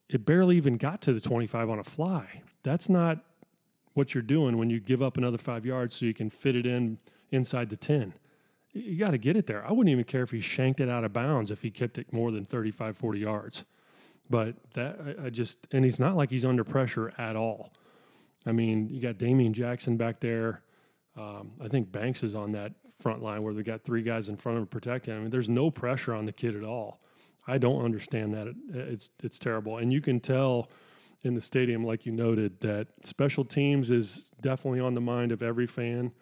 it 0.09 0.27
barely 0.27 0.57
even 0.57 0.77
got 0.77 1.01
to 1.03 1.13
the 1.13 1.21
25 1.21 1.71
on 1.71 1.79
a 1.79 1.85
fly. 1.85 2.43
That's 2.65 2.89
not 2.89 3.25
what 3.93 4.13
you're 4.13 4.23
doing 4.23 4.59
when 4.59 4.71
you 4.71 4.81
give 4.81 5.03
up 5.03 5.17
another 5.17 5.39
five 5.39 5.65
yards 5.65 5.95
so 5.95 6.05
you 6.05 6.15
can 6.15 6.31
fit 6.31 6.57
it 6.57 6.67
in 6.67 6.99
inside 7.31 7.71
the 7.71 7.77
10. 7.77 8.15
You 8.75 8.99
got 8.99 9.13
to 9.13 9.19
get 9.19 9.37
it 9.37 9.47
there. 9.47 9.65
I 9.65 9.73
wouldn't 9.73 9.91
even 9.91 10.05
care 10.05 10.23
if 10.23 10.31
he 10.31 10.41
shanked 10.41 10.81
it 10.81 10.89
out 10.89 11.05
of 11.05 11.13
bounds 11.13 11.51
if 11.51 11.63
he 11.63 11.71
kept 11.71 11.97
it 11.97 12.13
more 12.13 12.31
than 12.31 12.45
35, 12.45 12.99
40 12.99 13.19
yards. 13.19 13.65
But 14.29 14.57
that, 14.75 14.99
I, 15.01 15.27
I 15.27 15.31
just, 15.31 15.59
and 15.71 15.85
he's 15.85 16.01
not 16.01 16.17
like 16.17 16.31
he's 16.31 16.45
under 16.45 16.65
pressure 16.65 17.13
at 17.17 17.37
all. 17.37 17.73
I 18.45 18.53
mean, 18.53 18.89
you 18.89 19.01
got 19.01 19.17
Damian 19.17 19.53
Jackson 19.53 19.97
back 19.97 20.21
there. 20.21 20.63
Um, 21.17 21.53
I 21.63 21.69
think 21.69 21.93
Banks 21.93 22.23
is 22.23 22.35
on 22.35 22.53
that 22.53 22.73
front 23.01 23.23
line 23.23 23.43
where 23.43 23.55
they 23.55 23.63
got 23.63 23.83
three 23.83 24.03
guys 24.03 24.29
in 24.29 24.37
front 24.37 24.59
of 24.59 24.63
him 24.63 24.69
protecting. 24.69 25.15
him. 25.15 25.21
I 25.21 25.23
mean, 25.23 25.31
there's 25.31 25.49
no 25.49 25.71
pressure 25.71 26.15
on 26.15 26.27
the 26.27 26.33
kid 26.33 26.57
at 26.57 26.65
all. 26.65 27.01
I 27.47 27.59
don't 27.59 27.85
understand 27.85 28.35
that. 28.35 28.49
It, 28.49 28.57
it's 28.73 29.11
it's 29.23 29.39
terrible, 29.39 29.79
and 29.79 29.93
you 29.93 30.01
can 30.01 30.21
tell 30.21 30.71
in 31.23 31.35
the 31.35 31.41
stadium, 31.41 31.85
like 31.85 32.07
you 32.07 32.13
noted, 32.13 32.61
that 32.61 32.89
special 33.03 33.45
teams 33.45 33.91
is 33.91 34.23
definitely 34.41 34.81
on 34.81 34.95
the 34.95 35.01
mind 35.01 35.33
of 35.33 35.43
every 35.43 35.67
fan. 35.67 36.13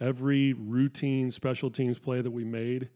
Every 0.00 0.52
routine 0.52 1.30
special 1.30 1.70
teams 1.70 1.98
play 1.98 2.20
that 2.20 2.30
we 2.30 2.44
made 2.44 2.88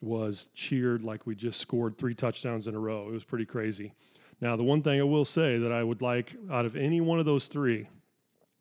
was 0.00 0.48
cheered 0.54 1.02
like 1.02 1.26
we 1.26 1.34
just 1.34 1.60
scored 1.60 1.98
three 1.98 2.14
touchdowns 2.14 2.66
in 2.66 2.74
a 2.74 2.78
row. 2.78 3.08
It 3.08 3.12
was 3.12 3.24
pretty 3.24 3.46
crazy. 3.46 3.92
Now, 4.40 4.56
the 4.56 4.62
one 4.62 4.82
thing 4.82 5.00
I 5.00 5.04
will 5.04 5.24
say 5.24 5.58
that 5.58 5.72
I 5.72 5.82
would 5.82 6.00
like 6.00 6.36
out 6.50 6.64
of 6.64 6.76
any 6.76 7.00
one 7.00 7.18
of 7.18 7.26
those 7.26 7.46
three, 7.46 7.88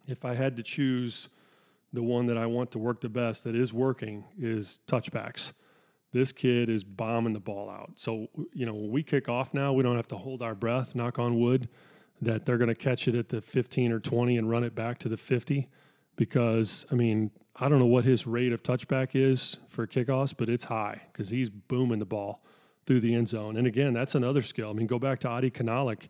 if 0.08 0.26
I 0.26 0.34
had 0.34 0.56
to 0.58 0.64
choose 0.64 1.30
the 1.94 2.04
one 2.04 2.26
that 2.28 2.38
I 2.38 2.46
want 2.46 2.72
to 2.72 2.80
work 2.80 3.02
the 3.02 3.10
best 3.10 3.44
that 3.44 3.56
is 3.56 3.72
working 3.72 4.26
is 4.38 4.80
touchbacks. 4.88 5.54
This 6.12 6.32
kid 6.32 6.70
is 6.70 6.84
bombing 6.84 7.34
the 7.34 7.40
ball 7.40 7.70
out. 7.70 7.92
So, 7.96 8.28
you 8.54 8.66
know, 8.66 8.74
when 8.74 8.92
we 8.92 9.04
kick 9.04 9.30
off 9.30 9.54
now, 9.54 9.74
we 9.74 9.84
don't 9.84 9.96
have 9.96 10.08
to 10.10 10.18
hold 10.18 10.42
our 10.42 10.56
breath, 10.56 10.96
knock 10.96 11.20
on 11.20 11.40
wood, 11.40 11.70
that 12.22 12.46
they're 12.46 12.58
going 12.58 12.70
to 12.70 12.76
catch 12.76 13.08
it 13.08 13.16
at 13.16 13.30
the 13.30 13.42
15 13.42 13.92
or 13.92 14.00
20 14.00 14.38
and 14.38 14.50
run 14.50 14.64
it 14.64 14.74
back 14.74 14.98
to 15.00 15.10
the 15.10 15.18
50. 15.18 15.70
Because, 16.18 16.86
I 16.92 16.96
mean, 16.96 17.32
I 17.56 17.70
don't 17.70 17.80
know 17.80 17.86
what 17.86 18.04
his 18.04 18.28
rate 18.28 18.52
of 18.52 18.62
touchback 18.62 19.12
is 19.14 19.58
for 19.70 19.88
kickoffs, 19.88 20.34
but 20.38 20.50
it's 20.50 20.66
high 20.66 21.04
because 21.12 21.30
he's 21.30 21.50
booming 21.50 22.00
the 22.00 22.06
ball 22.06 22.44
through 22.86 23.00
the 23.00 23.16
end 23.16 23.30
zone. 23.30 23.56
And 23.56 23.66
again, 23.66 23.94
that's 23.94 24.16
another 24.16 24.42
skill. 24.42 24.70
I 24.70 24.74
mean, 24.74 24.88
go 24.88 25.00
back 25.00 25.20
to 25.22 25.30
Adi 25.30 25.50
Kunalic 25.50 26.10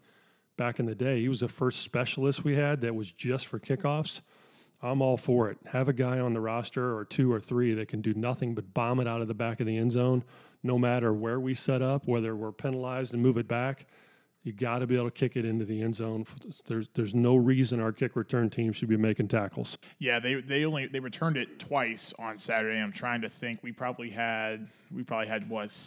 back 0.58 0.80
in 0.80 0.86
the 0.86 0.96
day. 0.96 1.22
He 1.22 1.30
was 1.30 1.41
the 1.41 1.48
first 1.48 1.82
specialist 1.82 2.43
we 2.43 2.56
had 2.56 2.82
that 2.82 2.96
was 2.96 3.12
just 3.12 3.46
for 3.48 3.60
kickoffs. 3.60 4.22
I'm 4.82 5.02
all 5.02 5.17
for 5.17 5.50
it. 5.50 5.58
Have 5.67 5.88
a 5.88 5.93
guy 5.93 6.20
on 6.20 6.34
the 6.34 6.41
roster 6.41 6.96
or 6.96 7.06
two 7.06 7.32
or 7.32 7.39
three 7.39 7.74
that 7.74 7.88
can 7.88 8.02
do 8.02 8.13
nothing 8.13 8.54
but 8.54 8.74
bomb 8.74 9.00
it 9.00 9.08
out 9.08 9.22
of 9.22 9.28
the 9.28 9.34
back 9.34 9.60
of 9.60 9.67
the 9.67 9.78
end 9.78 9.91
zone, 9.91 10.24
no 10.63 10.78
matter 10.78 11.13
where 11.13 11.39
we 11.39 11.54
set 11.54 11.82
up, 11.82 12.08
whether 12.08 12.36
we're 12.36 12.52
penalized 12.52 13.13
and 13.13 13.24
move 13.24 13.38
it 13.38 13.48
back. 13.48 13.88
You 14.47 14.53
got 14.53 14.79
to 14.79 14.88
be 14.88 14.95
able 14.95 15.07
to 15.07 15.12
kick 15.12 15.36
it 15.36 15.43
into 15.43 15.65
the 15.65 15.81
end 15.81 15.97
zone. 15.97 16.25
There's 16.67 16.88
there's 16.93 17.13
no 17.13 17.36
reason 17.36 17.81
our 17.81 17.91
kick 17.91 18.15
return 18.15 18.49
team 18.49 18.71
should 18.71 18.88
be 18.88 18.95
making 18.95 19.27
tackles. 19.27 19.77
Yeah, 19.99 20.19
they 20.19 20.36
they 20.36 20.63
only 20.63 20.88
they 20.88 21.01
returned 21.01 21.36
it 21.36 21.60
twice 21.60 22.13
on 22.17 22.39
Saturday. 22.39 22.79
I'm 22.79 22.93
trying 22.93 23.23
to 23.23 23.29
think. 23.29 23.57
We 23.62 23.73
probably 23.73 24.10
had 24.10 24.69
we 24.89 25.03
probably 25.03 25.27
had 25.27 25.49
what 25.49 25.77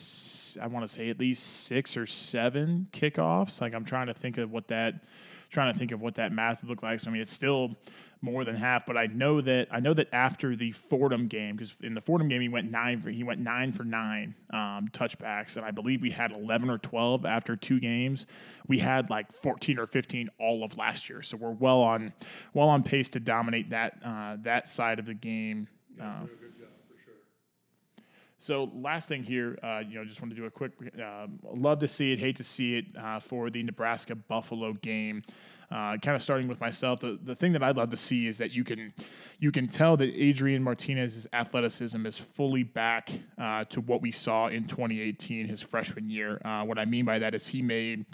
I 0.61 0.67
want 0.67 0.87
to 0.87 0.93
say 0.93 1.09
at 1.09 1.19
least 1.19 1.65
six 1.65 1.97
or 1.97 2.05
seven 2.05 2.89
kickoffs. 2.93 3.63
Like 3.63 3.73
I'm 3.73 3.87
trying 3.87 4.09
to 4.09 4.15
think 4.15 4.37
of 4.37 4.51
what 4.51 4.69
that 4.69 5.05
trying 5.51 5.73
to 5.73 5.79
think 5.79 5.93
of 5.93 6.01
what 6.01 6.15
that 6.17 6.33
math 6.33 6.63
would 6.63 6.71
look 6.71 6.83
like. 6.83 7.01
So 7.01 7.11
I 7.11 7.13
mean, 7.13 7.23
it's 7.23 7.33
still 7.33 7.77
more 8.23 8.45
than 8.45 8.55
half. 8.55 8.87
But 8.87 8.97
I 8.97 9.07
know 9.07 9.41
that 9.41 9.69
I 9.71 9.81
know 9.81 9.95
that 9.95 10.09
after 10.13 10.55
the 10.57 10.73
Fordham 10.73 11.27
game, 11.27 11.57
because 11.57 11.75
in 11.83 11.95
the 11.95 12.01
Fordham 12.01 12.29
game 12.29 12.41
he 12.41 12.49
went 12.49 12.71
nine 12.71 13.01
for 13.01 13.11
he 13.11 13.23
went 13.23 13.41
nine 13.41 13.73
for 13.73 13.85
nine 13.85 14.35
um, 14.53 14.89
touchbacks, 14.93 15.57
and 15.57 15.65
I 15.65 15.71
believe 15.71 16.03
we 16.03 16.11
had 16.11 16.35
11 16.35 16.71
or 16.71 16.79
12 16.79 17.25
after 17.25 17.57
two 17.57 17.81
games. 17.81 18.27
We 18.67 18.79
had 18.79 19.11
like 19.11 19.33
14 19.33 19.79
or 19.79 19.87
15 19.87 20.31
all 20.39 20.65
of 20.65 20.77
last 20.77 21.09
year, 21.09 21.23
so 21.23 21.37
we're 21.37 21.51
well 21.51 21.81
on 21.81 22.13
well 22.55 22.69
on 22.69 22.83
pace 22.83 23.09
to 23.11 23.21
dominate 23.21 23.71
that 23.71 23.99
uh, 24.05 24.37
that 24.43 24.69
side 24.69 24.99
of 24.99 25.07
the 25.07 25.15
game. 25.15 25.69
Uh, 26.01 26.27
so 28.41 28.71
last 28.75 29.07
thing 29.07 29.23
here, 29.23 29.59
uh, 29.63 29.83
you 29.87 29.97
know, 29.97 30.05
just 30.07 30.23
want 30.23 30.31
to 30.31 30.37
do 30.37 30.47
a 30.47 30.51
quick. 30.51 30.73
Uh, 30.99 31.27
love 31.55 31.79
to 31.81 31.89
see 31.89 32.13
it, 32.13 32.19
hate 32.19 32.37
to 32.37 32.45
see 32.45 32.79
it 32.79 32.87
uh, 32.99 33.21
for 33.21 33.51
the 33.51 33.63
Nebraska 33.63 34.15
Buffalo 34.15 34.73
game. 34.73 35.23
Uh, 35.71 35.99
kind 35.99 36.17
of 36.17 36.23
starting 36.23 36.49
with 36.49 36.59
myself, 36.59 37.01
the, 37.01 37.19
the 37.23 37.35
thing 37.35 37.53
that 37.53 37.63
I'd 37.63 37.77
love 37.77 37.91
to 37.91 37.99
see 37.99 38.27
is 38.27 38.39
that 38.39 38.51
you 38.51 38.65
can 38.65 38.95
you 39.41 39.53
can 39.53 39.69
tell 39.69 39.95
that 39.99 40.09
Adrian 40.15 40.65
Martinez's 40.65 41.27
athleticism 41.35 42.07
is 42.07 42.17
fully 42.17 42.63
back 42.63 43.11
uh, 43.39 43.65
to 43.67 43.83
what 43.83 44.01
we 44.01 44.11
saw 44.11 44.49
in 44.49 44.67
2018, 44.67 45.47
his 45.47 45.61
freshman 45.61 46.09
year. 46.09 46.41
Uh, 46.43 46.65
what 46.65 46.79
I 46.79 46.87
mean 46.87 47.05
by 47.05 47.19
that 47.19 47.35
is 47.35 47.47
he 47.47 47.61
made 47.61 48.07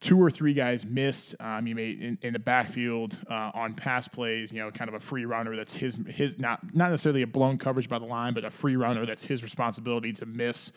two 0.00 0.20
or 0.20 0.30
three 0.30 0.52
guys 0.52 0.84
missed. 0.84 1.34
Um, 1.40 1.66
he 1.66 1.74
made 1.74 2.00
in, 2.00 2.18
in 2.22 2.32
the 2.32 2.38
backfield 2.38 3.16
uh, 3.30 3.50
on 3.54 3.74
pass 3.74 4.08
plays. 4.08 4.52
You 4.52 4.60
know, 4.60 4.70
kind 4.70 4.88
of 4.88 4.94
a 4.94 5.00
free 5.00 5.24
runner 5.24 5.56
that's 5.56 5.74
his 5.74 5.96
his 6.08 6.38
not 6.38 6.74
not 6.74 6.90
necessarily 6.90 7.22
a 7.22 7.26
blown 7.26 7.58
coverage 7.58 7.88
by 7.88 7.98
the 7.98 8.06
line, 8.06 8.34
but 8.34 8.44
a 8.44 8.50
free 8.50 8.76
runner 8.76 9.06
that's 9.06 9.24
his 9.24 9.42
responsibility 9.42 10.12
to 10.14 10.26
miss 10.26 10.72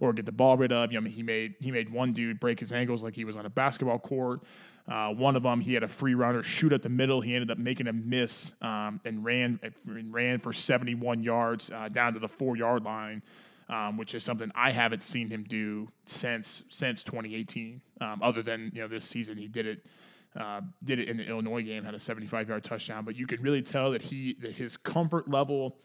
or 0.00 0.12
get 0.12 0.26
the 0.26 0.32
ball 0.32 0.56
rid 0.56 0.72
of. 0.72 0.92
You 0.92 1.00
know, 1.00 1.08
he 1.08 1.22
made 1.22 1.54
he 1.60 1.70
made 1.70 1.90
one 1.90 2.12
dude 2.12 2.40
break 2.40 2.60
his 2.60 2.72
ankles 2.72 3.02
like 3.02 3.14
he 3.14 3.24
was 3.24 3.36
on 3.36 3.46
a 3.46 3.50
basketball 3.50 3.98
court. 3.98 4.40
Uh, 4.86 5.08
one 5.08 5.34
of 5.34 5.42
them, 5.42 5.60
he 5.60 5.72
had 5.72 5.82
a 5.82 5.88
free 5.88 6.14
runner 6.14 6.42
shoot 6.42 6.70
at 6.70 6.82
the 6.82 6.90
middle. 6.90 7.22
He 7.22 7.34
ended 7.34 7.50
up 7.50 7.56
making 7.56 7.86
a 7.86 7.92
miss 7.92 8.52
um, 8.60 9.00
and 9.06 9.24
ran 9.24 9.58
and 9.86 10.12
ran 10.12 10.40
for 10.40 10.52
71 10.52 11.22
yards 11.22 11.70
uh, 11.70 11.88
down 11.88 12.12
to 12.12 12.18
the 12.18 12.28
four 12.28 12.56
yard 12.56 12.84
line 12.84 13.22
um, 13.68 13.96
which 13.96 14.14
is 14.14 14.24
something 14.24 14.50
I 14.54 14.70
haven't 14.70 15.04
seen 15.04 15.30
him 15.30 15.44
do 15.48 15.88
since 16.04 16.64
since 16.68 17.02
2018. 17.02 17.80
Um, 18.00 18.20
other 18.22 18.42
than 18.42 18.70
you 18.74 18.80
know 18.80 18.88
this 18.88 19.04
season, 19.04 19.38
he 19.38 19.48
did 19.48 19.66
it 19.66 19.86
uh, 20.38 20.60
did 20.82 20.98
it 20.98 21.08
in 21.08 21.16
the 21.16 21.24
Illinois 21.24 21.62
game, 21.62 21.84
had 21.84 21.94
a 21.94 22.00
75 22.00 22.48
yard 22.48 22.64
touchdown. 22.64 23.04
But 23.04 23.16
you 23.16 23.26
can 23.26 23.40
really 23.42 23.62
tell 23.62 23.92
that 23.92 24.02
he 24.02 24.36
that 24.40 24.52
his 24.52 24.76
comfort 24.76 25.28
level 25.28 25.76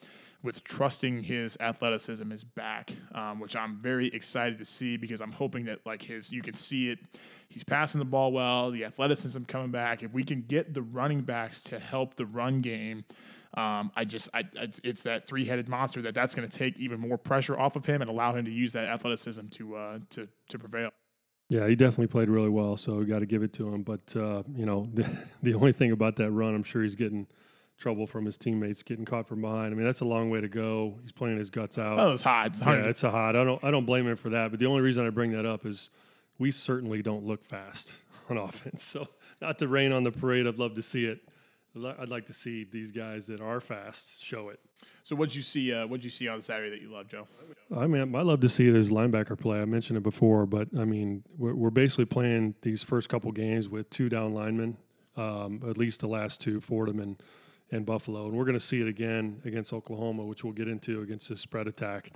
with 0.42 0.64
trusting 0.64 1.24
his 1.24 1.58
athleticism 1.60 2.32
is 2.32 2.44
back, 2.44 2.92
um, 3.14 3.40
which 3.40 3.56
I'm 3.56 3.78
very 3.82 4.08
excited 4.08 4.58
to 4.60 4.66
see 4.66 4.96
because 4.96 5.20
I'm 5.22 5.34
hoping 5.34 5.66
that 5.66 5.86
like 5.86 6.02
his 6.02 6.32
you 6.32 6.42
can 6.42 6.56
see 6.56 6.90
it. 6.90 7.00
He's 7.50 7.64
passing 7.64 8.00
the 8.00 8.06
ball 8.06 8.32
well, 8.32 8.70
the 8.70 8.86
athleticism 8.86 9.44
coming 9.44 9.72
back. 9.72 10.04
If 10.04 10.14
we 10.14 10.24
can 10.24 10.44
get 10.44 10.74
the 10.74 10.84
running 10.84 11.22
backs 11.22 11.62
to 11.64 11.80
help 11.80 12.16
the 12.16 12.26
run 12.26 12.62
game, 12.62 13.06
um, 13.56 13.92
I 13.96 14.06
just, 14.06 14.30
I, 14.34 14.44
it's, 14.54 14.80
it's 14.84 15.04
that 15.04 15.26
three-headed 15.26 15.68
monster 15.68 16.02
that 16.04 16.14
that's 16.14 16.36
going 16.36 16.48
to 16.48 16.58
take 16.58 16.78
even 16.78 17.00
more 17.00 17.18
pressure 17.18 17.58
off 17.58 17.76
of 17.76 17.86
him 17.86 18.02
and 18.02 18.10
allow 18.10 18.36
him 18.36 18.46
to 18.46 18.52
use 18.52 18.74
that 18.74 18.86
athleticism 18.86 19.48
to 19.48 19.76
uh, 19.76 20.00
to 20.12 20.28
to 20.50 20.60
prevail. 20.60 20.92
Yeah, 21.50 21.68
he 21.68 21.76
definitely 21.76 22.08
played 22.08 22.30
really 22.30 22.50
well, 22.50 22.78
so 22.78 22.94
we 22.94 23.06
got 23.06 23.20
to 23.20 23.26
give 23.26 23.42
it 23.42 23.54
to 23.54 23.68
him. 23.68 23.82
But 23.82 24.16
uh, 24.16 24.44
you 24.56 24.66
know, 24.66 24.88
the, 24.94 25.10
the 25.42 25.56
only 25.56 25.74
thing 25.74 25.92
about 25.92 26.16
that 26.18 26.32
run, 26.32 26.54
I'm 26.54 26.64
sure 26.64 26.84
he's 26.84 26.96
getting 26.96 27.28
trouble 27.80 28.06
from 28.06 28.26
his 28.26 28.38
teammates, 28.38 28.84
getting 28.84 29.06
caught 29.06 29.28
from 29.28 29.42
behind. 29.42 29.74
I 29.74 29.78
mean, 29.78 29.86
that's 29.86 30.02
a 30.02 30.06
long 30.06 30.30
way 30.30 30.42
to 30.42 30.50
go. 30.50 31.00
He's 31.02 31.12
playing 31.12 31.40
his 31.40 31.50
guts 31.50 31.78
out. 31.78 31.98
Oh, 31.98 32.12
it's 32.12 32.24
hot. 32.24 32.48
It's 32.48 32.62
yeah, 32.62 32.84
it's 32.84 33.04
a 33.04 33.10
hot. 33.10 33.36
I 33.36 33.44
don't, 33.44 33.64
I 33.64 33.72
don't 33.72 33.86
blame 33.86 34.06
him 34.06 34.18
for 34.18 34.30
that. 34.30 34.52
But 34.52 34.60
the 34.60 34.66
only 34.68 34.82
reason 34.82 35.08
I 35.08 35.10
bring 35.10 35.32
that 35.32 35.46
up 35.46 35.66
is 35.66 35.90
we 36.38 36.52
certainly 36.52 37.02
don't 37.02 37.26
look 37.26 37.42
fast 37.42 37.96
on 38.30 38.38
offense. 38.38 38.84
So, 38.84 39.08
not 39.42 39.58
to 39.60 39.68
rain 39.68 39.92
on 39.92 40.04
the 40.04 40.12
parade, 40.12 40.46
I'd 40.46 40.60
love 40.60 40.76
to 40.76 40.84
see 40.84 41.06
it. 41.06 41.20
I'd 41.86 42.10
like 42.10 42.26
to 42.28 42.34
see 42.34 42.64
these 42.64 42.92
guys 42.92 43.28
that 43.28 43.42
are 43.42 43.60
fast 43.60 44.24
show 44.24 44.50
it. 44.50 44.60
So, 45.04 45.16
what'd 45.16 45.34
you 45.34 45.42
see? 45.42 45.74
Uh, 45.74 45.88
what'd 45.88 46.04
you 46.04 46.10
see 46.10 46.28
on 46.28 46.42
Saturday 46.42 46.70
that 46.70 46.82
you 46.82 46.92
love, 46.92 47.08
Joe? 47.08 47.28
I 47.76 47.88
mean, 47.88 48.16
I 48.16 48.22
love 48.22 48.42
to 48.42 48.50
see 48.50 48.68
it 48.68 48.76
as 48.76 48.90
linebacker 48.90 49.40
play. 49.40 49.60
I 49.60 49.66
mentioned 49.66 49.98
it 49.98 50.04
before, 50.04 50.46
but 50.46 50.68
I 50.78 50.86
mean, 50.86 51.24
we're, 51.38 51.54
we're 51.54 51.70
basically 51.70 52.06
playing 52.06 52.56
these 52.62 52.84
first 52.84 53.10
couple 53.10 53.32
games 53.32 53.70
with 53.70 53.90
two 53.90 54.10
down 54.10 54.34
linemen, 54.34 54.78
um, 55.18 55.62
at 55.68 55.78
least 55.78 56.00
the 56.00 56.08
last 56.08 56.42
two, 56.42 56.62
Fordham 56.62 57.00
and, 57.00 57.22
and 57.72 57.86
Buffalo, 57.86 58.26
and 58.26 58.36
we're 58.36 58.46
going 58.46 58.60
to 58.60 58.66
see 58.66 58.82
it 58.82 58.88
again 58.88 59.42
against 59.46 59.74
Oklahoma, 59.74 60.24
which 60.24 60.44
we'll 60.44 60.54
get 60.54 60.68
into 60.68 61.02
against 61.02 61.30
this 61.30 61.42
spread 61.42 61.68
attack. 61.68 62.12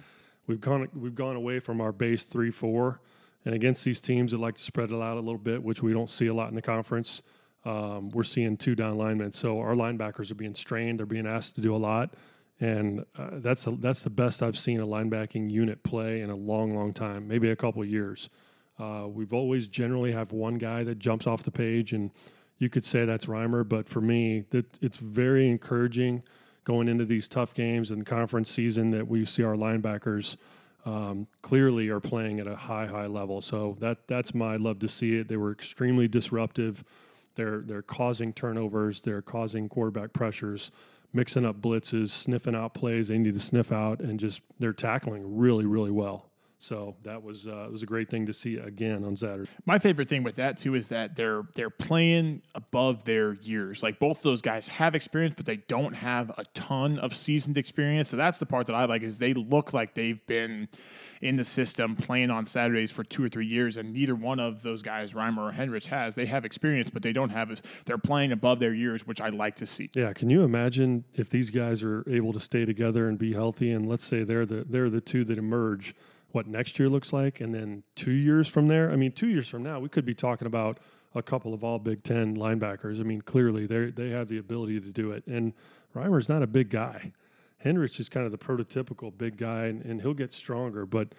We've 0.47 0.61
gone 0.61 0.89
we've 0.93 1.15
gone 1.15 1.35
away 1.35 1.59
from 1.59 1.79
our 1.79 1.91
base 1.91 2.23
three 2.23 2.51
four, 2.51 2.99
and 3.45 3.55
against 3.55 3.83
these 3.83 4.01
teams 4.01 4.31
that 4.31 4.39
like 4.39 4.55
to 4.55 4.63
spread 4.63 4.91
it 4.91 4.95
out 4.95 5.17
a 5.17 5.21
little 5.21 5.37
bit, 5.37 5.63
which 5.63 5.81
we 5.81 5.93
don't 5.93 6.09
see 6.09 6.27
a 6.27 6.33
lot 6.33 6.49
in 6.49 6.55
the 6.55 6.61
conference. 6.61 7.21
Um, 7.65 8.09
we're 8.09 8.23
seeing 8.23 8.57
two 8.57 8.75
down 8.75 8.97
linemen, 8.97 9.33
so 9.33 9.59
our 9.59 9.73
linebackers 9.73 10.31
are 10.31 10.35
being 10.35 10.55
strained. 10.55 10.99
They're 10.99 11.05
being 11.05 11.27
asked 11.27 11.55
to 11.55 11.61
do 11.61 11.75
a 11.75 11.77
lot, 11.77 12.13
and 12.59 13.05
uh, 13.17 13.29
that's 13.33 13.67
a, 13.67 13.71
that's 13.71 14.01
the 14.01 14.09
best 14.09 14.43
I've 14.43 14.57
seen 14.57 14.79
a 14.79 14.87
linebacking 14.87 15.49
unit 15.49 15.83
play 15.83 16.21
in 16.21 16.29
a 16.29 16.35
long, 16.35 16.75
long 16.75 16.93
time, 16.93 17.27
maybe 17.27 17.49
a 17.49 17.55
couple 17.55 17.83
years. 17.85 18.29
Uh, 18.77 19.05
we've 19.07 19.33
always 19.33 19.67
generally 19.67 20.11
have 20.11 20.31
one 20.31 20.55
guy 20.55 20.83
that 20.83 20.99
jumps 20.99 21.25
off 21.25 21.43
the 21.43 21.51
page, 21.51 21.93
and 21.93 22.11
you 22.57 22.69
could 22.69 22.85
say 22.85 23.05
that's 23.05 23.27
Reimer, 23.27 23.67
but 23.67 23.87
for 23.87 24.01
me, 24.01 24.45
that 24.49 24.79
it's 24.81 24.97
very 24.97 25.49
encouraging 25.49 26.23
going 26.63 26.87
into 26.87 27.05
these 27.05 27.27
tough 27.27 27.53
games 27.53 27.91
and 27.91 28.05
conference 28.05 28.49
season 28.49 28.91
that 28.91 29.07
we 29.07 29.25
see 29.25 29.43
our 29.43 29.55
linebackers 29.55 30.37
um, 30.85 31.27
clearly 31.41 31.89
are 31.89 31.99
playing 31.99 32.39
at 32.39 32.47
a 32.47 32.55
high, 32.55 32.87
high 32.87 33.05
level. 33.05 33.41
So 33.41 33.77
that 33.79 34.07
that's 34.07 34.33
my 34.33 34.57
love 34.57 34.79
to 34.79 34.87
see 34.87 35.17
it. 35.17 35.27
They 35.27 35.37
were 35.37 35.51
extremely 35.51 36.07
disruptive. 36.07 36.83
They're 37.35 37.61
they're 37.61 37.81
causing 37.81 38.33
turnovers. 38.33 39.01
They're 39.01 39.21
causing 39.21 39.69
quarterback 39.69 40.13
pressures, 40.13 40.71
mixing 41.11 41.45
up 41.45 41.61
blitzes, 41.61 42.09
sniffing 42.09 42.55
out 42.55 42.73
plays 42.73 43.07
they 43.07 43.17
need 43.17 43.33
to 43.33 43.39
sniff 43.39 43.71
out, 43.71 43.99
and 43.99 44.19
just 44.19 44.41
they're 44.59 44.73
tackling 44.73 45.37
really, 45.37 45.65
really 45.65 45.91
well. 45.91 46.29
So 46.63 46.95
that 47.03 47.21
was 47.21 47.45
uh, 47.45 47.65
it 47.65 47.71
was 47.73 47.83
a 47.83 47.85
great 47.85 48.09
thing 48.09 48.25
to 48.25 48.33
see 48.33 48.55
again 48.55 49.03
on 49.03 49.17
Saturday. 49.17 49.49
My 49.65 49.79
favorite 49.79 50.07
thing 50.07 50.23
with 50.23 50.37
that 50.37 50.57
too 50.57 50.75
is 50.75 50.87
that 50.87 51.17
they're 51.17 51.43
they're 51.55 51.69
playing 51.69 52.41
above 52.55 53.03
their 53.03 53.33
years. 53.33 53.83
Like 53.83 53.99
both 53.99 54.21
those 54.21 54.41
guys 54.41 54.69
have 54.69 54.95
experience, 54.95 55.33
but 55.35 55.45
they 55.45 55.57
don't 55.57 55.91
have 55.91 56.29
a 56.37 56.45
ton 56.53 56.99
of 56.99 57.17
seasoned 57.17 57.57
experience. 57.57 58.09
So 58.09 58.15
that's 58.15 58.39
the 58.39 58.45
part 58.45 58.67
that 58.67 58.75
I 58.77 58.85
like 58.85 59.01
is 59.01 59.17
they 59.17 59.33
look 59.33 59.73
like 59.73 59.93
they've 59.93 60.25
been 60.25 60.69
in 61.21 61.35
the 61.35 61.43
system 61.43 61.97
playing 61.97 62.31
on 62.31 62.45
Saturdays 62.45 62.91
for 62.91 63.03
two 63.03 63.25
or 63.25 63.27
three 63.27 63.47
years, 63.47 63.75
and 63.75 63.91
neither 63.91 64.15
one 64.15 64.39
of 64.39 64.63
those 64.63 64.81
guys, 64.81 65.11
Reimer 65.11 65.49
or 65.49 65.51
Henrich, 65.51 65.87
has. 65.87 66.15
They 66.15 66.27
have 66.27 66.45
experience, 66.45 66.89
but 66.89 67.03
they 67.03 67.11
don't 67.11 67.31
have. 67.31 67.61
They're 67.85 67.97
playing 67.97 68.31
above 68.31 68.59
their 68.59 68.73
years, 68.73 69.05
which 69.05 69.19
I 69.19 69.27
like 69.27 69.57
to 69.57 69.65
see. 69.65 69.89
Yeah, 69.95 70.13
can 70.13 70.29
you 70.29 70.43
imagine 70.43 71.03
if 71.13 71.27
these 71.27 71.49
guys 71.49 71.83
are 71.83 72.05
able 72.09 72.31
to 72.31 72.39
stay 72.39 72.63
together 72.63 73.09
and 73.09 73.17
be 73.17 73.33
healthy, 73.33 73.69
and 73.71 73.85
let's 73.85 74.05
say 74.05 74.23
they're 74.23 74.45
the 74.45 74.65
they're 74.69 74.89
the 74.89 75.01
two 75.01 75.25
that 75.25 75.37
emerge 75.37 75.93
what 76.33 76.47
next 76.47 76.79
year 76.79 76.89
looks 76.89 77.13
like, 77.13 77.39
and 77.39 77.53
then 77.53 77.83
two 77.95 78.11
years 78.11 78.47
from 78.47 78.67
there. 78.67 78.91
I 78.91 78.95
mean, 78.95 79.11
two 79.11 79.27
years 79.27 79.47
from 79.47 79.63
now, 79.63 79.79
we 79.79 79.87
could 79.87 80.05
be 80.05 80.15
talking 80.15 80.47
about 80.47 80.79
a 81.15 81.21
couple 81.21 81.53
of 81.53 81.63
all 81.63 81.77
Big 81.77 82.03
Ten 82.03 82.35
linebackers. 82.35 82.99
I 82.99 83.03
mean, 83.03 83.21
clearly 83.21 83.67
they 83.67 83.91
they 83.91 84.09
have 84.09 84.27
the 84.27 84.39
ability 84.39 84.81
to 84.81 84.89
do 84.89 85.11
it. 85.11 85.25
And 85.27 85.53
Reimer's 85.95 86.27
not 86.27 86.41
a 86.41 86.47
big 86.47 86.69
guy. 86.69 87.13
Henrich 87.63 87.99
is 87.99 88.09
kind 88.09 88.25
of 88.25 88.31
the 88.31 88.37
prototypical 88.37 89.15
big 89.15 89.37
guy, 89.37 89.65
and, 89.65 89.85
and 89.85 90.01
he'll 90.01 90.15
get 90.15 90.33
stronger. 90.33 90.85
But 90.87 91.13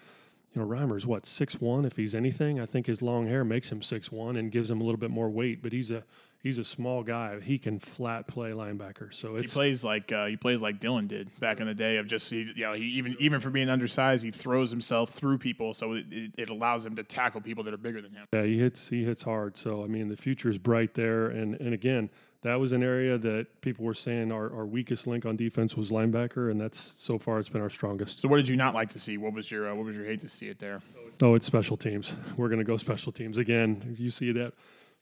you 0.52 0.60
know, 0.60 0.66
Reimer's 0.66 1.06
what 1.06 1.26
six 1.26 1.60
one 1.60 1.84
if 1.84 1.96
he's 1.96 2.14
anything. 2.14 2.58
I 2.58 2.66
think 2.66 2.86
his 2.86 3.00
long 3.00 3.28
hair 3.28 3.44
makes 3.44 3.70
him 3.70 3.82
six 3.82 4.10
one 4.10 4.36
and 4.36 4.50
gives 4.50 4.68
him 4.68 4.80
a 4.80 4.84
little 4.84 4.98
bit 4.98 5.10
more 5.10 5.30
weight. 5.30 5.62
But 5.62 5.72
he's 5.72 5.92
a 5.92 6.02
he's 6.44 6.58
a 6.58 6.64
small 6.64 7.02
guy. 7.02 7.40
He 7.40 7.58
can 7.58 7.80
flat 7.80 8.28
play 8.28 8.50
linebacker. 8.50 9.12
So 9.12 9.34
he 9.34 9.48
plays 9.48 9.82
like 9.82 10.12
uh, 10.12 10.26
he 10.26 10.36
plays 10.36 10.60
like 10.60 10.78
Dylan 10.78 11.08
did 11.08 11.28
back 11.40 11.58
in 11.58 11.66
the 11.66 11.74
day 11.74 11.96
of 11.96 12.06
just 12.06 12.30
he, 12.30 12.52
you 12.54 12.64
know 12.64 12.74
he 12.74 12.84
even 12.84 13.16
even 13.18 13.40
for 13.40 13.50
being 13.50 13.68
undersized 13.68 14.22
he 14.22 14.30
throws 14.30 14.70
himself 14.70 15.10
through 15.10 15.38
people 15.38 15.74
so 15.74 15.94
it, 15.94 16.04
it, 16.36 16.50
allows 16.50 16.86
him 16.86 16.94
to 16.94 17.02
tackle 17.02 17.40
people 17.40 17.64
that 17.64 17.74
are 17.74 17.78
bigger 17.78 18.00
than 18.00 18.12
him. 18.12 18.28
Yeah, 18.32 18.44
he 18.44 18.58
hits 18.58 18.86
he 18.86 19.02
hits 19.04 19.22
hard. 19.22 19.56
So 19.56 19.82
I 19.82 19.88
mean 19.88 20.08
the 20.08 20.16
future 20.16 20.48
is 20.48 20.58
bright 20.58 20.94
there. 20.94 21.26
And 21.26 21.54
and 21.60 21.74
again 21.74 22.10
that 22.42 22.60
was 22.60 22.72
an 22.72 22.82
area 22.82 23.16
that 23.16 23.46
people 23.62 23.86
were 23.86 23.94
saying 23.94 24.30
our, 24.30 24.54
our 24.54 24.66
weakest 24.66 25.06
link 25.06 25.24
on 25.24 25.34
defense 25.34 25.78
was 25.78 25.88
linebacker, 25.88 26.50
and 26.50 26.60
that's 26.60 26.78
so 26.78 27.18
far 27.18 27.38
it's 27.38 27.48
been 27.48 27.62
our 27.62 27.70
strongest. 27.70 28.20
So 28.20 28.28
what 28.28 28.36
did 28.36 28.50
you 28.50 28.56
not 28.56 28.74
like 28.74 28.90
to 28.90 28.98
see? 28.98 29.16
What 29.16 29.32
was 29.32 29.50
your 29.50 29.70
uh, 29.70 29.74
what 29.74 29.86
was 29.86 29.96
your 29.96 30.04
hate 30.04 30.20
to 30.20 30.28
see 30.28 30.48
it 30.48 30.58
there? 30.58 30.82
Oh, 31.22 31.34
it's 31.34 31.46
special 31.46 31.78
teams. 31.78 32.14
We're 32.36 32.48
going 32.48 32.58
to 32.58 32.64
go 32.64 32.76
special 32.76 33.12
teams 33.12 33.38
again. 33.38 33.96
You 33.98 34.10
see 34.10 34.30
that 34.32 34.52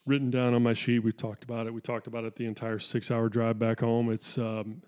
written 0.06 0.30
down 0.30 0.54
on 0.54 0.62
my 0.62 0.74
sheet. 0.74 1.00
We've 1.00 1.16
talked 1.16 1.44
about 1.44 1.66
it. 1.66 1.74
We 1.74 1.80
talked 1.80 2.06
about 2.06 2.24
it 2.24 2.36
the 2.36 2.46
entire 2.46 2.78
six-hour 2.78 3.28
drive 3.28 3.58
back 3.58 3.80
home. 3.80 4.10
It's 4.10 4.36
um, 4.38 4.82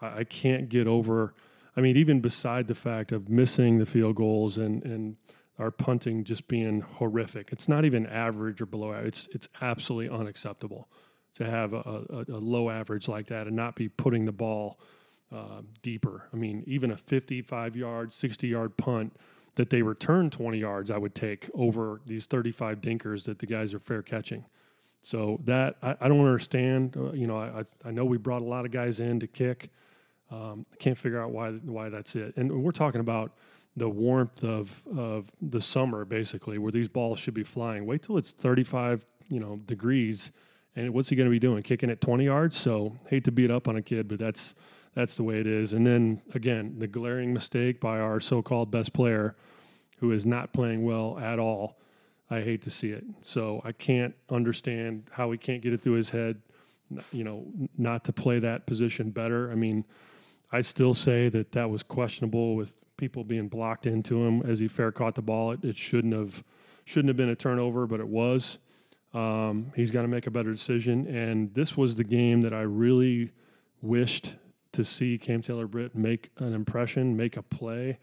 I, 0.00 0.18
I, 0.18 0.24
can't 0.24 0.68
get 0.68 0.86
over. 0.86 1.34
I 1.76 1.80
mean, 1.80 1.96
even 1.96 2.20
beside 2.20 2.68
the 2.68 2.74
fact 2.74 3.12
of 3.12 3.28
missing 3.28 3.78
the 3.78 3.86
field 3.86 4.16
goals 4.16 4.58
and 4.58 4.82
and 4.84 5.16
our 5.58 5.70
punting 5.70 6.24
just 6.24 6.46
being 6.48 6.80
horrific. 6.80 7.50
It's 7.52 7.68
not 7.68 7.84
even 7.84 8.06
average 8.06 8.60
or 8.60 8.66
below 8.66 8.92
average. 8.92 9.08
It's 9.08 9.28
it's 9.32 9.48
absolutely 9.60 10.16
unacceptable 10.16 10.88
to 11.34 11.44
have 11.44 11.72
a, 11.72 11.78
a, 11.78 12.24
a 12.28 12.38
low 12.38 12.70
average 12.70 13.08
like 13.08 13.26
that 13.26 13.46
and 13.46 13.56
not 13.56 13.76
be 13.76 13.88
putting 13.88 14.24
the 14.24 14.32
ball 14.32 14.78
uh, 15.32 15.62
deeper. 15.82 16.28
I 16.32 16.36
mean, 16.36 16.64
even 16.66 16.90
a 16.90 16.96
55 16.96 17.76
yard, 17.76 18.12
60 18.12 18.48
yard 18.48 18.76
punt 18.76 19.16
that 19.56 19.70
they 19.70 19.82
return 19.82 20.30
20 20.30 20.58
yards, 20.58 20.90
I 20.90 20.98
would 20.98 21.14
take 21.14 21.50
over 21.54 22.00
these 22.06 22.26
35 22.26 22.80
dinkers 22.80 23.24
that 23.24 23.40
the 23.40 23.46
guys 23.46 23.74
are 23.74 23.80
fair 23.80 24.02
catching. 24.02 24.44
So 25.02 25.40
that 25.44 25.76
I, 25.82 25.96
I 26.00 26.08
don't 26.08 26.20
understand. 26.20 26.96
Uh, 26.96 27.12
you 27.12 27.26
know, 27.26 27.38
I, 27.38 27.64
I 27.84 27.90
know 27.90 28.04
we 28.04 28.18
brought 28.18 28.42
a 28.42 28.46
lot 28.46 28.64
of 28.64 28.70
guys 28.70 29.00
in 29.00 29.20
to 29.20 29.26
kick. 29.26 29.70
Um, 30.30 30.66
I 30.72 30.76
can't 30.76 30.98
figure 30.98 31.20
out 31.20 31.30
why 31.30 31.52
why 31.52 31.88
that's 31.88 32.14
it. 32.14 32.36
And 32.36 32.62
we're 32.62 32.72
talking 32.72 33.00
about 33.00 33.32
the 33.76 33.88
warmth 33.88 34.42
of 34.42 34.82
of 34.96 35.30
the 35.40 35.60
summer, 35.60 36.04
basically, 36.04 36.58
where 36.58 36.72
these 36.72 36.88
balls 36.88 37.18
should 37.18 37.34
be 37.34 37.44
flying. 37.44 37.86
Wait 37.86 38.02
till 38.02 38.18
it's 38.18 38.32
35, 38.32 39.06
you 39.28 39.40
know, 39.40 39.60
degrees, 39.66 40.32
and 40.76 40.92
what's 40.92 41.08
he 41.08 41.16
going 41.16 41.26
to 41.26 41.30
be 41.30 41.38
doing? 41.38 41.62
Kicking 41.62 41.90
at 41.90 42.00
20 42.00 42.24
yards? 42.24 42.56
So 42.56 42.98
hate 43.08 43.24
to 43.24 43.32
beat 43.32 43.50
up 43.50 43.68
on 43.68 43.76
a 43.76 43.82
kid, 43.82 44.08
but 44.08 44.18
that's 44.18 44.54
that's 44.94 45.14
the 45.14 45.22
way 45.22 45.38
it 45.38 45.46
is. 45.46 45.72
And 45.72 45.86
then 45.86 46.22
again, 46.34 46.74
the 46.78 46.88
glaring 46.88 47.32
mistake 47.32 47.80
by 47.80 48.00
our 48.00 48.20
so-called 48.20 48.70
best 48.70 48.92
player, 48.92 49.36
who 49.98 50.12
is 50.12 50.26
not 50.26 50.52
playing 50.52 50.84
well 50.84 51.18
at 51.18 51.38
all 51.38 51.78
I 52.30 52.40
hate 52.40 52.62
to 52.62 52.70
see 52.70 52.90
it. 52.90 53.04
So 53.22 53.62
I 53.64 53.72
can't 53.72 54.14
understand 54.28 55.04
how 55.10 55.30
he 55.30 55.38
can't 55.38 55.62
get 55.62 55.72
it 55.72 55.82
through 55.82 55.94
his 55.94 56.10
head, 56.10 56.40
you 57.12 57.24
know, 57.24 57.46
not 57.76 58.04
to 58.04 58.12
play 58.12 58.38
that 58.40 58.66
position 58.66 59.10
better. 59.10 59.50
I 59.50 59.54
mean, 59.54 59.84
I 60.52 60.60
still 60.60 60.94
say 60.94 61.28
that 61.30 61.52
that 61.52 61.70
was 61.70 61.82
questionable 61.82 62.54
with 62.54 62.74
people 62.96 63.24
being 63.24 63.48
blocked 63.48 63.86
into 63.86 64.24
him 64.24 64.42
as 64.42 64.58
he 64.58 64.68
fair 64.68 64.92
caught 64.92 65.14
the 65.14 65.22
ball. 65.22 65.52
It, 65.52 65.64
it 65.64 65.76
shouldn't 65.76 66.14
have 66.14 66.42
shouldn't 66.84 67.08
have 67.08 67.16
been 67.16 67.28
a 67.28 67.36
turnover, 67.36 67.86
but 67.86 68.00
it 68.00 68.08
was. 68.08 68.58
Um, 69.12 69.72
he's 69.76 69.90
got 69.90 70.02
to 70.02 70.08
make 70.08 70.26
a 70.26 70.30
better 70.30 70.50
decision. 70.50 71.06
And 71.06 71.52
this 71.54 71.76
was 71.76 71.96
the 71.96 72.04
game 72.04 72.40
that 72.42 72.54
I 72.54 72.62
really 72.62 73.30
wished 73.82 74.34
to 74.72 74.84
see 74.84 75.18
Cam 75.18 75.42
Taylor 75.42 75.66
Britt 75.66 75.94
make 75.94 76.30
an 76.38 76.52
impression, 76.54 77.16
make 77.16 77.36
a 77.36 77.42
play. 77.42 77.98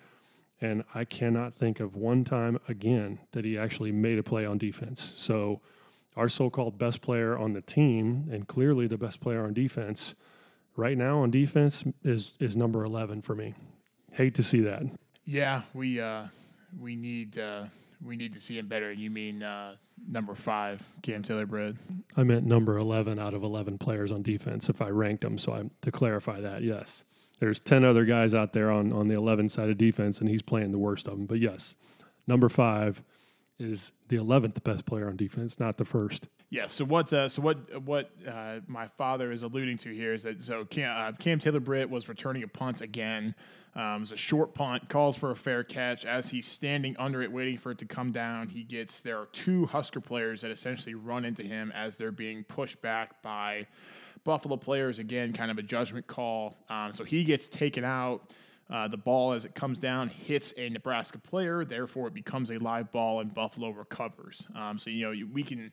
And 0.62 0.84
I 0.94 1.04
cannot 1.04 1.56
think 1.56 1.80
of 1.80 1.96
one 1.96 2.24
time 2.24 2.60
again 2.68 3.20
that 3.32 3.44
he 3.44 3.58
actually 3.58 3.92
made 3.92 4.18
a 4.18 4.24
play 4.24 4.46
on 4.46 4.58
defense. 4.58 5.14
So, 5.18 5.62
our 6.16 6.30
so 6.30 6.50
called 6.50 6.78
best 6.78 7.02
player 7.02 7.38
on 7.38 7.52
the 7.52 7.62
team, 7.62 8.30
and 8.32 8.48
clearly 8.48 8.88
the 8.88 8.98
best 8.98 9.20
player 9.20 9.44
on 9.44 9.54
defense, 9.54 10.16
right 10.78 10.98
now 10.98 11.20
on 11.20 11.30
defense 11.30 11.84
is, 12.06 12.32
is 12.40 12.56
number 12.56 12.86
11 12.86 13.22
for 13.22 13.36
me. 13.36 13.54
Hate 14.14 14.34
to 14.36 14.44
see 14.44 14.62
that. 14.62 14.84
Yeah, 15.26 15.64
we, 15.74 16.00
uh, 16.00 16.28
we 16.80 16.96
need. 16.96 17.38
Uh 17.38 17.66
we 18.04 18.16
need 18.16 18.34
to 18.34 18.42
see 18.42 18.58
him 18.58 18.68
better. 18.68 18.92
You 18.92 19.10
mean 19.10 19.44
uh, 19.44 19.76
number 20.08 20.36
five, 20.36 20.82
Cam 21.02 21.24
Taylor 21.24 21.46
Britt? 21.46 21.76
I 22.16 22.24
meant 22.24 22.46
number 22.46 22.78
11 22.78 23.20
out 23.20 23.34
of 23.34 23.44
11 23.44 23.78
players 23.78 24.12
on 24.12 24.22
defense 24.22 24.70
if 24.70 24.82
I 24.82 24.90
ranked 24.90 25.24
them. 25.24 25.38
So 25.38 25.54
I, 25.54 25.64
to 25.82 25.92
clarify 25.92 26.40
that, 26.42 26.62
yes 26.62 27.04
there's 27.40 27.60
10 27.60 27.84
other 27.84 28.06
guys 28.06 28.34
out 28.34 28.54
there 28.54 28.72
on, 28.72 28.94
on 28.94 29.08
the 29.08 29.16
11 29.16 29.50
side 29.50 29.70
of 29.70 29.78
defense, 29.78 30.20
and 30.20 30.30
he's 30.30 30.42
playing 30.42 30.72
the 30.72 30.78
worst 30.78 31.08
of 31.08 31.18
them. 31.18 31.26
But 31.26 31.40
yes, 31.40 31.76
number 32.28 32.50
five 32.50 33.02
is 33.60 33.92
the 34.10 34.18
11th 34.18 34.64
best 34.64 34.86
player 34.86 35.08
on 35.08 35.16
defense, 35.16 35.60
not 35.60 35.78
the 35.78 35.86
first. 35.86 36.28
Yeah. 36.50 36.68
So 36.68 36.86
what? 36.86 37.12
Uh, 37.12 37.28
so 37.28 37.42
what? 37.42 37.82
What 37.82 38.12
uh, 38.28 38.60
my 38.68 38.88
father 38.88 39.32
is 39.32 39.42
alluding 39.42 39.78
to 39.80 39.94
here 39.94 40.14
is 40.14 40.24
that 40.24 40.44
so 40.44 40.64
Cam, 40.66 40.96
uh, 40.96 41.12
Cam 41.18 41.40
Taylor 41.40 41.60
Britt 41.60 41.90
was 41.90 42.08
returning 42.08 42.44
a 42.44 42.48
punt 42.48 42.82
again. 42.82 43.36
Um, 43.76 43.98
it 43.98 44.00
was 44.02 44.12
a 44.14 44.18
short 44.18 44.54
punt, 44.54 44.88
calls 44.88 45.18
for 45.18 45.32
a 45.32 45.36
fair 45.36 45.64
catch. 45.64 46.06
As 46.06 46.30
he's 46.30 46.48
standing 46.48 46.96
under 46.98 47.22
it, 47.22 47.32
waiting 47.32 47.58
for 47.58 47.72
it 47.72 47.78
to 47.80 47.86
come 47.86 48.12
down, 48.12 48.48
he 48.48 48.64
gets 48.64 49.02
there 49.02 49.18
are 49.18 49.26
two 49.28 49.66
Husker 49.66 50.00
players 50.00 50.42
that 50.42 50.52
essentially 50.52 50.96
run 50.96 51.26
into 51.26 51.44
him 51.44 51.74
as 51.76 51.98
they're 51.98 52.12
being 52.12 52.44
pushed 52.46 52.82
back 52.82 53.22
by 53.22 53.68
Buffalo 54.26 54.58
players. 54.58 55.00
Again, 55.00 55.32
kind 55.32 55.50
of 55.50 55.58
a 55.58 55.62
judgment 55.62 56.08
call. 56.08 56.58
Um, 56.70 56.92
so 56.92 57.06
he 57.06 57.24
gets 57.24 57.48
taken 57.48 57.86
out. 57.86 58.34
Uh, 58.68 58.88
the 58.88 58.98
ball, 58.98 59.34
as 59.34 59.46
it 59.46 59.54
comes 59.54 59.78
down, 59.78 60.10
hits 60.10 60.52
a 60.58 60.68
Nebraska 60.70 61.20
player. 61.20 61.64
Therefore, 61.64 62.08
it 62.08 62.16
becomes 62.16 62.50
a 62.50 62.58
live 62.58 62.92
ball, 62.92 63.22
and 63.22 63.32
Buffalo 63.32 63.70
recovers. 63.70 64.46
Um, 64.56 64.80
so 64.80 64.90
you 64.90 65.06
know 65.06 65.28
we 65.32 65.44
can. 65.44 65.72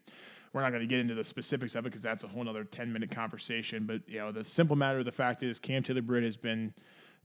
We're 0.52 0.60
not 0.60 0.68
going 0.68 0.82
to 0.82 0.86
get 0.86 1.00
into 1.00 1.14
the 1.14 1.24
specifics 1.24 1.74
of 1.74 1.86
it 1.86 1.88
because 1.88 2.02
that's 2.02 2.24
a 2.24 2.28
whole 2.28 2.46
other 2.46 2.64
ten 2.64 2.92
minute 2.92 3.10
conversation. 3.10 3.86
But 3.86 4.02
you 4.06 4.18
know 4.18 4.30
the 4.30 4.44
simple 4.44 4.76
matter 4.76 4.98
of 4.98 5.06
the 5.06 5.12
fact 5.12 5.42
is 5.42 5.58
Cam 5.58 5.82
Taylor 5.82 6.02
Britt 6.02 6.22
has 6.22 6.36
been 6.36 6.74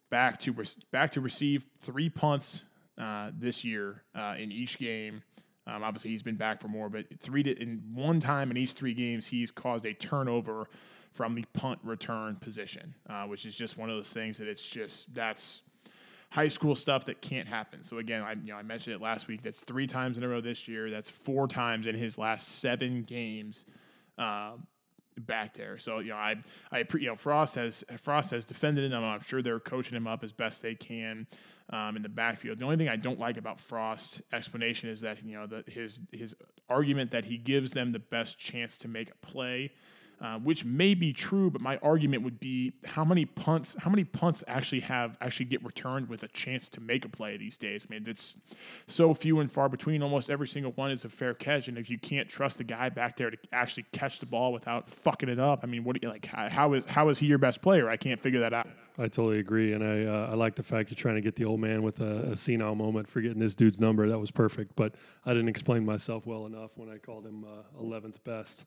back 0.10 0.40
to 0.42 0.54
re- 0.54 0.66
back 0.92 1.12
to 1.12 1.22
receive 1.22 1.66
three 1.82 2.10
punts 2.10 2.64
uh, 2.98 3.32
this 3.38 3.66
year 3.66 4.04
uh, 4.16 4.36
in 4.38 4.54
each 4.54 4.78
game. 4.78 5.22
Um, 5.68 5.84
obviously, 5.84 6.12
he's 6.12 6.24
been 6.24 6.38
back 6.38 6.62
for 6.62 6.70
more, 6.70 6.88
but 6.88 7.08
three 7.20 7.44
to, 7.44 7.62
in 7.62 7.84
one 7.94 8.22
time 8.22 8.52
in 8.52 8.56
each 8.56 8.72
three 8.72 8.94
games, 8.94 9.28
he's 9.28 9.52
caused 9.52 9.86
a 9.86 9.94
turnover 9.94 10.70
from 11.18 11.34
the 11.34 11.44
punt 11.54 11.80
return 11.84 12.36
position, 12.36 12.94
uh, 13.10 13.24
which 13.24 13.46
is 13.46 13.56
just 13.56 13.76
one 13.76 13.90
of 13.90 13.96
those 13.96 14.12
things 14.12 14.38
that 14.38 14.48
it's 14.48 14.68
just 14.68 15.12
that's 15.16 15.64
high 16.30 16.48
school 16.48 16.76
stuff 16.76 17.06
that 17.06 17.22
can't 17.22 17.48
happen. 17.48 17.82
So 17.84 17.98
again, 17.98 18.22
I 18.22 18.34
you 18.34 18.54
know 18.54 18.56
I 18.56 18.62
mentioned 18.62 18.96
it 18.96 19.02
last 19.02 19.28
week. 19.28 19.42
That's 19.42 19.64
three 19.64 19.88
times 19.88 20.18
in 20.18 20.24
a 20.24 20.28
row 20.30 20.42
this 20.42 20.68
year. 20.68 20.92
That's 20.92 21.10
four 21.10 21.48
times 21.48 21.88
in 21.88 21.96
his 21.96 22.20
last 22.20 22.60
seven 22.60 23.02
games. 23.02 23.66
Uh, 24.18 24.52
back 25.22 25.56
there. 25.56 25.80
So 25.80 25.98
you 25.98 26.10
know, 26.10 26.18
I 26.18 26.36
I 26.72 26.86
you 26.94 27.08
know 27.08 27.16
Frost 27.16 27.56
has 27.56 27.84
Frost 28.04 28.30
has 28.30 28.46
defended 28.46 28.92
him. 28.92 29.04
I'm 29.04 29.22
sure 29.22 29.42
they're 29.42 29.60
coaching 29.60 29.98
him 29.98 30.06
up 30.06 30.24
as 30.24 30.32
best 30.32 30.62
they 30.62 30.76
can 30.76 31.26
um, 31.72 31.96
in 31.96 32.04
the 32.04 32.10
backfield. 32.10 32.60
The 32.60 32.66
only 32.66 32.78
thing 32.78 32.90
I 32.90 32.96
don't 32.96 33.20
like 33.20 33.38
about 33.38 33.60
Frost's 33.60 34.22
explanation 34.32 34.90
is 34.90 35.02
that 35.02 35.24
you 35.24 35.36
know 35.36 35.48
the, 35.48 35.64
his 35.66 36.00
his 36.12 36.36
argument 36.70 37.10
that 37.12 37.26
he 37.26 37.38
gives 37.38 37.72
them 37.72 37.92
the 37.92 38.00
best 38.00 38.38
chance 38.38 38.78
to 38.78 38.88
make 38.88 39.10
a 39.10 39.26
play 39.26 39.72
uh, 40.20 40.40
which 40.40 40.66
may 40.66 40.96
be 40.96 41.14
true, 41.14 41.52
but 41.52 41.62
my 41.62 41.78
argument 41.78 42.24
would 42.24 42.40
be 42.40 42.74
how 42.86 43.06
many 43.06 43.26
punts 43.26 43.76
how 43.80 43.90
many 43.90 44.04
punts 44.04 44.44
actually 44.48 44.82
have 44.82 45.16
actually 45.22 45.46
get 45.46 45.64
returned 45.64 46.10
with 46.10 46.24
a 46.24 46.28
chance 46.30 46.68
to 46.70 46.82
make 46.82 47.06
a 47.06 47.10
play 47.10 47.38
these 47.38 47.56
days. 47.56 47.86
I 47.88 47.94
mean, 47.94 48.06
it's 48.08 48.36
so 48.88 49.14
few 49.14 49.40
and 49.40 49.52
far 49.52 49.70
between. 49.70 50.02
Almost 50.02 50.30
every 50.30 50.48
single 50.48 50.72
one 50.72 50.92
is 50.92 51.06
a 51.06 51.10
fair 51.10 51.34
catch, 51.34 51.68
and 51.68 51.78
if 51.78 51.90
you 51.90 52.00
can't 52.00 52.28
trust 52.28 52.58
the 52.58 52.64
guy 52.64 52.90
back 52.90 53.18
there 53.18 53.30
to 53.30 53.38
actually 53.52 53.86
catch 53.92 54.20
the 54.20 54.26
ball 54.26 54.52
without 54.52 54.90
fucking 54.90 55.30
it 55.30 55.40
up, 55.40 55.60
I 55.64 55.68
mean, 55.68 55.84
what 55.84 56.04
like? 56.04 56.26
How 56.26 56.74
is 56.74 56.86
how 56.86 57.10
is 57.10 57.20
he 57.20 57.28
your 57.28 57.38
best 57.38 57.62
player? 57.62 57.90
I 57.90 57.98
can't 57.98 58.20
figure 58.20 58.40
that 58.40 58.54
out. 58.54 58.68
I 59.00 59.04
totally 59.04 59.38
agree, 59.38 59.74
and 59.74 59.84
I 59.84 60.06
uh, 60.06 60.30
I 60.32 60.36
like 60.36 60.56
the 60.56 60.64
fact 60.64 60.90
you're 60.90 60.96
trying 60.96 61.16
to 61.16 61.22
get 61.22 61.36
the 61.36 61.46
old 61.46 61.60
man 61.60 61.84
with 61.84 62.02
a, 62.02 62.32
a 62.32 62.36
senile 62.36 62.74
moment 62.74 63.08
for 63.08 63.22
getting 63.22 63.40
this 63.40 63.54
dude's 63.54 63.80
number. 63.80 64.10
That 64.10 64.18
was 64.18 64.32
perfect, 64.32 64.76
but 64.76 64.96
I 65.26 65.34
didn't 65.34 65.50
explain 65.50 65.86
myself 65.86 66.26
well 66.26 66.48
enough 66.48 66.72
when 66.76 66.90
I 66.90 66.98
called 66.98 67.26
him 67.26 67.46
uh, 67.46 67.84
11th 67.84 68.24
best. 68.24 68.66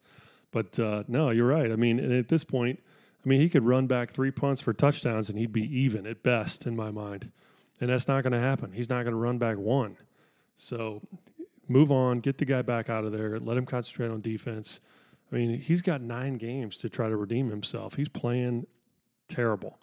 But 0.52 0.78
uh, 0.78 1.04
no, 1.08 1.30
you're 1.30 1.46
right. 1.46 1.70
I 1.70 1.76
mean, 1.76 1.98
at 2.12 2.28
this 2.28 2.44
point, 2.44 2.80
I 3.24 3.28
mean, 3.28 3.40
he 3.40 3.48
could 3.48 3.64
run 3.64 3.86
back 3.86 4.12
three 4.12 4.30
punts 4.30 4.60
for 4.60 4.72
touchdowns 4.72 5.28
and 5.28 5.38
he'd 5.38 5.52
be 5.52 5.64
even 5.78 6.06
at 6.06 6.22
best 6.22 6.66
in 6.66 6.74
my 6.74 6.90
mind. 6.90 7.30
And 7.80 7.90
that's 7.90 8.08
not 8.08 8.22
going 8.22 8.32
to 8.32 8.40
happen. 8.40 8.72
He's 8.72 8.88
not 8.88 9.02
going 9.02 9.12
to 9.12 9.20
run 9.20 9.38
back 9.38 9.56
one. 9.56 9.96
So 10.56 11.02
move 11.68 11.92
on, 11.92 12.20
get 12.20 12.38
the 12.38 12.44
guy 12.44 12.62
back 12.62 12.90
out 12.90 13.04
of 13.04 13.12
there, 13.12 13.38
let 13.38 13.56
him 13.56 13.66
concentrate 13.66 14.10
on 14.10 14.20
defense. 14.20 14.80
I 15.30 15.36
mean, 15.36 15.58
he's 15.58 15.82
got 15.82 16.00
nine 16.00 16.36
games 16.36 16.76
to 16.78 16.88
try 16.88 17.08
to 17.08 17.16
redeem 17.16 17.48
himself. 17.48 17.94
He's 17.94 18.08
playing 18.08 18.66
terrible. 19.28 19.78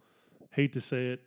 Hate 0.52 0.74
to 0.74 0.82
say 0.82 1.08
it, 1.08 1.22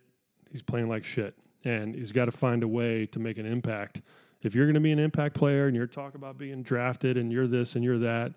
he's 0.51 0.61
playing 0.61 0.87
like 0.87 1.03
shit. 1.03 1.35
And 1.63 1.95
he's 1.95 2.11
got 2.11 2.25
to 2.25 2.31
find 2.31 2.63
a 2.63 2.67
way 2.67 3.05
to 3.07 3.19
make 3.19 3.37
an 3.37 3.45
impact. 3.45 4.01
If 4.41 4.55
you're 4.55 4.65
going 4.65 4.75
to 4.75 4.79
be 4.79 4.91
an 4.91 4.99
impact 4.99 5.35
player 5.35 5.67
and 5.67 5.75
you're 5.75 5.87
talking 5.87 6.19
about 6.19 6.37
being 6.37 6.63
drafted 6.63 7.17
and 7.17 7.31
you're 7.31 7.47
this 7.47 7.75
and 7.75 7.83
you're 7.83 7.99
that, 7.99 8.33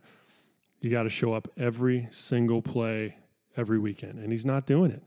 you 0.85 0.91
got 0.91 1.05
to 1.05 1.11
show 1.11 1.33
up 1.33 1.49
every 1.57 2.09
single 2.11 2.61
play 2.61 3.17
every 3.57 3.79
weekend, 3.79 4.19
and 4.19 4.31
he's 4.31 4.45
not 4.45 4.67
doing 4.67 4.91
it. 4.91 5.03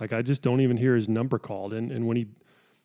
Like 0.00 0.12
I 0.12 0.22
just 0.22 0.42
don't 0.42 0.60
even 0.60 0.76
hear 0.76 0.94
his 0.94 1.08
number 1.08 1.38
called, 1.38 1.72
and 1.72 1.90
and 1.90 2.06
when 2.06 2.16
he 2.16 2.26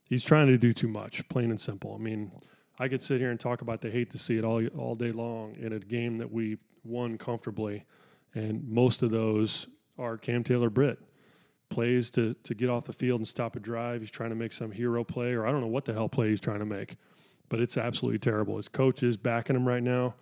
he's 0.09 0.23
trying 0.23 0.47
to 0.47 0.57
do 0.57 0.73
too 0.73 0.87
much, 0.87 1.27
plain 1.29 1.51
and 1.51 1.61
simple. 1.61 1.93
I 1.93 2.01
mean, 2.01 2.31
I 2.79 2.87
could 2.87 3.03
sit 3.03 3.19
here 3.19 3.29
and 3.29 3.39
talk 3.39 3.61
about 3.61 3.81
the 3.81 3.91
hate 3.91 4.09
to 4.11 4.17
see 4.17 4.37
it 4.37 4.43
all 4.43 4.65
all 4.69 4.95
day 4.95 5.11
long 5.11 5.55
in 5.55 5.73
a 5.73 5.79
game 5.79 6.17
that 6.17 6.31
we 6.31 6.57
won 6.83 7.17
comfortably, 7.17 7.85
and 8.33 8.67
most 8.67 9.03
of 9.03 9.11
those 9.11 9.67
are 9.99 10.17
Cam 10.17 10.43
Taylor 10.43 10.69
Britt 10.69 10.99
plays 11.69 12.09
to 12.11 12.33
to 12.43 12.55
get 12.55 12.69
off 12.69 12.85
the 12.85 12.93
field 12.93 13.19
and 13.19 13.27
stop 13.27 13.55
a 13.55 13.59
drive. 13.59 14.01
He's 14.01 14.11
trying 14.11 14.31
to 14.31 14.35
make 14.35 14.53
some 14.53 14.71
hero 14.71 15.03
play, 15.03 15.33
or 15.33 15.45
I 15.45 15.51
don't 15.51 15.61
know 15.61 15.67
what 15.67 15.85
the 15.85 15.93
hell 15.93 16.09
play 16.09 16.29
he's 16.29 16.41
trying 16.41 16.59
to 16.59 16.65
make, 16.65 16.95
but 17.49 17.59
it's 17.59 17.77
absolutely 17.77 18.19
terrible. 18.19 18.57
His 18.57 18.69
coach 18.69 19.03
is 19.03 19.17
backing 19.17 19.55
him 19.55 19.67
right 19.67 19.83
now 19.83 20.15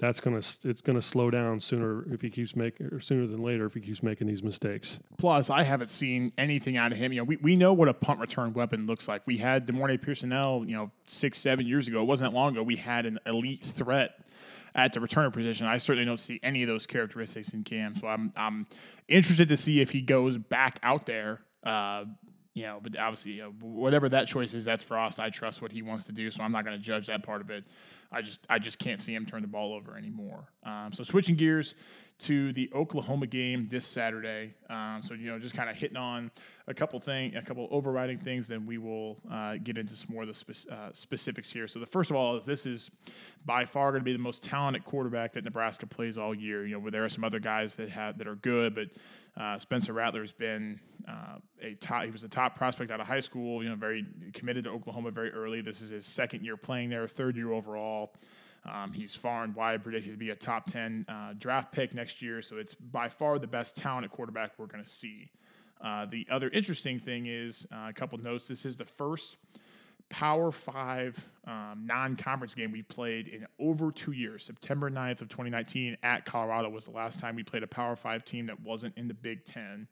that's 0.00 0.18
gonna 0.18 0.38
it's 0.38 0.80
gonna 0.80 1.02
slow 1.02 1.30
down 1.30 1.60
sooner 1.60 2.10
if 2.10 2.22
he 2.22 2.30
keeps 2.30 2.56
making 2.56 2.86
or 2.86 3.00
sooner 3.00 3.26
than 3.26 3.42
later 3.42 3.66
if 3.66 3.74
he 3.74 3.80
keeps 3.80 4.02
making 4.02 4.26
these 4.26 4.42
mistakes. 4.42 4.98
Plus, 5.18 5.50
I 5.50 5.62
haven't 5.62 5.90
seen 5.90 6.32
anything 6.38 6.78
out 6.78 6.90
of 6.90 6.96
him. 6.96 7.12
You 7.12 7.18
know, 7.18 7.24
we, 7.24 7.36
we 7.36 7.54
know 7.54 7.74
what 7.74 7.88
a 7.88 7.92
punt 7.92 8.18
return 8.18 8.54
weapon 8.54 8.86
looks 8.86 9.06
like. 9.06 9.26
We 9.26 9.36
had 9.36 9.66
De'Mornay 9.66 10.00
Pierson-El, 10.00 10.64
you 10.64 10.74
know, 10.74 10.90
six 11.06 11.38
seven 11.38 11.66
years 11.66 11.86
ago. 11.86 12.00
It 12.00 12.06
wasn't 12.06 12.32
that 12.32 12.36
long 12.36 12.52
ago. 12.52 12.62
We 12.62 12.76
had 12.76 13.04
an 13.04 13.18
elite 13.26 13.62
threat 13.62 14.24
at 14.74 14.94
the 14.94 15.00
returner 15.00 15.30
position. 15.30 15.66
I 15.66 15.76
certainly 15.76 16.06
don't 16.06 16.20
see 16.20 16.40
any 16.42 16.62
of 16.62 16.68
those 16.68 16.86
characteristics 16.86 17.50
in 17.50 17.62
Cam. 17.62 17.94
So 17.96 18.06
I'm 18.06 18.32
I'm 18.36 18.66
interested 19.06 19.50
to 19.50 19.56
see 19.58 19.82
if 19.82 19.90
he 19.90 20.00
goes 20.00 20.38
back 20.38 20.80
out 20.82 21.04
there. 21.04 21.42
Uh, 21.62 22.04
you 22.54 22.62
know, 22.62 22.80
but 22.82 22.98
obviously, 22.98 23.32
you 23.32 23.42
know, 23.42 23.52
whatever 23.60 24.08
that 24.08 24.28
choice 24.28 24.54
is, 24.54 24.64
that's 24.64 24.82
Frost. 24.82 25.20
I 25.20 25.30
trust 25.30 25.60
what 25.62 25.72
he 25.72 25.82
wants 25.82 26.06
to 26.06 26.12
do, 26.12 26.30
so 26.30 26.42
I'm 26.42 26.52
not 26.52 26.64
going 26.64 26.76
to 26.76 26.82
judge 26.82 27.06
that 27.06 27.22
part 27.22 27.42
of 27.42 27.50
it. 27.50 27.64
I 28.12 28.22
just 28.22 28.40
I 28.48 28.58
just 28.58 28.78
can't 28.78 29.00
see 29.00 29.14
him 29.14 29.24
turn 29.24 29.42
the 29.42 29.48
ball 29.48 29.72
over 29.74 29.96
anymore. 29.96 30.48
Um, 30.64 30.92
so 30.92 31.04
switching 31.04 31.36
gears 31.36 31.74
to 32.20 32.52
the 32.52 32.70
Oklahoma 32.74 33.26
game 33.26 33.66
this 33.70 33.86
Saturday. 33.86 34.54
Um, 34.68 35.00
so 35.02 35.14
you 35.14 35.30
know, 35.30 35.38
just 35.38 35.54
kind 35.54 35.70
of 35.70 35.76
hitting 35.76 35.96
on 35.96 36.30
a 36.68 36.74
couple 36.74 37.00
thing, 37.00 37.34
a 37.34 37.42
couple 37.42 37.66
overriding 37.70 38.18
things. 38.18 38.46
Then 38.46 38.66
we 38.66 38.78
will 38.78 39.16
uh, 39.30 39.56
get 39.62 39.78
into 39.78 39.96
some 39.96 40.08
more 40.12 40.22
of 40.22 40.28
the 40.28 40.34
spe- 40.34 40.70
uh, 40.70 40.90
specifics 40.92 41.50
here. 41.50 41.66
So 41.66 41.80
the 41.80 41.86
first 41.86 42.10
of 42.10 42.16
all 42.16 42.36
is 42.36 42.44
this 42.44 42.66
is 42.66 42.90
by 43.44 43.64
far 43.64 43.90
going 43.90 44.02
to 44.02 44.04
be 44.04 44.12
the 44.12 44.18
most 44.18 44.44
talented 44.44 44.84
quarterback 44.84 45.32
that 45.32 45.44
Nebraska 45.44 45.86
plays 45.86 46.18
all 46.18 46.34
year. 46.34 46.66
You 46.66 46.74
know, 46.74 46.80
where 46.80 46.90
there 46.90 47.04
are 47.04 47.08
some 47.08 47.24
other 47.24 47.40
guys 47.40 47.74
that 47.76 47.88
have 47.90 48.18
that 48.18 48.26
are 48.26 48.36
good, 48.36 48.74
but 48.74 48.88
uh, 49.40 49.58
Spencer 49.58 49.94
Rattler 49.94 50.20
has 50.20 50.32
been 50.32 50.78
uh, 51.08 51.38
a 51.62 51.74
top. 51.74 52.04
He 52.04 52.10
was 52.10 52.22
a 52.22 52.28
top 52.28 52.54
prospect 52.54 52.90
out 52.90 53.00
of 53.00 53.06
high 53.06 53.20
school. 53.20 53.62
You 53.62 53.70
know, 53.70 53.76
very 53.76 54.04
committed 54.34 54.64
to 54.64 54.70
Oklahoma 54.70 55.10
very 55.10 55.32
early. 55.32 55.62
This 55.62 55.80
is 55.80 55.90
his 55.90 56.04
second 56.04 56.44
year 56.44 56.58
playing 56.58 56.90
there, 56.90 57.08
third 57.08 57.36
year 57.36 57.52
overall. 57.52 58.12
Um, 58.64 58.92
he's 58.92 59.14
far 59.14 59.44
and 59.44 59.54
wide 59.54 59.82
predicted 59.82 60.12
to 60.12 60.18
be 60.18 60.30
a 60.30 60.36
top 60.36 60.66
10 60.66 61.06
uh, 61.08 61.32
draft 61.38 61.72
pick 61.72 61.94
next 61.94 62.20
year, 62.20 62.42
so 62.42 62.56
it's 62.56 62.74
by 62.74 63.08
far 63.08 63.38
the 63.38 63.46
best 63.46 63.76
talent 63.76 64.04
at 64.04 64.10
quarterback 64.10 64.52
we're 64.58 64.66
going 64.66 64.84
to 64.84 64.90
see. 64.90 65.30
Uh, 65.82 66.06
the 66.06 66.26
other 66.30 66.50
interesting 66.50 67.00
thing 67.00 67.26
is 67.26 67.66
uh, 67.72 67.86
a 67.88 67.92
couple 67.92 68.18
notes. 68.18 68.46
This 68.46 68.66
is 68.66 68.76
the 68.76 68.84
first 68.84 69.36
Power 70.10 70.52
Five 70.52 71.16
um, 71.46 71.84
non-conference 71.86 72.54
game 72.54 72.72
we 72.72 72.82
played 72.82 73.28
in 73.28 73.46
over 73.58 73.90
two 73.90 74.12
years. 74.12 74.44
September 74.44 74.90
9th 74.90 75.22
of 75.22 75.28
2019 75.28 75.96
at 76.02 76.26
Colorado 76.26 76.68
was 76.68 76.84
the 76.84 76.90
last 76.90 77.20
time 77.20 77.36
we 77.36 77.42
played 77.42 77.62
a 77.62 77.68
Power 77.68 77.96
Five 77.96 78.24
team 78.24 78.46
that 78.46 78.60
wasn't 78.60 78.96
in 78.98 79.08
the 79.08 79.14
Big 79.14 79.44
Ten. 79.46 79.86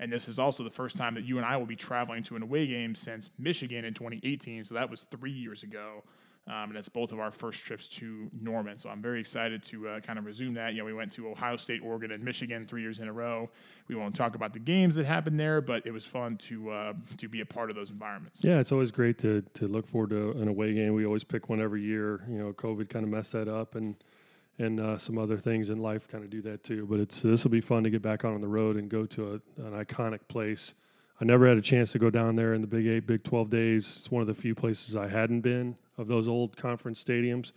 And 0.00 0.12
this 0.12 0.26
is 0.26 0.40
also 0.40 0.64
the 0.64 0.70
first 0.70 0.96
time 0.96 1.14
that 1.14 1.24
you 1.24 1.36
and 1.36 1.46
I 1.46 1.56
will 1.56 1.66
be 1.66 1.76
traveling 1.76 2.24
to 2.24 2.34
an 2.34 2.42
away 2.42 2.66
game 2.66 2.96
since 2.96 3.30
Michigan 3.38 3.84
in 3.84 3.94
2018. 3.94 4.64
So 4.64 4.74
that 4.74 4.90
was 4.90 5.02
three 5.02 5.30
years 5.30 5.62
ago. 5.62 6.02
Um, 6.48 6.70
and 6.70 6.76
it's 6.76 6.88
both 6.88 7.12
of 7.12 7.20
our 7.20 7.30
first 7.30 7.62
trips 7.64 7.86
to 7.88 8.28
Norman. 8.40 8.76
So 8.76 8.88
I'm 8.88 9.00
very 9.00 9.20
excited 9.20 9.62
to 9.64 9.88
uh, 9.88 10.00
kind 10.00 10.18
of 10.18 10.24
resume 10.24 10.54
that. 10.54 10.72
You 10.72 10.80
know, 10.80 10.84
we 10.84 10.92
went 10.92 11.12
to 11.12 11.28
Ohio 11.28 11.56
State, 11.56 11.82
Oregon, 11.84 12.10
and 12.10 12.22
Michigan 12.22 12.66
three 12.66 12.82
years 12.82 12.98
in 12.98 13.06
a 13.06 13.12
row. 13.12 13.48
We 13.86 13.94
won't 13.94 14.16
talk 14.16 14.34
about 14.34 14.52
the 14.52 14.58
games 14.58 14.96
that 14.96 15.06
happened 15.06 15.38
there, 15.38 15.60
but 15.60 15.86
it 15.86 15.92
was 15.92 16.04
fun 16.04 16.36
to 16.38 16.70
uh, 16.70 16.92
to 17.18 17.28
be 17.28 17.42
a 17.42 17.46
part 17.46 17.70
of 17.70 17.76
those 17.76 17.90
environments. 17.90 18.40
Yeah, 18.42 18.58
it's 18.58 18.72
always 18.72 18.90
great 18.90 19.18
to 19.18 19.42
to 19.54 19.68
look 19.68 19.86
forward 19.88 20.10
to 20.10 20.32
an 20.32 20.48
away 20.48 20.74
game. 20.74 20.94
We 20.94 21.06
always 21.06 21.22
pick 21.22 21.48
one 21.48 21.60
every 21.60 21.82
year. 21.82 22.24
You 22.28 22.38
know, 22.38 22.52
COVID 22.52 22.88
kind 22.88 23.04
of 23.04 23.10
messed 23.10 23.32
that 23.32 23.46
up, 23.46 23.76
and 23.76 23.94
and 24.58 24.80
uh, 24.80 24.98
some 24.98 25.18
other 25.18 25.38
things 25.38 25.70
in 25.70 25.78
life 25.78 26.08
kind 26.08 26.24
of 26.24 26.30
do 26.30 26.42
that 26.42 26.64
too. 26.64 26.86
But 26.90 26.98
it's 26.98 27.22
this 27.22 27.44
will 27.44 27.52
be 27.52 27.60
fun 27.60 27.84
to 27.84 27.90
get 27.90 28.02
back 28.02 28.24
on 28.24 28.40
the 28.40 28.48
road 28.48 28.76
and 28.76 28.88
go 28.88 29.06
to 29.06 29.34
a, 29.34 29.62
an 29.62 29.84
iconic 29.84 30.20
place. 30.26 30.74
I 31.20 31.24
never 31.24 31.46
had 31.46 31.56
a 31.56 31.62
chance 31.62 31.92
to 31.92 32.00
go 32.00 32.10
down 32.10 32.34
there 32.34 32.52
in 32.52 32.62
the 32.62 32.66
Big 32.66 32.88
Eight, 32.88 33.06
Big 33.06 33.22
Twelve 33.22 33.48
days. 33.48 33.98
It's 34.00 34.10
one 34.10 34.22
of 34.22 34.26
the 34.26 34.34
few 34.34 34.56
places 34.56 34.96
I 34.96 35.06
hadn't 35.06 35.42
been 35.42 35.76
of 35.98 36.08
those 36.08 36.28
old 36.28 36.56
conference 36.56 37.02
stadiums. 37.02 37.52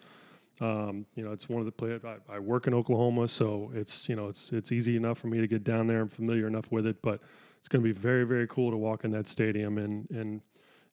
Um, 0.62 1.06
you 1.16 1.24
know, 1.24 1.32
it's 1.32 1.50
one 1.50 1.60
of 1.60 1.66
the 1.66 1.72
play. 1.72 2.00
I, 2.04 2.36
I, 2.36 2.40
work 2.40 2.66
in 2.66 2.74
Oklahoma, 2.74 3.28
so 3.28 3.72
it's 3.74 4.08
you 4.08 4.16
know 4.16 4.30
it's 4.30 4.52
it's 4.54 4.72
easy 4.72 4.96
enough 4.96 5.18
for 5.18 5.28
me 5.28 5.40
to 5.40 5.48
get 5.48 5.66
down 5.66 5.88
there. 5.88 6.02
I'm 6.02 6.10
familiar 6.10 6.48
enough 6.48 6.72
with 6.72 6.88
it, 6.88 7.02
but 7.02 7.20
it's 7.60 7.68
going 7.68 7.84
to 7.84 7.88
be 7.88 7.92
very 7.92 8.24
very 8.26 8.48
cool 8.48 8.72
to 8.72 8.78
walk 8.78 9.04
in 9.04 9.12
that 9.12 9.28
stadium 9.28 9.78
and 9.78 10.10
and 10.12 10.42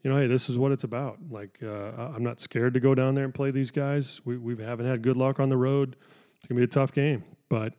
you 0.03 0.11
know, 0.11 0.19
hey, 0.19 0.27
this 0.27 0.49
is 0.49 0.59
what 0.59 0.73
it's 0.73 0.83
about. 0.83 1.19
Like, 1.31 1.61
uh, 1.63 1.93
I'm 1.97 2.25
not 2.25 2.41
scared 2.41 2.75
to 2.75 2.81
go 2.81 2.95
down 2.95 3.15
there 3.15 3.25
and 3.25 3.33
play 3.33 3.53
these 3.53 3.71
guys. 3.71 4.21
We 4.25 4.37
we 4.37 4.57
haven't 4.57 4.87
had 4.87 5.03
good 5.03 5.17
luck 5.17 5.39
on 5.39 5.49
the 5.49 5.57
road. 5.57 5.97
It's 6.37 6.49
gonna 6.49 6.59
be 6.59 6.65
a 6.65 6.69
tough 6.69 6.93
game, 6.93 7.25
but 7.49 7.75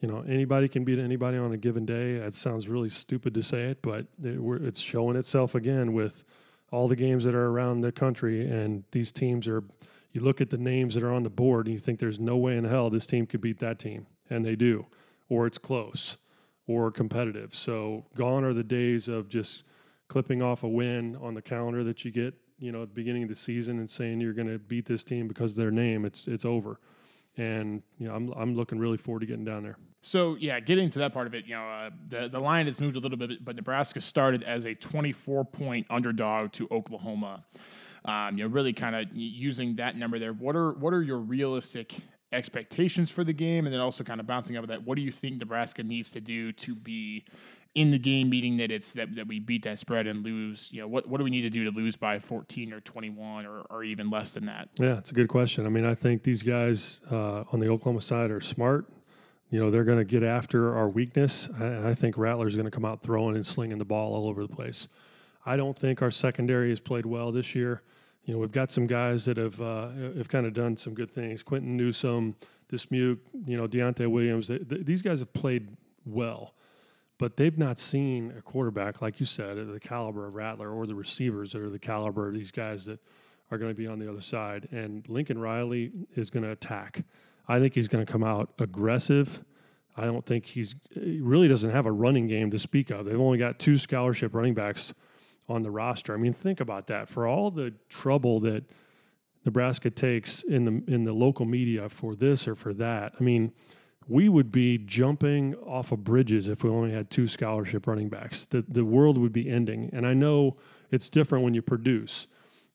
you 0.00 0.08
know, 0.08 0.24
anybody 0.28 0.66
can 0.66 0.84
beat 0.84 0.98
anybody 0.98 1.38
on 1.38 1.52
a 1.52 1.56
given 1.56 1.86
day. 1.86 2.18
That 2.18 2.34
sounds 2.34 2.66
really 2.66 2.90
stupid 2.90 3.34
to 3.34 3.42
say 3.44 3.70
it, 3.70 3.82
but 3.82 4.06
it, 4.22 4.40
it's 4.62 4.80
showing 4.80 5.14
itself 5.16 5.54
again 5.54 5.92
with 5.92 6.24
all 6.72 6.88
the 6.88 6.96
games 6.96 7.22
that 7.22 7.34
are 7.34 7.46
around 7.48 7.82
the 7.82 7.92
country, 7.92 8.48
and 8.50 8.82
these 8.90 9.12
teams 9.12 9.46
are. 9.46 9.62
You 10.10 10.20
look 10.20 10.42
at 10.42 10.50
the 10.50 10.58
names 10.58 10.92
that 10.92 11.02
are 11.02 11.12
on 11.12 11.22
the 11.22 11.30
board, 11.30 11.66
and 11.66 11.72
you 11.72 11.80
think 11.80 11.98
there's 11.98 12.18
no 12.18 12.36
way 12.36 12.56
in 12.58 12.64
hell 12.64 12.90
this 12.90 13.06
team 13.06 13.24
could 13.24 13.40
beat 13.40 13.60
that 13.60 13.78
team, 13.78 14.06
and 14.28 14.44
they 14.44 14.56
do, 14.56 14.84
or 15.30 15.46
it's 15.46 15.56
close, 15.56 16.18
or 16.66 16.90
competitive. 16.90 17.54
So 17.54 18.04
gone 18.14 18.44
are 18.44 18.52
the 18.52 18.62
days 18.62 19.08
of 19.08 19.30
just 19.30 19.64
clipping 20.08 20.42
off 20.42 20.64
a 20.64 20.68
win 20.68 21.16
on 21.16 21.32
the 21.32 21.40
calendar 21.40 21.82
that 21.84 22.04
you 22.04 22.10
get, 22.10 22.34
you 22.58 22.72
know, 22.72 22.82
at 22.82 22.88
the 22.90 22.94
beginning 22.94 23.22
of 23.22 23.30
the 23.30 23.36
season 23.36 23.78
and 23.78 23.90
saying 23.90 24.20
you're 24.20 24.34
going 24.34 24.48
to 24.48 24.58
beat 24.58 24.84
this 24.84 25.02
team 25.02 25.28
because 25.28 25.52
of 25.52 25.56
their 25.56 25.70
name, 25.70 26.04
it's 26.04 26.28
it's 26.28 26.44
over. 26.44 26.78
And 27.36 27.82
you 27.98 28.08
know, 28.08 28.14
I'm 28.14 28.30
I'm 28.32 28.54
looking 28.54 28.78
really 28.78 28.98
forward 28.98 29.20
to 29.20 29.26
getting 29.26 29.44
down 29.44 29.62
there. 29.62 29.76
So 30.02 30.36
yeah, 30.40 30.58
getting 30.60 30.90
to 30.90 30.98
that 30.98 31.12
part 31.12 31.26
of 31.26 31.34
it, 31.34 31.46
you 31.46 31.54
know, 31.54 31.66
uh, 31.66 31.90
the 32.08 32.28
the 32.28 32.40
line 32.40 32.66
has 32.66 32.80
moved 32.80 32.96
a 32.96 33.00
little 33.00 33.16
bit, 33.16 33.44
but 33.44 33.56
Nebraska 33.56 34.00
started 34.00 34.42
as 34.42 34.66
a 34.66 34.74
24 34.74 35.44
point 35.44 35.86
underdog 35.88 36.52
to 36.52 36.68
Oklahoma. 36.70 37.44
Um, 38.04 38.36
you 38.36 38.44
know, 38.44 38.50
really 38.50 38.72
kind 38.72 38.96
of 38.96 39.06
using 39.14 39.76
that 39.76 39.96
number 39.96 40.18
there. 40.18 40.32
What 40.32 40.56
are 40.56 40.72
what 40.72 40.92
are 40.92 41.02
your 41.02 41.18
realistic 41.18 41.94
expectations 42.32 43.10
for 43.10 43.22
the 43.22 43.32
game, 43.32 43.66
and 43.66 43.72
then 43.72 43.80
also 43.80 44.02
kind 44.02 44.20
of 44.20 44.26
bouncing 44.26 44.56
off 44.56 44.64
of 44.64 44.68
that? 44.70 44.84
What 44.84 44.96
do 44.96 45.02
you 45.02 45.12
think 45.12 45.38
Nebraska 45.38 45.84
needs 45.84 46.10
to 46.10 46.20
do 46.20 46.52
to 46.52 46.74
be 46.74 47.24
in 47.74 47.90
the 47.90 47.98
game, 47.98 48.28
meaning 48.28 48.58
that 48.58 48.70
it's 48.70 48.92
that, 48.92 49.14
that 49.16 49.26
we 49.26 49.38
beat 49.38 49.64
that 49.64 49.78
spread 49.78 50.06
and 50.06 50.24
lose? 50.24 50.68
You 50.72 50.82
know, 50.82 50.88
what 50.88 51.08
what 51.08 51.18
do 51.18 51.24
we 51.24 51.30
need 51.30 51.42
to 51.42 51.50
do 51.50 51.64
to 51.64 51.70
lose 51.70 51.96
by 51.96 52.18
14 52.18 52.72
or 52.72 52.80
21 52.80 53.46
or, 53.46 53.60
or 53.70 53.84
even 53.84 54.10
less 54.10 54.32
than 54.32 54.46
that? 54.46 54.68
Yeah, 54.78 54.98
it's 54.98 55.10
a 55.10 55.14
good 55.14 55.28
question. 55.28 55.66
I 55.66 55.68
mean, 55.68 55.84
I 55.84 55.94
think 55.94 56.22
these 56.22 56.42
guys 56.42 57.00
uh, 57.10 57.44
on 57.52 57.60
the 57.60 57.68
Oklahoma 57.68 58.00
side 58.00 58.30
are 58.30 58.40
smart. 58.40 58.86
You 59.50 59.60
know, 59.60 59.70
they're 59.70 59.84
going 59.84 59.98
to 59.98 60.04
get 60.04 60.22
after 60.22 60.74
our 60.74 60.88
weakness. 60.88 61.48
I, 61.60 61.90
I 61.90 61.94
think 61.94 62.16
Rattler's 62.16 62.56
going 62.56 62.64
to 62.64 62.70
come 62.70 62.86
out 62.86 63.02
throwing 63.02 63.36
and 63.36 63.46
slinging 63.46 63.78
the 63.78 63.84
ball 63.84 64.14
all 64.14 64.26
over 64.26 64.42
the 64.46 64.54
place. 64.54 64.88
I 65.44 65.56
don't 65.56 65.78
think 65.78 66.00
our 66.00 66.10
secondary 66.10 66.70
has 66.70 66.80
played 66.80 67.04
well 67.04 67.32
this 67.32 67.54
year. 67.54 67.82
You 68.24 68.34
know, 68.34 68.40
we've 68.40 68.52
got 68.52 68.70
some 68.70 68.86
guys 68.86 69.24
that 69.24 69.36
have 69.36 69.60
uh, 69.60 69.88
have 70.16 70.28
kind 70.28 70.46
of 70.46 70.54
done 70.54 70.76
some 70.76 70.94
good 70.94 71.10
things. 71.10 71.42
Quinton 71.42 71.76
Newsome, 71.76 72.36
Dismuke, 72.72 73.18
you 73.46 73.56
know, 73.56 73.66
Deontay 73.66 74.06
Williams. 74.06 74.48
They, 74.48 74.58
they, 74.58 74.78
these 74.78 75.02
guys 75.02 75.18
have 75.18 75.32
played 75.32 75.76
well, 76.06 76.54
but 77.18 77.36
they've 77.36 77.58
not 77.58 77.78
seen 77.78 78.32
a 78.36 78.42
quarterback 78.42 79.00
like 79.00 79.20
you 79.20 79.26
said, 79.26 79.58
at 79.58 79.72
the 79.72 79.80
caliber 79.80 80.26
of 80.26 80.34
Rattler 80.34 80.70
or 80.70 80.86
the 80.86 80.94
receivers 80.94 81.52
that 81.52 81.62
are 81.62 81.70
the 81.70 81.78
caliber 81.78 82.28
of 82.28 82.34
these 82.34 82.50
guys 82.50 82.84
that 82.86 82.98
are 83.50 83.58
going 83.58 83.70
to 83.70 83.76
be 83.76 83.86
on 83.86 83.98
the 83.98 84.10
other 84.10 84.22
side. 84.22 84.68
And 84.72 85.08
Lincoln 85.08 85.38
Riley 85.38 85.92
is 86.16 86.30
going 86.30 86.42
to 86.42 86.50
attack. 86.50 87.04
I 87.46 87.58
think 87.58 87.74
he's 87.74 87.88
going 87.88 88.04
to 88.04 88.10
come 88.10 88.24
out 88.24 88.50
aggressive. 88.58 89.44
I 89.96 90.04
don't 90.06 90.24
think 90.24 90.46
he's 90.46 90.74
he 90.94 91.20
really 91.20 91.48
doesn't 91.48 91.70
have 91.70 91.84
a 91.84 91.92
running 91.92 92.26
game 92.26 92.50
to 92.50 92.58
speak 92.58 92.90
of. 92.90 93.04
They've 93.04 93.20
only 93.20 93.38
got 93.38 93.58
two 93.58 93.76
scholarship 93.76 94.34
running 94.34 94.54
backs 94.54 94.94
on 95.48 95.62
the 95.62 95.70
roster. 95.70 96.14
I 96.14 96.16
mean, 96.16 96.32
think 96.32 96.60
about 96.60 96.86
that. 96.86 97.10
For 97.10 97.26
all 97.26 97.50
the 97.50 97.74
trouble 97.90 98.40
that 98.40 98.64
Nebraska 99.44 99.90
takes 99.90 100.42
in 100.42 100.64
the 100.64 100.92
in 100.92 101.04
the 101.04 101.12
local 101.12 101.44
media 101.44 101.88
for 101.88 102.14
this 102.14 102.48
or 102.48 102.54
for 102.54 102.72
that, 102.74 103.12
I 103.20 103.22
mean, 103.22 103.52
we 104.08 104.28
would 104.28 104.50
be 104.50 104.78
jumping 104.78 105.54
off 105.56 105.92
of 105.92 106.04
bridges 106.04 106.48
if 106.48 106.64
we 106.64 106.70
only 106.70 106.92
had 106.92 107.10
two 107.10 107.26
scholarship 107.26 107.86
running 107.86 108.08
backs. 108.08 108.46
The 108.50 108.64
the 108.68 108.84
world 108.84 109.18
would 109.18 109.32
be 109.32 109.48
ending. 109.48 109.90
And 109.92 110.06
I 110.06 110.14
know 110.14 110.56
it's 110.90 111.08
different 111.08 111.44
when 111.44 111.54
you 111.54 111.62
produce, 111.62 112.26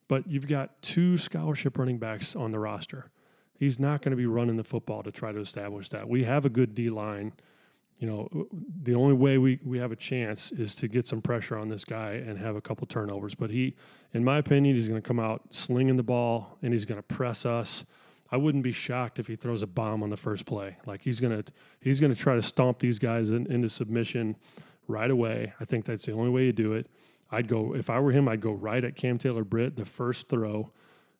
but 0.07 0.27
you've 0.27 0.47
got 0.47 0.81
two 0.81 1.17
scholarship 1.17 1.77
running 1.77 1.97
backs 1.97 2.35
on 2.35 2.51
the 2.51 2.59
roster. 2.59 3.11
He's 3.59 3.79
not 3.79 4.01
going 4.01 4.11
to 4.11 4.17
be 4.17 4.27
running 4.27 4.57
the 4.57 4.63
football 4.63 5.01
to 5.03 5.11
try 5.11 5.31
to 5.31 5.39
establish 5.39 5.89
that. 5.89 6.07
We 6.07 6.23
have 6.25 6.45
a 6.45 6.49
good 6.49 6.75
D 6.75 6.89
line 6.89 7.33
you 7.99 8.07
know, 8.07 8.47
the 8.83 8.93
only 8.93 9.15
way 9.15 9.37
we, 9.37 9.59
we 9.63 9.79
have 9.79 9.91
a 9.91 9.95
chance 9.95 10.51
is 10.51 10.75
to 10.75 10.87
get 10.87 11.07
some 11.07 11.21
pressure 11.21 11.57
on 11.57 11.69
this 11.69 11.83
guy 11.83 12.11
and 12.11 12.37
have 12.37 12.55
a 12.55 12.61
couple 12.61 12.85
turnovers. 12.85 13.33
But 13.33 13.49
he, 13.49 13.75
in 14.13 14.23
my 14.23 14.37
opinion, 14.37 14.75
he's 14.75 14.87
going 14.87 15.01
to 15.01 15.07
come 15.07 15.19
out 15.19 15.41
slinging 15.49 15.95
the 15.95 16.03
ball 16.03 16.57
and 16.61 16.73
he's 16.73 16.85
going 16.85 16.99
to 16.99 17.03
press 17.03 17.45
us. 17.45 17.85
I 18.31 18.37
wouldn't 18.37 18.63
be 18.63 18.71
shocked 18.71 19.19
if 19.19 19.27
he 19.27 19.35
throws 19.35 19.61
a 19.61 19.67
bomb 19.67 20.03
on 20.03 20.09
the 20.09 20.17
first 20.17 20.45
play. 20.45 20.77
Like 20.85 21.01
he's 21.01 21.19
to 21.19 21.43
he's 21.79 21.99
to 21.99 22.15
try 22.15 22.35
to 22.35 22.41
stomp 22.41 22.79
these 22.79 22.99
guys 22.99 23.29
in, 23.29 23.51
into 23.51 23.69
submission 23.69 24.35
right 24.87 25.09
away. 25.09 25.53
I 25.59 25.65
think 25.65 25.85
that's 25.85 26.05
the 26.05 26.13
only 26.13 26.29
way 26.29 26.45
you 26.45 26.53
do 26.53 26.73
it. 26.73 26.87
I'd 27.31 27.47
go 27.47 27.75
if 27.75 27.89
I 27.89 27.99
were 27.99 28.11
him, 28.11 28.27
I'd 28.27 28.41
go 28.41 28.51
right 28.51 28.83
at 28.83 28.95
Cam 28.95 29.17
Taylor 29.17 29.43
Britt 29.43 29.75
the 29.75 29.85
first 29.85 30.29
throw, 30.29 30.71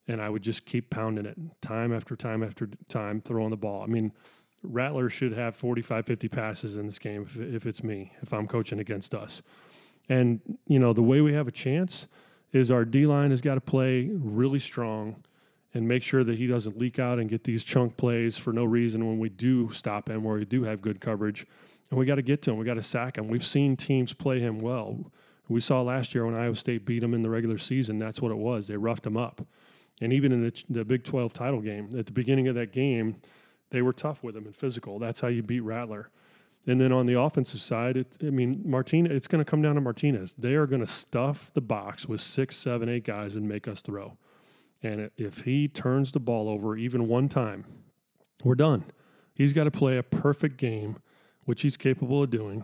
and 0.08 0.22
I 0.22 0.30
would 0.30 0.42
just 0.42 0.66
keep 0.66 0.90
pounding 0.90 1.26
it 1.26 1.38
time 1.62 1.94
after 1.94 2.16
time 2.16 2.44
after 2.44 2.70
time, 2.90 3.22
throwing 3.22 3.52
the 3.52 3.58
ball. 3.58 3.84
I 3.84 3.88
mean 3.88 4.12
Rattler 4.64 5.10
should 5.10 5.34
have 5.34 5.56
45, 5.56 6.06
50 6.06 6.28
passes 6.30 6.76
in 6.76 6.88
this 6.88 7.00
game 7.00 7.24
if, 7.24 7.38
if 7.38 7.66
it's 7.66 7.84
me, 7.84 8.14
if 8.22 8.34
I'm 8.34 8.48
coaching 8.48 8.80
against 8.80 9.14
us. 9.14 9.42
And, 10.10 10.42
you 10.68 10.80
know, 10.80 10.94
the 10.94 11.04
way 11.04 11.22
we 11.22 11.34
have 11.34 11.48
a 11.48 11.52
chance 11.52 12.08
is 12.52 12.72
our 12.72 12.86
D 12.86 13.06
line 13.06 13.30
has 13.32 13.42
got 13.42 13.56
to 13.56 13.62
play 13.62 14.10
really 14.12 14.60
strong 14.60 15.24
and 15.74 15.88
make 15.88 16.04
sure 16.04 16.24
that 16.24 16.38
he 16.38 16.48
doesn't 16.48 16.78
leak 16.78 16.98
out 16.98 17.20
and 17.20 17.30
get 17.30 17.44
these 17.44 17.64
chunk 17.64 17.98
plays 17.98 18.38
for 18.38 18.54
no 18.54 18.64
reason 18.64 19.06
when 19.06 19.20
we 19.20 19.30
do 19.30 19.72
stop 19.72 20.10
him, 20.10 20.26
or 20.26 20.36
we 20.36 20.46
do 20.46 20.64
have 20.64 20.82
good 20.82 21.00
coverage. 21.00 21.46
And 21.90 22.00
we 22.00 22.06
got 22.06 22.16
to 22.16 22.22
get 22.22 22.42
to 22.44 22.52
him. 22.52 22.58
We 22.58 22.66
got 22.66 22.76
to 22.76 22.84
sack 22.84 23.18
him. 23.18 23.28
We've 23.28 23.46
seen 23.46 23.78
teams 23.78 24.14
play 24.14 24.40
him 24.40 24.60
well. 24.60 25.12
We 25.48 25.62
saw 25.62 25.82
last 25.82 26.14
year 26.14 26.26
when 26.26 26.36
Iowa 26.36 26.56
State 26.56 26.86
beat 26.86 27.04
him 27.04 27.14
in 27.14 27.22
the 27.22 27.30
regular 27.30 27.58
season. 27.58 28.00
That's 28.00 28.22
what 28.22 28.32
it 28.32 28.38
was. 28.38 28.68
They 28.68 28.76
roughed 28.76 29.06
him 29.06 29.16
up. 29.16 29.46
And 30.02 30.12
even 30.12 30.32
in 30.32 30.44
the, 30.44 30.64
the 30.70 30.86
Big 30.86 31.04
12 31.04 31.34
title 31.34 31.62
game, 31.62 31.90
at 31.98 32.06
the 32.06 32.12
beginning 32.12 32.48
of 32.48 32.56
that 32.56 32.72
game, 32.72 33.18
they 33.70 33.82
were 33.82 33.94
tough 33.94 34.24
with 34.24 34.36
him 34.36 34.46
and 34.46 34.56
physical. 34.56 35.00
That's 35.00 35.22
how 35.22 35.28
you 35.28 35.42
beat 35.42 35.62
Rattler. 35.62 36.10
And 36.66 36.82
then 36.82 36.92
on 36.92 37.06
the 37.06 37.18
offensive 37.18 37.62
side, 37.62 37.96
it, 37.96 38.18
I 38.22 38.30
mean, 38.30 38.62
Martinez, 38.66 39.14
it's 39.14 39.28
going 39.28 39.44
to 39.44 39.50
come 39.50 39.62
down 39.62 39.76
to 39.76 39.82
Martinez. 39.82 40.36
They 40.38 40.56
are 40.56 40.68
going 40.68 40.82
to 40.82 40.88
stuff 40.88 41.50
the 41.54 41.62
box 41.62 42.08
with 42.08 42.20
six, 42.20 42.58
seven, 42.58 42.90
eight 42.90 43.06
guys 43.06 43.36
and 43.36 43.48
make 43.48 43.68
us 43.68 43.82
throw. 43.82 44.18
And 44.84 45.10
if 45.18 45.40
he 45.40 45.68
turns 45.68 46.12
the 46.12 46.20
ball 46.20 46.50
over 46.50 46.78
even 46.78 47.08
one 47.08 47.30
time, 47.30 47.66
we're 48.44 48.56
done. 48.56 48.86
He's 49.34 49.54
got 49.54 49.66
to 49.66 49.72
play 49.72 49.98
a 49.98 50.04
perfect 50.04 50.58
game, 50.58 50.98
which 51.46 51.62
he's 51.62 51.78
capable 51.78 52.24
of 52.24 52.30
doing, 52.30 52.64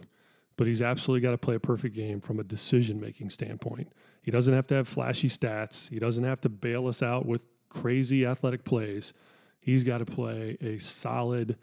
but 0.57 0.67
he's 0.67 0.81
absolutely 0.81 1.21
got 1.21 1.31
to 1.31 1.37
play 1.37 1.55
a 1.55 1.59
perfect 1.59 1.95
game 1.95 2.21
from 2.21 2.39
a 2.39 2.43
decision 2.43 2.99
making 2.99 3.29
standpoint. 3.31 3.91
He 4.21 4.31
doesn't 4.31 4.53
have 4.53 4.67
to 4.67 4.75
have 4.75 4.87
flashy 4.87 5.29
stats, 5.29 5.89
he 5.89 5.99
doesn't 5.99 6.23
have 6.23 6.41
to 6.41 6.49
bail 6.49 6.87
us 6.87 7.01
out 7.01 7.25
with 7.25 7.47
crazy 7.69 8.25
athletic 8.25 8.63
plays 8.63 9.13
He's 9.63 9.85
got 9.85 9.99
to 9.99 10.05
play 10.05 10.57
a 10.59 10.77
solid, 10.77 11.57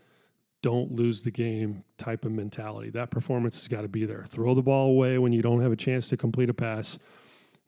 don't 0.63 0.93
lose 0.93 1.21
the 1.21 1.31
game 1.31 1.85
type 1.99 2.25
of 2.25 2.33
mentality. 2.33 2.89
That 2.89 3.11
performance 3.11 3.59
has 3.59 3.69
got 3.69 3.83
to 3.83 3.89
be 3.89 4.07
there. 4.07 4.25
Throw 4.27 4.55
the 4.55 4.63
ball 4.63 4.89
away 4.89 5.19
when 5.19 5.35
you 5.35 5.43
don't 5.43 5.61
have 5.61 5.71
a 5.71 5.77
chance 5.77 6.09
to 6.09 6.17
complete 6.17 6.49
a 6.49 6.55
pass. 6.55 6.99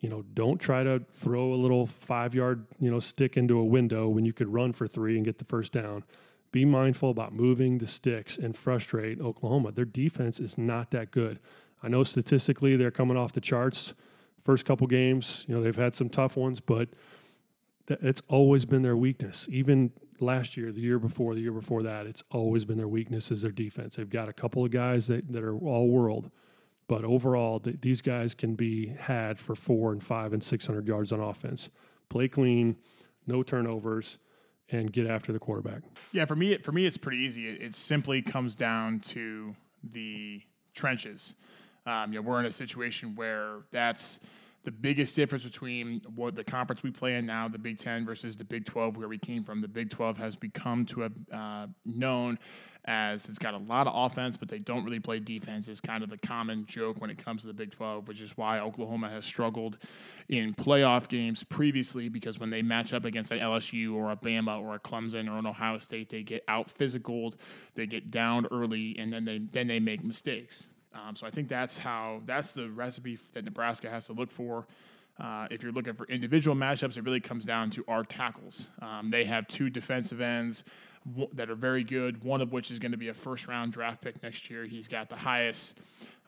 You 0.03 0.11
know, 0.11 0.22
don't 0.34 0.59
try 0.59 0.82
to 0.82 1.03
throw 1.14 1.55
a 1.55 1.57
little 1.57 1.86
five 1.86 2.34
yard, 2.34 2.66
you 2.78 2.90
know, 2.90 3.00
stick 3.00 3.36
into 3.36 3.57
a 3.59 3.64
window 3.64 4.09
when 4.09 4.24
you 4.24 4.34
could 4.34 4.53
run 4.53 4.72
for 4.72 4.86
three 4.86 5.16
and 5.16 5.24
get 5.24 5.38
the 5.38 5.44
first 5.44 5.72
down. 5.72 6.05
Be 6.50 6.64
mindful 6.66 7.09
about 7.09 7.32
moving 7.32 7.78
the 7.78 7.86
sticks 7.86 8.36
and 8.36 8.55
frustrate 8.55 9.20
Oklahoma. 9.20 9.72
Their 9.72 9.86
defense 9.86 10.38
is 10.38 10.59
not 10.59 10.90
that 10.90 11.12
good. 11.12 11.38
I 11.82 11.88
know 11.88 12.03
statistically 12.03 12.76
they're 12.76 12.90
coming 12.90 13.16
off 13.16 13.32
the 13.32 13.40
charts. 13.40 13.94
First 14.40 14.66
couple 14.66 14.86
games, 14.88 15.44
you 15.48 15.55
know, 15.55 15.62
they've 15.62 15.74
had 15.74 15.94
some 15.94 16.09
tough 16.09 16.36
ones, 16.36 16.61
but 16.61 16.88
it's 17.88 18.22
always 18.28 18.64
been 18.64 18.82
their 18.82 18.96
weakness. 18.96 19.46
Even 19.50 19.92
last 20.20 20.57
year, 20.57 20.72
the 20.72 20.80
year 20.80 20.98
before, 20.98 21.34
the 21.34 21.40
year 21.40 21.53
before 21.53 21.82
that, 21.84 22.07
it's 22.07 22.24
always 22.30 22.64
been 22.64 22.76
their 22.76 22.88
weakness 22.88 23.30
is 23.30 23.42
their 23.42 23.53
defense. 23.53 23.96
They've 23.96 24.11
got 24.11 24.28
a 24.28 24.32
couple 24.32 24.64
of 24.64 24.72
guys 24.72 25.07
that, 25.07 25.32
that 25.32 25.44
are 25.44 25.57
all 25.57 25.88
world, 25.88 26.30
but 26.93 27.07
overall, 27.07 27.59
th- 27.59 27.80
these 27.80 28.03
guys 28.03 28.34
can 28.34 28.55
be 28.55 28.88
had 28.88 29.40
for 29.40 29.55
four 29.55 29.93
and 29.93 30.05
five 30.05 30.34
and 30.34 30.45
600 30.45 30.86
yards 30.86 31.11
on 31.11 31.20
offense. 31.20 31.70
Play 32.11 32.28
clean, 32.28 32.76
no 33.26 33.43
turnovers, 33.43 34.18
and 34.68 34.93
get 34.93 35.07
after 35.07 35.32
the 35.32 35.38
quarterback. 35.38 35.80
Yeah, 36.12 36.26
for 36.26 36.36
me, 36.36 36.59
for 36.59 36.70
me, 36.70 36.84
it's 36.84 36.99
pretty 36.99 37.16
easy. 37.16 37.49
It, 37.49 37.62
it 37.62 37.74
simply 37.74 38.20
comes 38.20 38.55
down 38.55 39.01
to 39.01 39.57
the 39.82 40.43
trenches. 40.74 41.34
Um, 41.86 42.12
you 42.12 42.20
know, 42.20 42.28
we're 42.28 42.40
in 42.40 42.45
a 42.45 42.53
situation 42.53 43.14
where 43.14 43.61
that's– 43.70 44.20
the 44.65 44.71
biggest 44.71 45.17
difference 45.17 45.45
between 45.45 46.03
what 46.15 46.37
the 46.37 46.45
conference 46.45 46.83
we 46.83 46.91
play 46.91 47.17
in 47.17 47.27
now, 47.27 47.49
the 47.49 47.59
Big 47.59 47.79
Ten 47.79 48.05
versus 48.05 48.37
the 48.37 48.45
Big 48.45 48.65
12, 48.65 48.97
where 48.97 49.09
we 49.09 49.19
came 49.19 49.43
from. 49.43 49.61
The 49.61 49.69
Big 49.69 49.91
12 49.91 50.19
has 50.19 50.37
become 50.37 50.87
to 50.87 51.01
have 51.01 51.13
uh, 51.33 51.67
known 51.85 52.39
as 52.85 53.27
it's 53.27 53.39
got 53.39 53.55
a 53.55 53.59
lot 53.59 53.87
of 53.87 53.93
offense, 53.95 54.37
but 54.37 54.49
they 54.49 54.59
don't 54.59 54.85
really 54.85 54.99
play 54.99 55.21
defense. 55.21 55.69
Is 55.69 55.81
kind 55.81 56.03
of 56.03 56.11
the 56.11 56.19
common 56.19 56.67
joke 56.67 57.01
when 57.01 57.11
it 57.11 57.25
comes 57.25 57.43
to 57.43 57.49
the 57.49 57.55
Big 57.55 57.73
12, 57.73 58.09
which 58.09 58.21
is 58.21 58.37
why 58.37 58.61
Oklahoma 58.61 59.09
has 59.09 59.25
struggled 59.25 59.79
in 60.29 60.55
playoff 60.55 61.09
games 61.09 61.45
previously 61.45 62.09
because 62.09 62.39
when 62.39 62.51
they 62.51 62.63
match 62.63 62.93
up 62.93 63.05
against 63.05 63.31
an 63.31 63.39
LSU 63.39 63.95
or 63.95 64.11
a 64.11 64.17
Bama 64.17 64.61
or 64.61 64.75
a 64.75 64.81
Clemson 64.81 65.29
or 65.29 65.39
an 65.39 65.47
Ohio 65.47 65.79
State, 65.79 66.09
they 66.09 66.23
get 66.23 66.45
out 66.49 66.71
physical, 66.71 67.35
they 67.75 67.87
get 67.87 68.11
down 68.11 68.47
early, 68.51 68.97
and 68.99 69.13
then 69.13 69.25
they 69.25 69.39
then 69.39 69.67
they 69.69 69.81
make 69.81 70.05
mistakes. 70.05 70.69
Um, 70.95 71.16
so 71.16 71.26
I 71.26 71.30
think 71.30 71.49
that's 71.49 71.76
how 71.76 72.20
that's 72.26 72.53
the 72.53 72.68
recipe 72.70 73.18
that 73.32 73.45
Nebraska 73.45 73.88
has 73.88 74.07
to 74.07 74.12
look 74.12 74.30
for. 74.30 74.66
Uh, 75.20 75.47
if 75.51 75.62
you're 75.62 75.72
looking 75.72 75.95
for 75.95 76.07
individual 76.07 76.57
matchups, 76.57 76.97
it 76.97 77.05
really 77.05 77.20
comes 77.20 77.45
down 77.45 77.70
to 77.70 77.84
our 77.86 78.03
tackles. 78.03 78.68
Um, 78.80 79.11
they 79.11 79.24
have 79.24 79.47
two 79.47 79.70
defensive 79.70 80.20
ends 80.20 80.64
that 81.32 81.51
are 81.51 81.55
very 81.55 81.84
good. 81.84 82.22
One 82.24 82.40
of 82.40 82.53
which 82.53 82.70
is 82.70 82.78
going 82.78 82.93
to 82.93 82.99
be 82.99 83.09
a 83.09 83.14
first 83.14 83.47
round 83.47 83.72
draft 83.72 84.01
pick 84.01 84.22
next 84.22 84.49
year. 84.51 84.64
He's 84.64 84.88
got 84.88 85.09
the 85.09 85.16
highest 85.16 85.78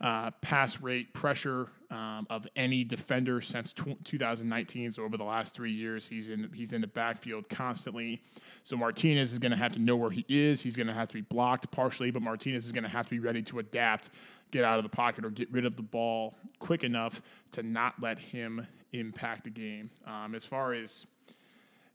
uh, 0.00 0.30
pass 0.42 0.80
rate 0.80 1.12
pressure 1.14 1.68
um, 1.90 2.26
of 2.28 2.46
any 2.56 2.82
defender 2.82 3.40
since 3.40 3.72
t- 3.72 3.96
2019. 4.04 4.92
So 4.92 5.04
over 5.04 5.16
the 5.16 5.24
last 5.24 5.54
three 5.54 5.72
years, 5.72 6.08
he's 6.08 6.28
in 6.28 6.50
he's 6.52 6.72
in 6.72 6.80
the 6.80 6.86
backfield 6.86 7.48
constantly. 7.48 8.20
So 8.64 8.76
Martinez 8.76 9.32
is 9.32 9.38
going 9.38 9.52
to 9.52 9.58
have 9.58 9.72
to 9.72 9.78
know 9.78 9.96
where 9.96 10.10
he 10.10 10.24
is. 10.28 10.60
He's 10.60 10.76
going 10.76 10.88
to 10.88 10.94
have 10.94 11.08
to 11.08 11.14
be 11.14 11.20
blocked 11.20 11.70
partially, 11.70 12.10
but 12.10 12.22
Martinez 12.22 12.64
is 12.64 12.72
going 12.72 12.84
to 12.84 12.90
have 12.90 13.06
to 13.06 13.10
be 13.10 13.18
ready 13.20 13.42
to 13.42 13.60
adapt, 13.60 14.10
get 14.54 14.64
out 14.64 14.78
of 14.78 14.84
the 14.84 14.90
pocket, 14.90 15.24
or 15.24 15.30
get 15.30 15.50
rid 15.50 15.66
of 15.66 15.76
the 15.76 15.82
ball 15.82 16.36
quick 16.60 16.84
enough 16.84 17.20
to 17.50 17.62
not 17.62 17.94
let 18.00 18.18
him 18.18 18.64
impact 18.92 19.44
the 19.44 19.50
game. 19.50 19.90
Um, 20.06 20.34
as 20.34 20.44
far 20.44 20.72
as 20.72 21.06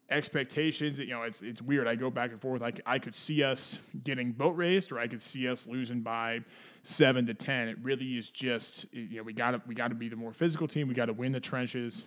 expectations. 0.09 0.99
You 0.99 1.07
know, 1.07 1.23
it's 1.23 1.41
it's 1.41 1.61
weird. 1.61 1.87
I 1.87 1.95
go 1.95 2.09
back 2.09 2.31
and 2.31 2.41
forth. 2.41 2.61
I, 2.61 2.73
I 2.85 2.99
could 2.99 3.15
see 3.15 3.43
us 3.43 3.79
getting 4.03 4.31
boat 4.31 4.57
raced, 4.57 4.91
or 4.91 4.99
I 4.99 5.07
could 5.07 5.21
see 5.21 5.47
us 5.47 5.67
losing 5.67 6.01
by 6.01 6.41
seven 6.83 7.25
to 7.27 7.33
ten. 7.33 7.69
It 7.69 7.77
really 7.81 8.17
is 8.17 8.29
just 8.29 8.85
you 8.91 9.17
know 9.17 9.23
we 9.23 9.33
got 9.33 9.51
to 9.51 9.61
we 9.67 9.75
got 9.75 9.89
to 9.89 9.95
be 9.95 10.09
the 10.09 10.15
more 10.15 10.33
physical 10.33 10.67
team. 10.67 10.87
We 10.87 10.93
got 10.93 11.05
to 11.05 11.13
win 11.13 11.31
the 11.31 11.39
trenches, 11.39 12.03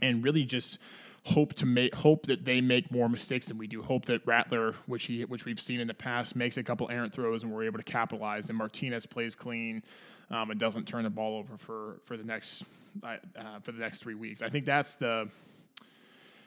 and 0.00 0.22
really 0.22 0.44
just 0.44 0.78
hope 1.26 1.54
to 1.54 1.66
make 1.66 1.94
hope 1.94 2.26
that 2.26 2.44
they 2.44 2.60
make 2.60 2.90
more 2.92 3.08
mistakes 3.08 3.46
than 3.46 3.58
we 3.58 3.66
do. 3.66 3.82
Hope 3.82 4.04
that 4.06 4.24
Rattler, 4.26 4.76
which 4.86 5.06
he 5.06 5.24
which 5.24 5.44
we've 5.44 5.60
seen 5.60 5.80
in 5.80 5.88
the 5.88 5.94
past, 5.94 6.36
makes 6.36 6.56
a 6.56 6.62
couple 6.62 6.88
errant 6.88 7.12
throws 7.12 7.42
and 7.42 7.52
we're 7.52 7.64
able 7.64 7.78
to 7.78 7.84
capitalize. 7.84 8.48
And 8.48 8.56
Martinez 8.56 9.06
plays 9.06 9.34
clean 9.34 9.82
um, 10.30 10.50
and 10.50 10.60
doesn't 10.60 10.86
turn 10.86 11.02
the 11.02 11.10
ball 11.10 11.36
over 11.38 11.58
for 11.58 11.96
for 12.04 12.16
the 12.16 12.22
next 12.22 12.62
uh, 13.02 13.16
for 13.62 13.72
the 13.72 13.78
next 13.78 13.98
three 13.98 14.14
weeks. 14.14 14.40
I 14.40 14.48
think 14.48 14.66
that's 14.66 14.94
the 14.94 15.28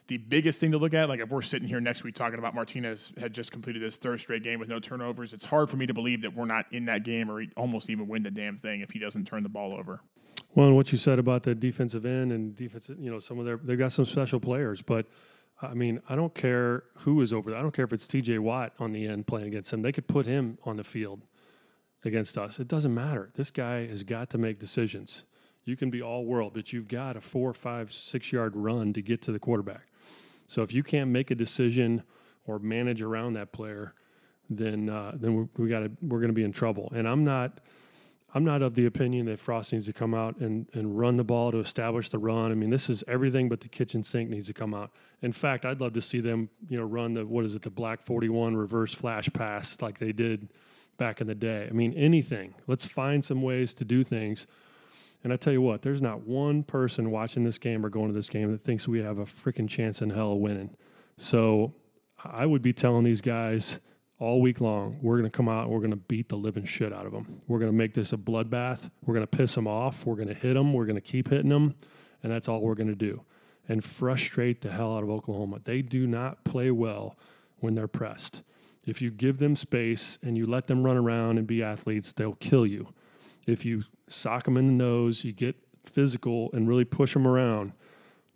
the 0.09 0.17
biggest 0.17 0.59
thing 0.59 0.71
to 0.71 0.77
look 0.77 0.95
at, 0.95 1.07
like 1.07 1.19
if 1.19 1.29
we're 1.29 1.43
sitting 1.43 1.67
here 1.67 1.79
next 1.79 2.03
week 2.03 2.15
talking 2.15 2.39
about 2.39 2.55
Martinez 2.55 3.13
had 3.19 3.31
just 3.31 3.51
completed 3.51 3.83
his 3.83 3.95
third 3.95 4.19
straight 4.19 4.43
game 4.43 4.59
with 4.59 4.67
no 4.67 4.79
turnovers, 4.79 5.33
it's 5.33 5.45
hard 5.45 5.69
for 5.69 5.77
me 5.77 5.85
to 5.85 5.93
believe 5.93 6.23
that 6.23 6.35
we're 6.35 6.45
not 6.45 6.65
in 6.71 6.85
that 6.85 7.03
game 7.03 7.29
or 7.29 7.43
almost 7.55 7.89
even 7.91 8.07
win 8.07 8.23
the 8.23 8.31
damn 8.31 8.57
thing 8.57 8.81
if 8.81 8.89
he 8.89 8.99
doesn't 8.99 9.25
turn 9.25 9.43
the 9.43 9.49
ball 9.49 9.73
over. 9.73 10.01
Well, 10.55 10.67
and 10.67 10.75
what 10.75 10.91
you 10.91 10.97
said 10.97 11.19
about 11.19 11.43
the 11.43 11.53
defensive 11.53 12.07
end 12.07 12.31
and 12.31 12.55
defensive, 12.55 12.97
you 12.99 13.11
know, 13.11 13.19
some 13.19 13.37
of 13.37 13.45
their 13.45 13.57
they've 13.57 13.77
got 13.77 13.91
some 13.91 14.05
special 14.05 14.39
players, 14.39 14.81
but 14.81 15.05
I 15.61 15.75
mean, 15.75 16.01
I 16.09 16.15
don't 16.15 16.33
care 16.33 16.83
who 16.99 17.21
is 17.21 17.31
over 17.31 17.51
there. 17.51 17.59
I 17.59 17.61
don't 17.61 17.73
care 17.73 17.85
if 17.85 17.93
it's 17.93 18.07
T.J. 18.07 18.39
Watt 18.39 18.73
on 18.79 18.91
the 18.91 19.05
end 19.05 19.27
playing 19.27 19.47
against 19.47 19.71
them. 19.71 19.83
They 19.83 19.91
could 19.91 20.07
put 20.07 20.25
him 20.25 20.57
on 20.65 20.77
the 20.77 20.83
field 20.83 21.25
against 22.03 22.37
us. 22.37 22.59
It 22.59 22.67
doesn't 22.67 22.93
matter. 22.93 23.29
This 23.35 23.51
guy 23.51 23.85
has 23.87 24.03
got 24.03 24.29
to 24.31 24.37
make 24.37 24.57
decisions. 24.57 25.23
You 25.65 25.75
can 25.75 25.91
be 25.91 26.01
all 26.01 26.25
world, 26.25 26.53
but 26.55 26.73
you've 26.73 26.87
got 26.87 27.15
a 27.15 27.21
four, 27.21 27.53
five, 27.53 27.91
six 27.91 28.31
yard 28.31 28.55
run 28.55 28.93
to 28.93 29.01
get 29.03 29.21
to 29.23 29.31
the 29.31 29.39
quarterback. 29.39 29.88
So 30.49 30.63
if 30.63 30.73
you 30.73 30.81
can't 30.81 31.11
make 31.11 31.29
a 31.29 31.35
decision 31.35 32.01
or 32.47 32.57
manage 32.57 33.03
around 33.03 33.33
that 33.33 33.51
player, 33.51 33.93
then 34.49 34.89
uh, 34.89 35.11
then 35.13 35.35
we, 35.35 35.63
we 35.63 35.69
got 35.69 35.83
we're 36.01 36.19
going 36.19 36.29
to 36.29 36.33
be 36.33 36.43
in 36.43 36.51
trouble. 36.51 36.91
And 36.95 37.07
I'm 37.07 37.23
not 37.23 37.59
I'm 38.33 38.43
not 38.43 38.63
of 38.63 38.73
the 38.73 38.87
opinion 38.87 39.27
that 39.27 39.39
Frost 39.39 39.73
needs 39.73 39.85
to 39.85 39.93
come 39.93 40.15
out 40.15 40.37
and, 40.37 40.67
and 40.73 40.97
run 40.97 41.17
the 41.17 41.23
ball 41.23 41.51
to 41.51 41.59
establish 41.59 42.09
the 42.09 42.17
run. 42.17 42.51
I 42.51 42.55
mean, 42.55 42.71
this 42.71 42.89
is 42.89 43.03
everything 43.07 43.47
but 43.47 43.61
the 43.61 43.67
kitchen 43.67 44.03
sink 44.03 44.29
needs 44.31 44.47
to 44.47 44.53
come 44.53 44.73
out. 44.73 44.91
In 45.21 45.33
fact, 45.33 45.65
I'd 45.65 45.81
love 45.81 45.93
to 45.93 46.01
see 46.01 46.19
them, 46.19 46.49
you 46.67 46.77
know, 46.77 46.83
run 46.83 47.13
the 47.13 47.27
what 47.27 47.45
is 47.45 47.53
it, 47.53 47.61
the 47.61 47.69
black 47.69 48.01
41 48.01 48.55
reverse 48.55 48.93
flash 48.93 49.29
pass 49.31 49.77
like 49.81 49.99
they 49.99 50.11
did 50.11 50.49
back 50.97 51.21
in 51.21 51.27
the 51.27 51.35
day. 51.35 51.67
I 51.69 51.73
mean, 51.73 51.93
anything. 51.93 52.55
Let's 52.65 52.85
find 52.85 53.23
some 53.23 53.43
ways 53.43 53.75
to 53.75 53.85
do 53.85 54.03
things 54.03 54.47
and 55.23 55.33
I 55.33 55.35
tell 55.35 55.53
you 55.53 55.61
what, 55.61 55.81
there's 55.81 56.01
not 56.01 56.21
one 56.21 56.63
person 56.63 57.11
watching 57.11 57.43
this 57.43 57.57
game 57.57 57.85
or 57.85 57.89
going 57.89 58.07
to 58.07 58.13
this 58.13 58.29
game 58.29 58.51
that 58.51 58.63
thinks 58.63 58.87
we 58.87 58.99
have 58.99 59.17
a 59.17 59.25
freaking 59.25 59.67
chance 59.67 60.01
in 60.01 60.11
hell 60.11 60.33
of 60.33 60.37
winning. 60.39 60.75
So 61.17 61.73
I 62.23 62.45
would 62.45 62.61
be 62.61 62.73
telling 62.73 63.03
these 63.03 63.21
guys 63.21 63.79
all 64.17 64.41
week 64.41 64.61
long, 64.61 64.99
we're 65.01 65.17
going 65.17 65.29
to 65.29 65.35
come 65.35 65.49
out 65.49 65.63
and 65.63 65.71
we're 65.71 65.79
going 65.79 65.91
to 65.91 65.97
beat 65.97 66.29
the 66.29 66.35
living 66.35 66.65
shit 66.65 66.93
out 66.93 67.05
of 67.05 67.11
them. 67.11 67.41
We're 67.47 67.59
going 67.59 67.71
to 67.71 67.77
make 67.77 67.93
this 67.93 68.13
a 68.13 68.17
bloodbath. 68.17 68.89
We're 69.05 69.13
going 69.13 69.27
to 69.27 69.37
piss 69.37 69.55
them 69.55 69.67
off. 69.67 70.05
We're 70.05 70.15
going 70.15 70.27
to 70.29 70.33
hit 70.33 70.53
them. 70.53 70.73
We're 70.73 70.85
going 70.85 70.95
to 70.95 71.01
keep 71.01 71.29
hitting 71.29 71.49
them. 71.49 71.75
And 72.23 72.31
that's 72.31 72.47
all 72.47 72.61
we're 72.61 72.75
going 72.75 72.89
to 72.89 72.95
do. 72.95 73.21
And 73.67 73.83
frustrate 73.83 74.61
the 74.61 74.71
hell 74.71 74.95
out 74.95 75.03
of 75.03 75.09
Oklahoma. 75.09 75.59
They 75.63 75.81
do 75.81 76.07
not 76.07 76.43
play 76.43 76.71
well 76.71 77.17
when 77.59 77.75
they're 77.75 77.87
pressed. 77.87 78.41
If 78.85 79.01
you 79.01 79.11
give 79.11 79.37
them 79.37 79.55
space 79.55 80.17
and 80.23 80.37
you 80.37 80.45
let 80.45 80.67
them 80.67 80.83
run 80.83 80.97
around 80.97 81.37
and 81.37 81.45
be 81.45 81.61
athletes, 81.61 82.11
they'll 82.11 82.35
kill 82.35 82.65
you. 82.65 82.93
If 83.49 83.65
you 83.65 83.83
sock 84.07 84.45
them 84.45 84.57
in 84.57 84.67
the 84.67 84.73
nose, 84.73 85.23
you 85.23 85.31
get 85.31 85.55
physical 85.85 86.49
and 86.53 86.67
really 86.67 86.85
push 86.85 87.13
them 87.13 87.27
around, 87.27 87.73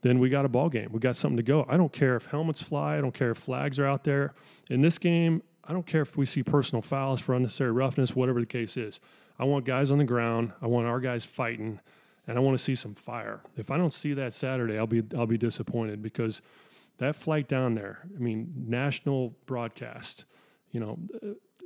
then 0.02 0.20
we 0.20 0.30
got 0.30 0.46
a 0.46 0.50
ball 0.50 0.70
game. 0.70 0.90
We 0.92 1.00
got 1.00 1.16
something 1.16 1.38
to 1.38 1.44
go. 1.44 1.66
I 1.70 1.78
don't 1.78 1.94
care 1.94 2.16
if 2.16 2.26
helmets 2.26 2.62
fly. 2.62 2.98
I 2.98 3.02
don't 3.02 3.14
care 3.14 3.32
if 3.32 3.38
flags 3.38 3.80
are 3.80 3.86
out 3.86 4.04
there. 4.04 4.34
In 4.70 4.82
this 4.82 4.98
game, 4.98 5.42
I 5.64 5.72
don't 5.72 5.88
care 5.88 6.02
if 6.02 6.18
we 6.18 6.26
see 6.26 6.44
personal 6.44 6.82
fouls 6.82 7.22
for 7.22 7.34
unnecessary 7.34 7.72
roughness, 7.72 8.16
whatever 8.16 8.40
the 8.40 8.46
case 8.46 8.76
is. 8.76 9.00
I 9.40 9.46
want 9.46 9.66
guys 9.66 9.92
on 9.92 9.98
the 9.98 10.04
ground. 10.04 10.52
I 10.62 10.68
want 10.68 10.88
our 10.88 11.00
guys 11.00 11.24
fighting, 11.24 11.80
and 12.28 12.38
I 12.38 12.42
want 12.42 12.58
to 12.58 12.64
see 12.64 12.76
some 12.76 12.96
fire. 12.96 13.42
If 13.56 13.72
I 13.72 13.78
don't 13.78 13.94
see 13.94 14.14
that 14.14 14.34
Saturday, 14.34 14.78
I'll 14.78 14.88
be 14.88 15.04
I'll 15.18 15.26
be 15.26 15.38
disappointed 15.38 16.02
because 16.02 16.42
that 16.98 17.16
flight 17.16 17.48
down 17.48 17.76
there. 17.76 18.00
I 18.16 18.20
mean, 18.20 18.54
national 18.68 19.36
broadcast. 19.46 20.26
You 20.72 20.80
know, 20.80 21.00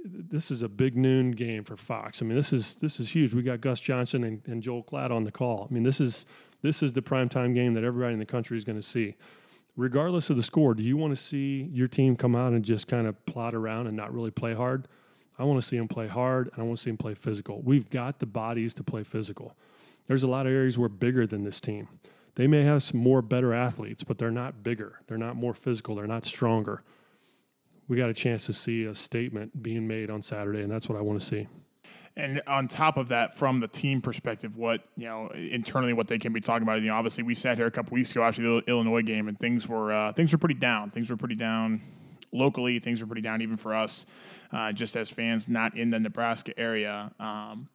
this 0.03 0.51
is 0.51 0.61
a 0.61 0.69
big 0.69 0.95
noon 0.95 1.31
game 1.31 1.63
for 1.63 1.75
Fox. 1.75 2.21
I 2.21 2.25
mean, 2.25 2.35
this 2.35 2.53
is 2.53 2.75
this 2.75 2.99
is 2.99 3.13
huge. 3.13 3.33
We 3.33 3.41
got 3.43 3.61
Gus 3.61 3.79
Johnson 3.79 4.23
and, 4.23 4.41
and 4.45 4.61
Joel 4.61 4.83
Klatt 4.83 5.11
on 5.11 5.23
the 5.23 5.31
call. 5.31 5.67
I 5.69 5.73
mean, 5.73 5.83
this 5.83 5.99
is 5.99 6.25
this 6.61 6.81
is 6.81 6.93
the 6.93 7.01
primetime 7.01 7.53
game 7.53 7.73
that 7.73 7.83
everybody 7.83 8.13
in 8.13 8.19
the 8.19 8.25
country 8.25 8.57
is 8.57 8.63
going 8.63 8.79
to 8.79 8.87
see. 8.87 9.15
Regardless 9.75 10.29
of 10.29 10.37
the 10.37 10.43
score, 10.43 10.73
do 10.73 10.81
you 10.81 10.97
want 10.97 11.15
to 11.15 11.23
see 11.23 11.69
your 11.71 11.87
team 11.87 12.15
come 12.15 12.35
out 12.35 12.53
and 12.53 12.65
just 12.65 12.87
kind 12.87 13.05
of 13.05 13.25
plot 13.27 13.53
around 13.53 13.87
and 13.87 13.95
not 13.95 14.11
really 14.11 14.31
play 14.31 14.53
hard? 14.53 14.87
I 15.37 15.43
want 15.43 15.61
to 15.61 15.67
see 15.67 15.77
them 15.77 15.87
play 15.87 16.07
hard 16.07 16.49
and 16.51 16.63
I 16.63 16.65
want 16.65 16.77
to 16.77 16.83
see 16.83 16.89
them 16.89 16.97
play 16.97 17.13
physical. 17.13 17.61
We've 17.61 17.87
got 17.87 18.17
the 18.17 18.25
bodies 18.25 18.73
to 18.75 18.83
play 18.83 19.03
physical. 19.03 19.55
There's 20.07 20.23
a 20.23 20.27
lot 20.27 20.47
of 20.47 20.53
areas 20.53 20.79
we're 20.79 20.87
bigger 20.87 21.27
than 21.27 21.43
this 21.43 21.61
team. 21.61 21.89
They 22.33 22.47
may 22.47 22.63
have 22.63 22.81
some 22.81 22.99
more 22.99 23.21
better 23.21 23.53
athletes, 23.53 24.03
but 24.03 24.17
they're 24.17 24.31
not 24.31 24.63
bigger. 24.63 25.01
They're 25.05 25.17
not 25.17 25.35
more 25.35 25.53
physical. 25.53 25.93
They're 25.95 26.07
not 26.07 26.25
stronger 26.25 26.83
we 27.87 27.97
got 27.97 28.09
a 28.09 28.13
chance 28.13 28.45
to 28.47 28.53
see 28.53 28.85
a 28.85 28.95
statement 28.95 29.61
being 29.61 29.87
made 29.87 30.09
on 30.09 30.21
Saturday, 30.21 30.61
and 30.61 30.71
that's 30.71 30.89
what 30.89 30.97
I 30.97 31.01
want 31.01 31.19
to 31.19 31.25
see. 31.25 31.47
And 32.15 32.41
on 32.47 32.67
top 32.67 32.97
of 32.97 33.09
that, 33.09 33.37
from 33.37 33.59
the 33.59 33.67
team 33.67 34.01
perspective, 34.01 34.57
what 34.57 34.81
you 34.97 35.05
know 35.05 35.29
internally, 35.29 35.93
what 35.93 36.07
they 36.07 36.17
can 36.17 36.33
be 36.33 36.41
talking 36.41 36.63
about. 36.63 36.81
You 36.81 36.87
know, 36.87 36.95
obviously, 36.95 37.23
we 37.23 37.35
sat 37.35 37.57
here 37.57 37.67
a 37.67 37.71
couple 37.71 37.93
weeks 37.93 38.11
ago 38.11 38.23
after 38.23 38.41
the 38.41 38.63
Illinois 38.67 39.03
game, 39.03 39.27
and 39.27 39.39
things 39.39 39.67
were 39.67 39.91
uh, 39.91 40.13
things 40.13 40.31
were 40.31 40.39
pretty 40.39 40.55
down. 40.55 40.89
Things 40.89 41.11
were 41.11 41.17
pretty 41.17 41.35
down 41.35 41.81
locally. 42.31 42.79
Things 42.79 43.01
were 43.01 43.07
pretty 43.07 43.21
down 43.21 43.41
even 43.41 43.55
for 43.55 43.73
us, 43.73 44.07
uh, 44.51 44.71
just 44.71 44.97
as 44.97 45.09
fans 45.09 45.47
not 45.47 45.77
in 45.77 45.91
the 45.91 45.99
Nebraska 45.99 46.57
area. 46.59 47.11
Um, 47.19 47.69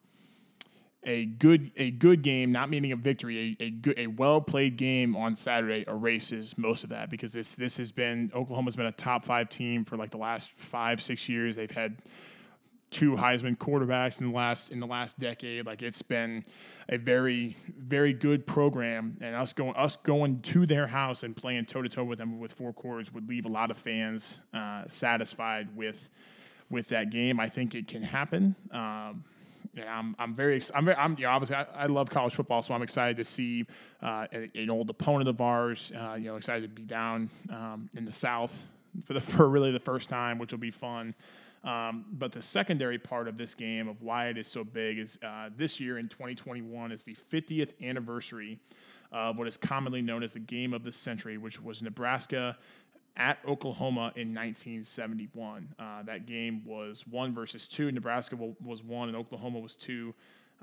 a 1.05 1.25
good 1.25 1.71
a 1.75 1.91
good 1.91 2.21
game, 2.21 2.51
not 2.51 2.69
meaning 2.69 2.91
a 2.91 2.95
victory, 2.95 3.57
a, 3.59 3.63
a 3.63 3.69
good 3.69 3.97
a 3.97 4.07
well 4.07 4.41
played 4.41 4.77
game 4.77 5.15
on 5.15 5.35
Saturday 5.35 5.85
erases 5.87 6.57
most 6.57 6.83
of 6.83 6.89
that 6.89 7.09
because 7.09 7.33
this 7.33 7.55
this 7.55 7.77
has 7.77 7.91
been 7.91 8.31
Oklahoma's 8.33 8.75
been 8.75 8.85
a 8.85 8.91
top 8.91 9.25
five 9.25 9.49
team 9.49 9.85
for 9.85 9.97
like 9.97 10.11
the 10.11 10.17
last 10.17 10.51
five 10.51 11.01
six 11.01 11.27
years. 11.27 11.55
They've 11.55 11.69
had 11.69 11.97
two 12.93 13.13
Heisman 13.13 13.57
quarterbacks 13.57 14.21
in 14.21 14.27
the 14.27 14.33
last 14.33 14.71
in 14.71 14.79
the 14.79 14.87
last 14.87 15.19
decade. 15.19 15.65
Like 15.65 15.81
it's 15.81 16.01
been 16.01 16.45
a 16.89 16.97
very 16.97 17.57
very 17.77 18.13
good 18.13 18.45
program, 18.45 19.17
and 19.19 19.35
us 19.35 19.51
going 19.51 19.75
us 19.75 19.97
going 19.97 20.41
to 20.41 20.65
their 20.65 20.87
house 20.87 21.23
and 21.23 21.35
playing 21.35 21.65
toe 21.65 21.81
to 21.81 21.89
toe 21.89 22.03
with 22.03 22.19
them 22.19 22.39
with 22.39 22.53
four 22.53 22.71
quarters 22.71 23.11
would 23.13 23.27
leave 23.27 23.45
a 23.45 23.49
lot 23.49 23.71
of 23.71 23.77
fans 23.77 24.39
uh, 24.53 24.83
satisfied 24.87 25.75
with 25.75 26.07
with 26.69 26.87
that 26.87 27.09
game. 27.09 27.39
I 27.39 27.49
think 27.49 27.75
it 27.75 27.87
can 27.87 28.03
happen. 28.03 28.55
Um, 28.71 29.23
yeah, 29.73 29.97
I'm 29.97 30.15
I'm 30.19 30.35
very 30.35 30.61
I'm 30.73 30.85
very, 30.85 30.97
I'm 30.97 31.15
you 31.17 31.23
know, 31.23 31.31
obviously 31.31 31.55
I, 31.55 31.63
I, 31.63 31.85
love 31.87 32.09
college 32.09 32.35
football, 32.35 32.61
so 32.61 32.73
I'm 32.73 32.81
excited 32.81 33.17
to 33.17 33.25
see 33.25 33.65
uh, 34.01 34.27
an, 34.31 34.69
old 34.69 34.89
opponent 34.89 35.29
of 35.29 35.41
ours. 35.41 35.91
Uh, 35.95 36.15
you 36.15 36.25
know, 36.25 36.35
excited 36.35 36.63
to 36.63 36.81
be 36.81 36.83
down 36.83 37.29
um, 37.49 37.89
in 37.95 38.05
the 38.05 38.13
South 38.13 38.55
for 39.05 39.13
the 39.13 39.21
for 39.21 39.49
really 39.49 39.71
the 39.71 39.79
first 39.79 40.09
time, 40.09 40.37
which 40.37 40.51
will 40.51 40.59
be 40.59 40.71
fun. 40.71 41.15
Um, 41.63 42.05
but 42.11 42.33
the 42.33 42.41
secondary 42.41 42.97
part 42.97 43.27
of 43.27 43.37
this 43.37 43.55
game 43.55 43.87
of 43.87 44.01
why 44.01 44.27
it 44.27 44.37
is 44.37 44.47
so 44.47 44.65
big 44.65 44.99
is 44.99 45.17
uh, 45.23 45.49
this 45.55 45.79
year 45.79 45.97
in 45.97 46.09
2021 46.09 46.91
is 46.91 47.03
the 47.03 47.15
50th 47.31 47.71
anniversary 47.81 48.59
of 49.13 49.37
what 49.37 49.47
is 49.47 49.55
commonly 49.55 50.01
known 50.01 50.23
as 50.23 50.33
the 50.33 50.39
game 50.39 50.73
of 50.73 50.83
the 50.83 50.91
century, 50.91 51.37
which 51.37 51.61
was 51.61 51.81
Nebraska 51.81 52.57
at 53.15 53.37
Oklahoma 53.47 54.11
in 54.15 54.33
1971. 54.33 55.75
Uh, 55.77 56.03
that 56.03 56.25
game 56.25 56.63
was 56.65 57.05
one 57.07 57.33
versus 57.33 57.67
two. 57.67 57.91
Nebraska 57.91 58.35
was 58.35 58.83
one, 58.83 59.07
and 59.07 59.17
Oklahoma 59.17 59.59
was 59.59 59.75
two. 59.75 60.13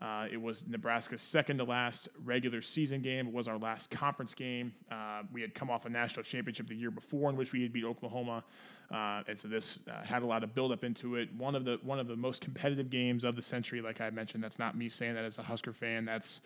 Uh, 0.01 0.27
it 0.33 0.41
was 0.41 0.65
Nebraska's 0.67 1.21
second 1.21 1.59
to 1.59 1.65
last 1.65 2.09
regular 2.25 2.63
season 2.63 3.03
game. 3.03 3.29
It 3.29 3.35
was 3.35 3.47
our 3.47 3.59
last 3.59 3.91
conference 3.91 4.35
game. 4.35 4.73
Uh, 4.91 5.23
we 5.31 5.43
had 5.43 5.55
come 5.55 5.71
off 5.71 5.85
a 5.85 5.91
national 5.91 6.23
championship 6.23 6.69
the 6.69 6.75
year 6.75 6.91
before, 6.91 7.29
in 7.29 7.37
which 7.37 7.53
we 7.53 7.63
had 7.63 7.73
beat 7.73 7.85
Oklahoma, 7.85 8.43
uh, 8.91 9.23
and 9.29 9.39
so 9.39 9.47
this 9.47 9.79
uh, 9.91 10.03
had 10.03 10.23
a 10.23 10.27
lot 10.27 10.43
of 10.43 10.55
build 10.55 10.73
up 10.73 10.85
into 10.85 11.17
it. 11.17 11.29
One 11.37 11.55
of 11.55 11.65
the 11.65 11.79
one 11.83 12.01
of 12.01 12.09
the 12.09 12.17
most 12.17 12.41
competitive 12.41 12.89
games 12.89 13.25
of 13.25 13.37
the 13.37 13.43
century, 13.43 13.83
like 13.83 14.01
I 14.01 14.09
mentioned. 14.11 14.43
That's 14.43 14.59
not 14.59 14.77
me 14.77 14.89
saying 14.89 15.15
that 15.15 15.25
as 15.25 15.39
a 15.39 15.43
Husker 15.43 15.73
fan. 15.73 16.07
That's 16.07 16.41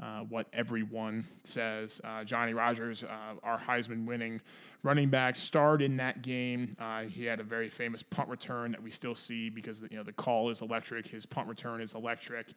uh, 0.00 0.20
what 0.20 0.46
everyone 0.52 1.26
says. 1.44 2.00
Uh, 2.04 2.24
Johnny 2.24 2.54
Rodgers, 2.54 3.04
uh, 3.04 3.34
our 3.42 3.58
Heisman 3.58 4.06
winning 4.06 4.40
running 4.82 5.08
back, 5.08 5.34
starred 5.36 5.80
in 5.80 5.96
that 5.96 6.22
game. 6.22 6.70
Uh, 6.78 7.02
he 7.02 7.24
had 7.24 7.40
a 7.40 7.44
very 7.44 7.70
famous 7.70 8.02
punt 8.02 8.28
return 8.28 8.72
that 8.72 8.82
we 8.82 8.90
still 8.90 9.14
see 9.14 9.48
because 9.48 9.82
you 9.90 9.96
know 9.96 10.02
the 10.02 10.12
call 10.12 10.50
is 10.50 10.62
electric. 10.62 11.06
His 11.06 11.26
punt 11.26 11.48
return 11.48 11.80
is 11.80 11.94
electric. 11.94 12.54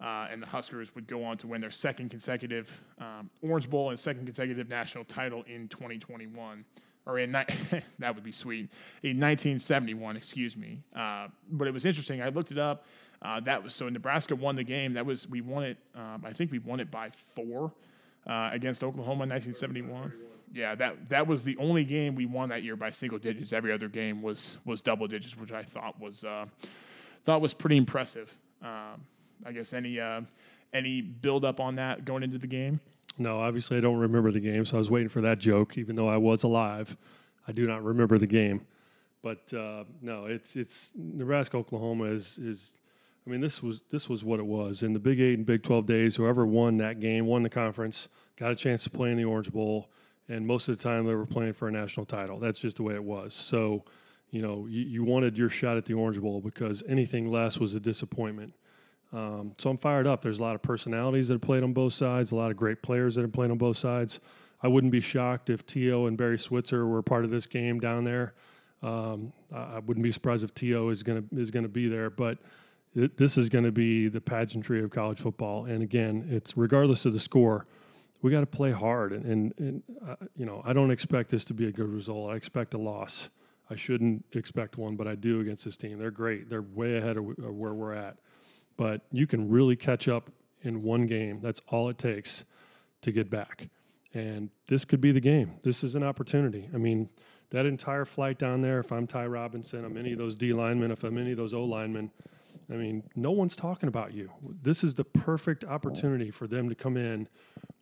Uh, 0.00 0.28
and 0.30 0.40
the 0.40 0.46
Huskers 0.46 0.94
would 0.94 1.08
go 1.08 1.24
on 1.24 1.36
to 1.38 1.48
win 1.48 1.60
their 1.60 1.72
second 1.72 2.08
consecutive 2.08 2.70
um, 3.00 3.28
Orange 3.42 3.68
Bowl 3.68 3.90
and 3.90 3.98
second 3.98 4.26
consecutive 4.26 4.68
national 4.68 5.04
title 5.04 5.42
in 5.48 5.66
2021 5.68 6.64
or 7.04 7.18
in 7.18 7.32
that 7.98 8.14
would 8.14 8.22
be 8.22 8.30
sweet 8.30 8.68
in 9.02 9.18
1971 9.18 10.16
excuse 10.16 10.56
me 10.56 10.78
uh, 10.94 11.26
but 11.50 11.66
it 11.66 11.74
was 11.74 11.84
interesting 11.84 12.22
i 12.22 12.28
looked 12.28 12.52
it 12.52 12.58
up 12.58 12.84
uh, 13.22 13.40
that 13.40 13.62
was 13.62 13.74
so 13.74 13.88
Nebraska 13.88 14.36
won 14.36 14.56
the 14.56 14.64
game. 14.64 14.94
That 14.94 15.06
was 15.06 15.28
we 15.28 15.40
won 15.40 15.64
it. 15.64 15.78
Um, 15.94 16.22
I 16.24 16.32
think 16.32 16.50
we 16.50 16.58
won 16.58 16.80
it 16.80 16.90
by 16.90 17.10
four 17.34 17.72
uh, 18.26 18.50
against 18.52 18.84
Oklahoma 18.84 19.24
in 19.24 19.30
1971. 19.30 20.12
Yeah, 20.54 20.74
that 20.76 21.08
that 21.10 21.26
was 21.26 21.42
the 21.42 21.56
only 21.58 21.84
game 21.84 22.14
we 22.14 22.26
won 22.26 22.48
that 22.50 22.62
year 22.62 22.76
by 22.76 22.90
single 22.90 23.18
digits. 23.18 23.52
Every 23.52 23.72
other 23.72 23.88
game 23.88 24.22
was 24.22 24.58
was 24.64 24.80
double 24.80 25.06
digits, 25.08 25.36
which 25.36 25.52
I 25.52 25.62
thought 25.62 26.00
was 26.00 26.24
uh, 26.24 26.46
thought 27.24 27.40
was 27.40 27.54
pretty 27.54 27.76
impressive. 27.76 28.34
Um, 28.62 29.04
I 29.44 29.52
guess 29.52 29.72
any 29.72 29.98
uh, 30.00 30.22
any 30.72 31.00
build 31.00 31.44
up 31.44 31.60
on 31.60 31.76
that 31.76 32.04
going 32.04 32.22
into 32.22 32.38
the 32.38 32.46
game. 32.46 32.80
No, 33.18 33.40
obviously 33.40 33.76
I 33.78 33.80
don't 33.80 33.98
remember 33.98 34.30
the 34.30 34.40
game, 34.40 34.64
so 34.64 34.76
I 34.76 34.78
was 34.78 34.90
waiting 34.90 35.08
for 35.08 35.20
that 35.22 35.38
joke. 35.38 35.76
Even 35.76 35.96
though 35.96 36.08
I 36.08 36.16
was 36.16 36.44
alive, 36.44 36.96
I 37.48 37.52
do 37.52 37.66
not 37.66 37.82
remember 37.82 38.16
the 38.16 38.26
game. 38.26 38.62
But 39.22 39.52
uh, 39.52 39.84
no, 40.00 40.26
it's 40.26 40.54
it's 40.56 40.92
Nebraska 40.94 41.56
Oklahoma 41.56 42.04
is 42.04 42.38
is 42.38 42.74
I 43.28 43.30
mean, 43.30 43.42
this 43.42 43.62
was 43.62 43.80
this 43.90 44.08
was 44.08 44.24
what 44.24 44.40
it 44.40 44.46
was 44.46 44.82
in 44.82 44.94
the 44.94 44.98
Big 44.98 45.20
Eight 45.20 45.34
and 45.34 45.44
Big 45.44 45.62
Twelve 45.62 45.84
days. 45.84 46.16
Whoever 46.16 46.46
won 46.46 46.78
that 46.78 46.98
game 46.98 47.26
won 47.26 47.42
the 47.42 47.50
conference, 47.50 48.08
got 48.36 48.50
a 48.50 48.56
chance 48.56 48.84
to 48.84 48.90
play 48.90 49.10
in 49.10 49.18
the 49.18 49.24
Orange 49.26 49.52
Bowl, 49.52 49.90
and 50.30 50.46
most 50.46 50.66
of 50.68 50.78
the 50.78 50.82
time 50.82 51.04
they 51.04 51.14
were 51.14 51.26
playing 51.26 51.52
for 51.52 51.68
a 51.68 51.70
national 51.70 52.06
title. 52.06 52.38
That's 52.38 52.58
just 52.58 52.78
the 52.78 52.84
way 52.84 52.94
it 52.94 53.04
was. 53.04 53.34
So, 53.34 53.84
you 54.30 54.40
know, 54.40 54.66
you, 54.66 54.80
you 54.80 55.04
wanted 55.04 55.36
your 55.36 55.50
shot 55.50 55.76
at 55.76 55.84
the 55.84 55.92
Orange 55.92 56.18
Bowl 56.18 56.40
because 56.40 56.82
anything 56.88 57.30
less 57.30 57.58
was 57.58 57.74
a 57.74 57.80
disappointment. 57.80 58.54
Um, 59.12 59.52
so 59.58 59.68
I'm 59.68 59.76
fired 59.76 60.06
up. 60.06 60.22
There's 60.22 60.38
a 60.38 60.42
lot 60.42 60.54
of 60.54 60.62
personalities 60.62 61.28
that 61.28 61.34
have 61.34 61.42
played 61.42 61.62
on 61.62 61.74
both 61.74 61.92
sides, 61.92 62.32
a 62.32 62.36
lot 62.36 62.50
of 62.50 62.56
great 62.56 62.80
players 62.80 63.14
that 63.16 63.22
have 63.22 63.32
played 63.32 63.50
on 63.50 63.58
both 63.58 63.76
sides. 63.76 64.20
I 64.62 64.68
wouldn't 64.68 64.90
be 64.90 65.02
shocked 65.02 65.50
if 65.50 65.66
T.O. 65.66 66.06
and 66.06 66.16
Barry 66.16 66.38
Switzer 66.38 66.86
were 66.86 67.02
part 67.02 67.26
of 67.26 67.30
this 67.30 67.46
game 67.46 67.78
down 67.78 68.04
there. 68.04 68.32
Um, 68.82 69.34
I 69.54 69.80
wouldn't 69.80 70.04
be 70.04 70.12
surprised 70.12 70.44
if 70.44 70.54
T.O. 70.54 70.88
is 70.88 71.02
going 71.02 71.28
to 71.28 71.38
is 71.38 71.50
going 71.50 71.64
to 71.64 71.68
be 71.68 71.88
there, 71.88 72.08
but 72.08 72.38
this 72.94 73.36
is 73.36 73.48
going 73.48 73.64
to 73.64 73.72
be 73.72 74.08
the 74.08 74.20
pageantry 74.20 74.82
of 74.82 74.90
college 74.90 75.20
football. 75.20 75.66
And 75.66 75.82
again, 75.82 76.26
it's 76.30 76.56
regardless 76.56 77.04
of 77.04 77.12
the 77.12 77.20
score, 77.20 77.66
we 78.22 78.30
got 78.30 78.40
to 78.40 78.46
play 78.46 78.72
hard. 78.72 79.12
And, 79.12 79.24
and, 79.24 79.54
and 79.58 79.82
uh, 80.06 80.16
you 80.36 80.46
know, 80.46 80.62
I 80.64 80.72
don't 80.72 80.90
expect 80.90 81.30
this 81.30 81.44
to 81.46 81.54
be 81.54 81.66
a 81.66 81.72
good 81.72 81.88
result. 81.88 82.30
I 82.30 82.36
expect 82.36 82.74
a 82.74 82.78
loss. 82.78 83.28
I 83.70 83.76
shouldn't 83.76 84.24
expect 84.32 84.78
one, 84.78 84.96
but 84.96 85.06
I 85.06 85.14
do 85.14 85.40
against 85.40 85.64
this 85.64 85.76
team. 85.76 85.98
They're 85.98 86.10
great. 86.10 86.48
They're 86.48 86.62
way 86.62 86.96
ahead 86.96 87.16
of, 87.16 87.28
of 87.38 87.54
where 87.54 87.74
we're 87.74 87.92
at. 87.92 88.16
But 88.76 89.02
you 89.12 89.26
can 89.26 89.48
really 89.48 89.76
catch 89.76 90.08
up 90.08 90.30
in 90.62 90.82
one 90.82 91.06
game. 91.06 91.40
That's 91.40 91.60
all 91.68 91.88
it 91.88 91.98
takes 91.98 92.44
to 93.02 93.12
get 93.12 93.30
back. 93.30 93.68
And 94.14 94.50
this 94.66 94.84
could 94.84 95.00
be 95.00 95.12
the 95.12 95.20
game. 95.20 95.56
This 95.62 95.84
is 95.84 95.94
an 95.94 96.02
opportunity. 96.02 96.68
I 96.74 96.78
mean, 96.78 97.10
that 97.50 97.66
entire 97.66 98.04
flight 98.04 98.38
down 98.38 98.62
there, 98.62 98.80
if 98.80 98.90
I'm 98.90 99.06
Ty 99.06 99.26
Robinson, 99.26 99.84
I'm 99.84 99.96
any 99.96 100.12
of 100.12 100.18
those 100.18 100.36
D 100.36 100.52
linemen, 100.52 100.90
if 100.90 101.04
I'm 101.04 101.18
any 101.18 101.32
of 101.32 101.36
those 101.36 101.54
O 101.54 101.64
linemen, 101.64 102.10
I 102.70 102.74
mean, 102.74 103.02
no 103.16 103.30
one's 103.30 103.56
talking 103.56 103.88
about 103.88 104.12
you. 104.12 104.30
This 104.62 104.84
is 104.84 104.94
the 104.94 105.04
perfect 105.04 105.64
opportunity 105.64 106.30
for 106.30 106.46
them 106.46 106.68
to 106.68 106.74
come 106.74 106.96
in 106.96 107.28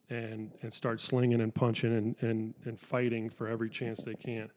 and 0.09 0.53
and 0.62 0.72
start 0.72 1.01
slinging 1.01 1.41
and 1.41 1.55
punching 1.55 1.93
and 1.93 2.16
and, 2.20 2.55
and 2.64 2.78
fighting 2.78 3.28
for 3.28 3.49
every 3.49 3.68
chance 3.68 4.05
they 4.05 4.14
can. 4.14 4.51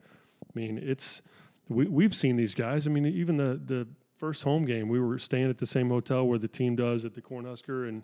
I 0.44 0.52
mean, 0.54 0.78
it's 0.78 1.22
we 1.68 1.88
we've 1.88 2.14
seen 2.14 2.36
these 2.36 2.54
guys. 2.54 2.86
I 2.86 2.90
mean, 2.90 3.06
even 3.06 3.38
the 3.38 3.60
the 3.64 3.88
first 4.18 4.44
home 4.44 4.66
game, 4.66 4.90
we 4.90 5.00
were 5.00 5.18
staying 5.18 5.50
at 5.50 5.58
the 5.58 5.66
same 5.66 5.90
hotel 5.90 6.28
where 6.28 6.38
the 6.38 6.48
team 6.48 6.76
does 6.76 7.06
at 7.06 7.16
the 7.16 7.22
Cornhusker 7.22 7.88
and 7.88 8.04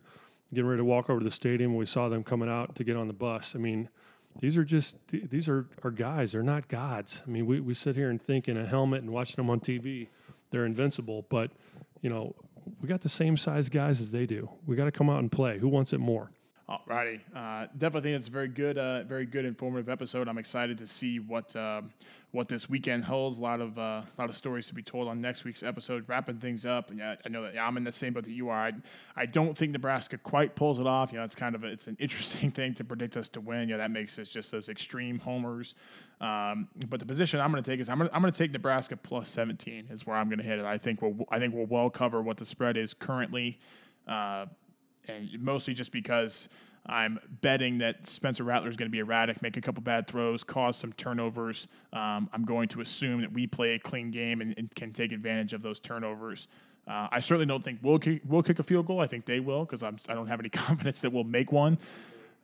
getting 0.53 0.67
ready 0.67 0.79
to 0.79 0.85
walk 0.85 1.09
over 1.09 1.19
to 1.19 1.23
the 1.23 1.31
stadium. 1.31 1.75
We 1.75 1.85
saw 1.85 2.09
them 2.09 2.23
coming 2.23 2.49
out 2.49 2.75
to 2.75 2.83
get 2.83 2.95
on 2.95 3.07
the 3.07 3.13
bus. 3.13 3.53
I 3.55 3.59
mean, 3.59 3.89
these 4.39 4.57
are 4.57 4.63
just 4.63 4.97
these 5.09 5.47
are 5.47 5.67
our 5.83 5.91
guys. 5.91 6.31
They're 6.31 6.43
not 6.43 6.67
gods. 6.67 7.21
I 7.25 7.29
mean, 7.29 7.45
we, 7.45 7.59
we 7.59 7.73
sit 7.73 7.95
here 7.95 8.09
and 8.09 8.21
think 8.21 8.47
in 8.47 8.57
a 8.57 8.65
helmet 8.65 9.01
and 9.01 9.11
watching 9.11 9.35
them 9.37 9.49
on 9.49 9.59
TV, 9.59 10.07
they're 10.51 10.65
invincible. 10.65 11.25
But 11.29 11.51
you 12.05 12.11
know, 12.11 12.35
we 12.79 12.87
got 12.87 13.01
the 13.01 13.09
same 13.09 13.35
size 13.35 13.67
guys 13.67 13.99
as 13.99 14.11
they 14.11 14.27
do. 14.27 14.47
We 14.67 14.75
got 14.75 14.85
to 14.85 14.91
come 14.91 15.09
out 15.09 15.21
and 15.21 15.31
play. 15.31 15.57
Who 15.57 15.67
wants 15.67 15.91
it 15.91 15.97
more? 15.97 16.29
Alrighty, 16.67 17.19
uh, 17.35 17.67
definitely 17.77 18.09
think 18.09 18.19
it's 18.19 18.27
a 18.27 18.31
very 18.31 18.47
good, 18.47 18.79
uh, 18.79 19.03
very 19.03 19.27
good 19.27 19.45
informative 19.45 19.87
episode. 19.87 20.27
I'm 20.27 20.39
excited 20.39 20.79
to 20.79 20.87
see 20.87 21.19
what 21.19 21.55
uh, 21.55 21.83
what 22.31 22.47
this 22.47 22.67
weekend 22.67 23.05
holds. 23.05 23.37
A 23.37 23.41
lot 23.41 23.61
of 23.61 23.77
uh, 23.77 24.01
lot 24.17 24.29
of 24.29 24.35
stories 24.35 24.65
to 24.65 24.73
be 24.73 24.81
told 24.81 25.07
on 25.07 25.21
next 25.21 25.43
week's 25.43 25.61
episode. 25.61 26.05
Wrapping 26.07 26.39
things 26.39 26.65
up, 26.65 26.89
and 26.89 26.97
yeah, 26.97 27.17
I 27.23 27.29
know 27.29 27.43
that 27.43 27.53
yeah, 27.53 27.67
I'm 27.67 27.77
in 27.77 27.83
the 27.83 27.91
same 27.91 28.13
boat 28.13 28.23
that 28.23 28.31
you 28.31 28.49
are. 28.49 28.57
I, 28.57 28.73
I 29.15 29.27
don't 29.27 29.55
think 29.55 29.73
Nebraska 29.73 30.17
quite 30.17 30.55
pulls 30.55 30.79
it 30.79 30.87
off. 30.87 31.11
You 31.11 31.19
know, 31.19 31.23
it's 31.23 31.35
kind 31.35 31.53
of 31.53 31.63
a, 31.63 31.67
it's 31.67 31.85
an 31.85 31.97
interesting 31.99 32.49
thing 32.49 32.73
to 32.73 32.83
predict 32.83 33.15
us 33.15 33.29
to 33.29 33.41
win. 33.41 33.69
You 33.69 33.75
know, 33.75 33.77
that 33.77 33.91
makes 33.91 34.17
us 34.17 34.27
just 34.27 34.49
those 34.49 34.67
extreme 34.67 35.19
homers. 35.19 35.75
Um, 36.19 36.67
but 36.89 36.99
the 36.99 37.05
position 37.05 37.41
I'm 37.41 37.51
going 37.51 37.63
to 37.63 37.69
take 37.69 37.79
is 37.79 37.89
I'm 37.89 37.99
going 37.99 38.09
I'm 38.11 38.23
to 38.23 38.31
take 38.31 38.51
Nebraska 38.51 38.97
plus 38.97 39.29
17 39.29 39.89
is 39.91 40.07
where 40.07 40.15
I'm 40.15 40.29
going 40.29 40.39
to 40.39 40.43
hit 40.43 40.57
it. 40.57 40.65
I 40.65 40.79
think 40.79 41.03
we'll 41.03 41.27
I 41.29 41.37
think 41.37 41.53
we'll 41.53 41.67
well 41.67 41.91
cover 41.91 42.23
what 42.23 42.37
the 42.37 42.45
spread 42.45 42.75
is 42.75 42.95
currently. 42.95 43.59
Uh, 44.07 44.47
and 45.09 45.29
mostly 45.41 45.73
just 45.73 45.91
because 45.91 46.49
I'm 46.85 47.19
betting 47.41 47.79
that 47.79 48.07
Spencer 48.07 48.43
Rattler 48.43 48.69
is 48.69 48.75
going 48.75 48.89
to 48.89 48.91
be 48.91 48.99
erratic, 48.99 49.41
make 49.41 49.57
a 49.57 49.61
couple 49.61 49.81
bad 49.81 50.07
throws, 50.07 50.43
cause 50.43 50.77
some 50.77 50.93
turnovers. 50.93 51.67
Um, 51.91 52.29
I'm 52.31 52.45
going 52.45 52.67
to 52.69 52.81
assume 52.81 53.21
that 53.21 53.33
we 53.33 53.47
play 53.47 53.73
a 53.73 53.79
clean 53.79 54.11
game 54.11 54.41
and, 54.41 54.53
and 54.57 54.73
can 54.75 54.91
take 54.91 55.11
advantage 55.11 55.53
of 55.53 55.61
those 55.61 55.79
turnovers. 55.79 56.47
Uh, 56.87 57.07
I 57.11 57.19
certainly 57.19 57.47
don't 57.47 57.63
think 57.63 57.79
we'll 57.81 57.97
kick, 57.97 58.21
we'll 58.27 58.43
kick 58.43 58.59
a 58.59 58.63
field 58.63 58.85
goal. 58.85 58.99
I 58.99 59.07
think 59.07 59.25
they 59.25 59.39
will 59.39 59.65
because 59.65 59.81
I 59.81 60.13
don't 60.13 60.27
have 60.27 60.39
any 60.39 60.49
confidence 60.67 61.01
that 61.01 61.11
we'll 61.11 61.23
make 61.23 61.51
one. 61.51 61.79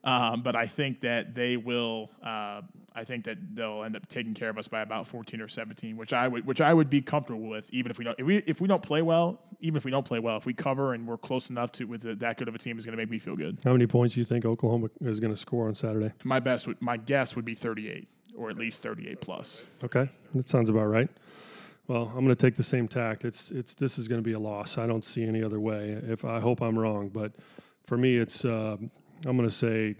Um, 0.03 0.41
but 0.41 0.55
I 0.55 0.65
think 0.67 1.01
that 1.01 1.35
they 1.35 1.57
will. 1.57 2.09
Uh, 2.23 2.61
I 2.93 3.03
think 3.05 3.23
that 3.25 3.37
they'll 3.55 3.83
end 3.83 3.95
up 3.95 4.07
taking 4.09 4.33
care 4.33 4.49
of 4.49 4.57
us 4.57 4.67
by 4.67 4.81
about 4.81 5.07
14 5.07 5.39
or 5.39 5.47
17, 5.47 5.95
which 5.95 6.11
I 6.11 6.27
would, 6.27 6.45
which 6.45 6.59
I 6.59 6.73
would 6.73 6.89
be 6.89 7.01
comfortable 7.01 7.47
with, 7.47 7.69
even 7.71 7.91
if 7.91 7.97
we 7.97 8.05
don't. 8.05 8.19
If 8.19 8.25
we 8.25 8.37
if 8.47 8.59
we 8.59 8.67
don't 8.67 8.81
play 8.81 9.01
well, 9.01 9.39
even 9.59 9.77
if 9.77 9.85
we 9.85 9.91
don't 9.91 10.05
play 10.05 10.19
well, 10.19 10.37
if 10.37 10.45
we 10.45 10.53
cover 10.53 10.93
and 10.93 11.07
we're 11.07 11.17
close 11.17 11.49
enough 11.49 11.71
to 11.73 11.85
with 11.85 12.01
the, 12.01 12.15
that 12.15 12.37
good 12.37 12.47
of 12.47 12.55
a 12.55 12.57
team, 12.57 12.79
is 12.79 12.85
going 12.85 12.97
to 12.97 13.01
make 13.01 13.09
me 13.09 13.19
feel 13.19 13.35
good. 13.35 13.59
How 13.63 13.73
many 13.73 13.85
points 13.85 14.15
do 14.15 14.21
you 14.21 14.25
think 14.25 14.43
Oklahoma 14.43 14.89
is 15.01 15.19
going 15.19 15.33
to 15.33 15.39
score 15.39 15.67
on 15.67 15.75
Saturday? 15.75 16.11
My 16.23 16.39
best, 16.39 16.67
would, 16.67 16.81
my 16.81 16.97
guess 16.97 17.35
would 17.35 17.45
be 17.45 17.55
38 17.55 18.07
or 18.35 18.49
at 18.49 18.57
least 18.57 18.81
38 18.81 19.21
plus. 19.21 19.65
Okay, 19.83 20.09
that 20.33 20.49
sounds 20.49 20.69
about 20.69 20.85
right. 20.85 21.09
Well, 21.87 22.07
I'm 22.07 22.25
going 22.25 22.29
to 22.29 22.35
take 22.35 22.55
the 22.55 22.63
same 22.63 22.87
tact. 22.87 23.23
It's 23.23 23.51
it's 23.51 23.75
this 23.75 23.99
is 23.99 24.07
going 24.07 24.19
to 24.19 24.25
be 24.25 24.33
a 24.33 24.39
loss. 24.39 24.79
I 24.79 24.87
don't 24.87 25.05
see 25.05 25.23
any 25.23 25.43
other 25.43 25.59
way. 25.59 26.01
If 26.07 26.25
I 26.25 26.39
hope 26.39 26.61
I'm 26.61 26.77
wrong, 26.79 27.09
but 27.09 27.33
for 27.85 27.97
me, 27.97 28.17
it's. 28.17 28.43
Uh, 28.43 28.77
I'm 29.25 29.37
going 29.37 29.47
to 29.47 29.55
say 29.55 29.95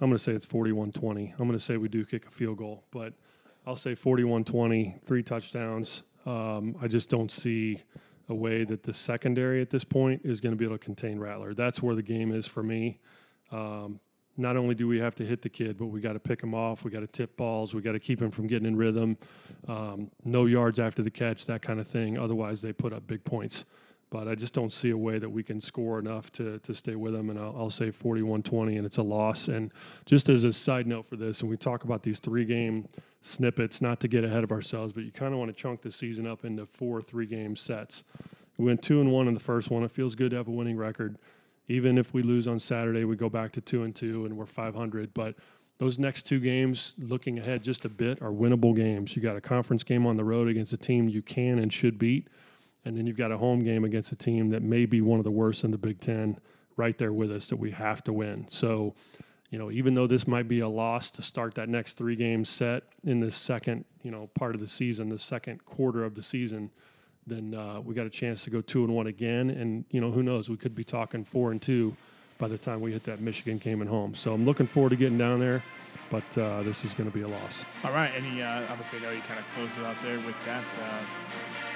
I'm 0.00 0.08
going 0.08 0.16
to 0.16 0.22
say 0.22 0.32
it's 0.32 0.46
41-20. 0.46 1.32
I'm 1.32 1.36
going 1.38 1.52
to 1.52 1.58
say 1.58 1.76
we 1.76 1.88
do 1.88 2.04
kick 2.04 2.26
a 2.26 2.30
field 2.30 2.58
goal, 2.58 2.84
but 2.92 3.14
I'll 3.66 3.76
say 3.76 3.96
41-20, 3.96 5.02
three 5.04 5.24
touchdowns. 5.24 6.02
Um, 6.24 6.76
I 6.80 6.86
just 6.86 7.08
don't 7.08 7.32
see 7.32 7.82
a 8.28 8.34
way 8.34 8.64
that 8.64 8.84
the 8.84 8.92
secondary 8.92 9.60
at 9.60 9.70
this 9.70 9.82
point 9.82 10.22
is 10.24 10.40
going 10.40 10.52
to 10.52 10.56
be 10.56 10.64
able 10.64 10.76
to 10.76 10.84
contain 10.84 11.18
Rattler. 11.18 11.52
That's 11.52 11.82
where 11.82 11.96
the 11.96 12.02
game 12.02 12.30
is 12.30 12.46
for 12.46 12.62
me. 12.62 13.00
Um, 13.50 13.98
not 14.36 14.56
only 14.56 14.76
do 14.76 14.86
we 14.86 15.00
have 15.00 15.16
to 15.16 15.26
hit 15.26 15.42
the 15.42 15.48
kid, 15.48 15.76
but 15.76 15.86
we 15.86 16.00
got 16.00 16.12
to 16.12 16.20
pick 16.20 16.40
him 16.40 16.54
off. 16.54 16.84
We 16.84 16.92
got 16.92 17.00
to 17.00 17.08
tip 17.08 17.36
balls. 17.36 17.74
We 17.74 17.82
got 17.82 17.92
to 17.92 17.98
keep 17.98 18.22
him 18.22 18.30
from 18.30 18.46
getting 18.46 18.68
in 18.68 18.76
rhythm. 18.76 19.16
Um, 19.66 20.12
no 20.24 20.46
yards 20.46 20.78
after 20.78 21.02
the 21.02 21.10
catch, 21.10 21.46
that 21.46 21.60
kind 21.60 21.80
of 21.80 21.88
thing. 21.88 22.16
Otherwise, 22.16 22.62
they 22.62 22.72
put 22.72 22.92
up 22.92 23.08
big 23.08 23.24
points 23.24 23.64
but 24.10 24.28
I 24.28 24.34
just 24.34 24.54
don't 24.54 24.72
see 24.72 24.90
a 24.90 24.96
way 24.96 25.18
that 25.18 25.28
we 25.28 25.42
can 25.42 25.60
score 25.60 25.98
enough 25.98 26.32
to, 26.32 26.58
to 26.60 26.74
stay 26.74 26.94
with 26.94 27.12
them. 27.12 27.30
And 27.30 27.38
I'll, 27.38 27.54
I'll 27.56 27.70
say 27.70 27.90
41 27.90 28.42
20, 28.42 28.76
and 28.76 28.86
it's 28.86 28.96
a 28.96 29.02
loss. 29.02 29.48
And 29.48 29.70
just 30.06 30.28
as 30.28 30.44
a 30.44 30.52
side 30.52 30.86
note 30.86 31.06
for 31.06 31.16
this, 31.16 31.40
and 31.40 31.50
we 31.50 31.56
talk 31.56 31.84
about 31.84 32.02
these 32.02 32.18
three 32.18 32.44
game 32.44 32.88
snippets, 33.20 33.80
not 33.80 34.00
to 34.00 34.08
get 34.08 34.24
ahead 34.24 34.44
of 34.44 34.52
ourselves, 34.52 34.92
but 34.92 35.04
you 35.04 35.12
kind 35.12 35.32
of 35.32 35.38
want 35.38 35.54
to 35.54 35.60
chunk 35.60 35.82
the 35.82 35.92
season 35.92 36.26
up 36.26 36.44
into 36.44 36.64
four 36.64 37.02
three 37.02 37.26
game 37.26 37.56
sets. 37.56 38.04
We 38.56 38.64
went 38.64 38.82
two 38.82 39.00
and 39.00 39.12
one 39.12 39.28
in 39.28 39.34
the 39.34 39.40
first 39.40 39.70
one. 39.70 39.82
It 39.82 39.92
feels 39.92 40.14
good 40.14 40.30
to 40.30 40.36
have 40.36 40.48
a 40.48 40.52
winning 40.52 40.76
record. 40.76 41.18
Even 41.68 41.98
if 41.98 42.14
we 42.14 42.22
lose 42.22 42.48
on 42.48 42.58
Saturday, 42.58 43.04
we 43.04 43.14
go 43.14 43.28
back 43.28 43.52
to 43.52 43.60
two 43.60 43.82
and 43.82 43.94
two 43.94 44.24
and 44.24 44.36
we're 44.36 44.46
500. 44.46 45.12
But 45.12 45.34
those 45.78 45.98
next 45.98 46.24
two 46.24 46.40
games, 46.40 46.94
looking 46.98 47.38
ahead 47.38 47.62
just 47.62 47.84
a 47.84 47.88
bit, 47.88 48.20
are 48.22 48.32
winnable 48.32 48.74
games. 48.74 49.14
You 49.14 49.22
got 49.22 49.36
a 49.36 49.40
conference 49.40 49.84
game 49.84 50.06
on 50.06 50.16
the 50.16 50.24
road 50.24 50.48
against 50.48 50.72
a 50.72 50.76
team 50.76 51.08
you 51.08 51.22
can 51.22 51.58
and 51.58 51.72
should 51.72 51.98
beat 51.98 52.26
and 52.88 52.96
then 52.96 53.06
you've 53.06 53.18
got 53.18 53.30
a 53.30 53.36
home 53.36 53.62
game 53.62 53.84
against 53.84 54.12
a 54.12 54.16
team 54.16 54.48
that 54.48 54.62
may 54.62 54.86
be 54.86 55.02
one 55.02 55.20
of 55.20 55.24
the 55.24 55.30
worst 55.30 55.62
in 55.62 55.70
the 55.70 55.76
Big 55.76 56.00
Ten, 56.00 56.38
right 56.78 56.96
there 56.96 57.12
with 57.12 57.30
us 57.30 57.48
that 57.48 57.56
we 57.56 57.70
have 57.72 58.02
to 58.04 58.14
win. 58.14 58.46
So, 58.48 58.94
you 59.50 59.58
know, 59.58 59.70
even 59.70 59.92
though 59.92 60.06
this 60.06 60.26
might 60.26 60.48
be 60.48 60.60
a 60.60 60.68
loss 60.68 61.10
to 61.10 61.22
start 61.22 61.54
that 61.56 61.68
next 61.68 61.98
three 61.98 62.16
game 62.16 62.46
set 62.46 62.84
in 63.04 63.20
this 63.20 63.36
second, 63.36 63.84
you 64.02 64.10
know, 64.10 64.30
part 64.32 64.54
of 64.54 64.62
the 64.62 64.68
season, 64.68 65.10
the 65.10 65.18
second 65.18 65.66
quarter 65.66 66.02
of 66.02 66.14
the 66.14 66.22
season, 66.22 66.70
then 67.26 67.54
uh, 67.54 67.78
we 67.82 67.94
got 67.94 68.06
a 68.06 68.10
chance 68.10 68.44
to 68.44 68.50
go 68.50 68.62
two 68.62 68.84
and 68.84 68.94
one 68.94 69.06
again. 69.06 69.50
And 69.50 69.84
you 69.90 70.00
know, 70.00 70.10
who 70.10 70.22
knows? 70.22 70.48
We 70.48 70.56
could 70.56 70.74
be 70.74 70.84
talking 70.84 71.24
four 71.24 71.50
and 71.50 71.60
two 71.60 71.94
by 72.38 72.48
the 72.48 72.56
time 72.56 72.80
we 72.80 72.92
hit 72.92 73.04
that 73.04 73.20
Michigan 73.20 73.58
game 73.58 73.82
at 73.82 73.88
home. 73.88 74.14
So 74.14 74.32
I'm 74.32 74.46
looking 74.46 74.66
forward 74.66 74.90
to 74.90 74.96
getting 74.96 75.18
down 75.18 75.40
there. 75.40 75.62
But 76.10 76.38
uh, 76.38 76.62
this 76.62 76.86
is 76.86 76.94
going 76.94 77.10
to 77.10 77.14
be 77.14 77.22
a 77.22 77.28
loss. 77.28 77.64
All 77.84 77.92
right. 77.92 78.10
Any 78.16 78.40
uh, 78.40 78.62
obviously, 78.70 79.00
I 79.00 79.02
know 79.02 79.10
you 79.10 79.20
kind 79.28 79.38
of 79.38 79.46
closed 79.54 79.72
it 79.78 79.84
out 79.84 79.96
there 80.02 80.16
with 80.20 80.42
that. 80.46 80.64
Uh, 80.80 81.02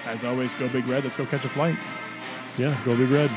as 0.07 0.25
always, 0.25 0.53
go 0.55 0.69
Big 0.69 0.87
Red. 0.87 1.05
Let's 1.05 1.17
go 1.17 1.27
catch 1.27 1.45
a 1.45 1.49
flight. 1.49 1.77
Yeah, 2.59 2.77
go 2.85 2.97
Big 2.97 3.09
Red. 3.09 3.31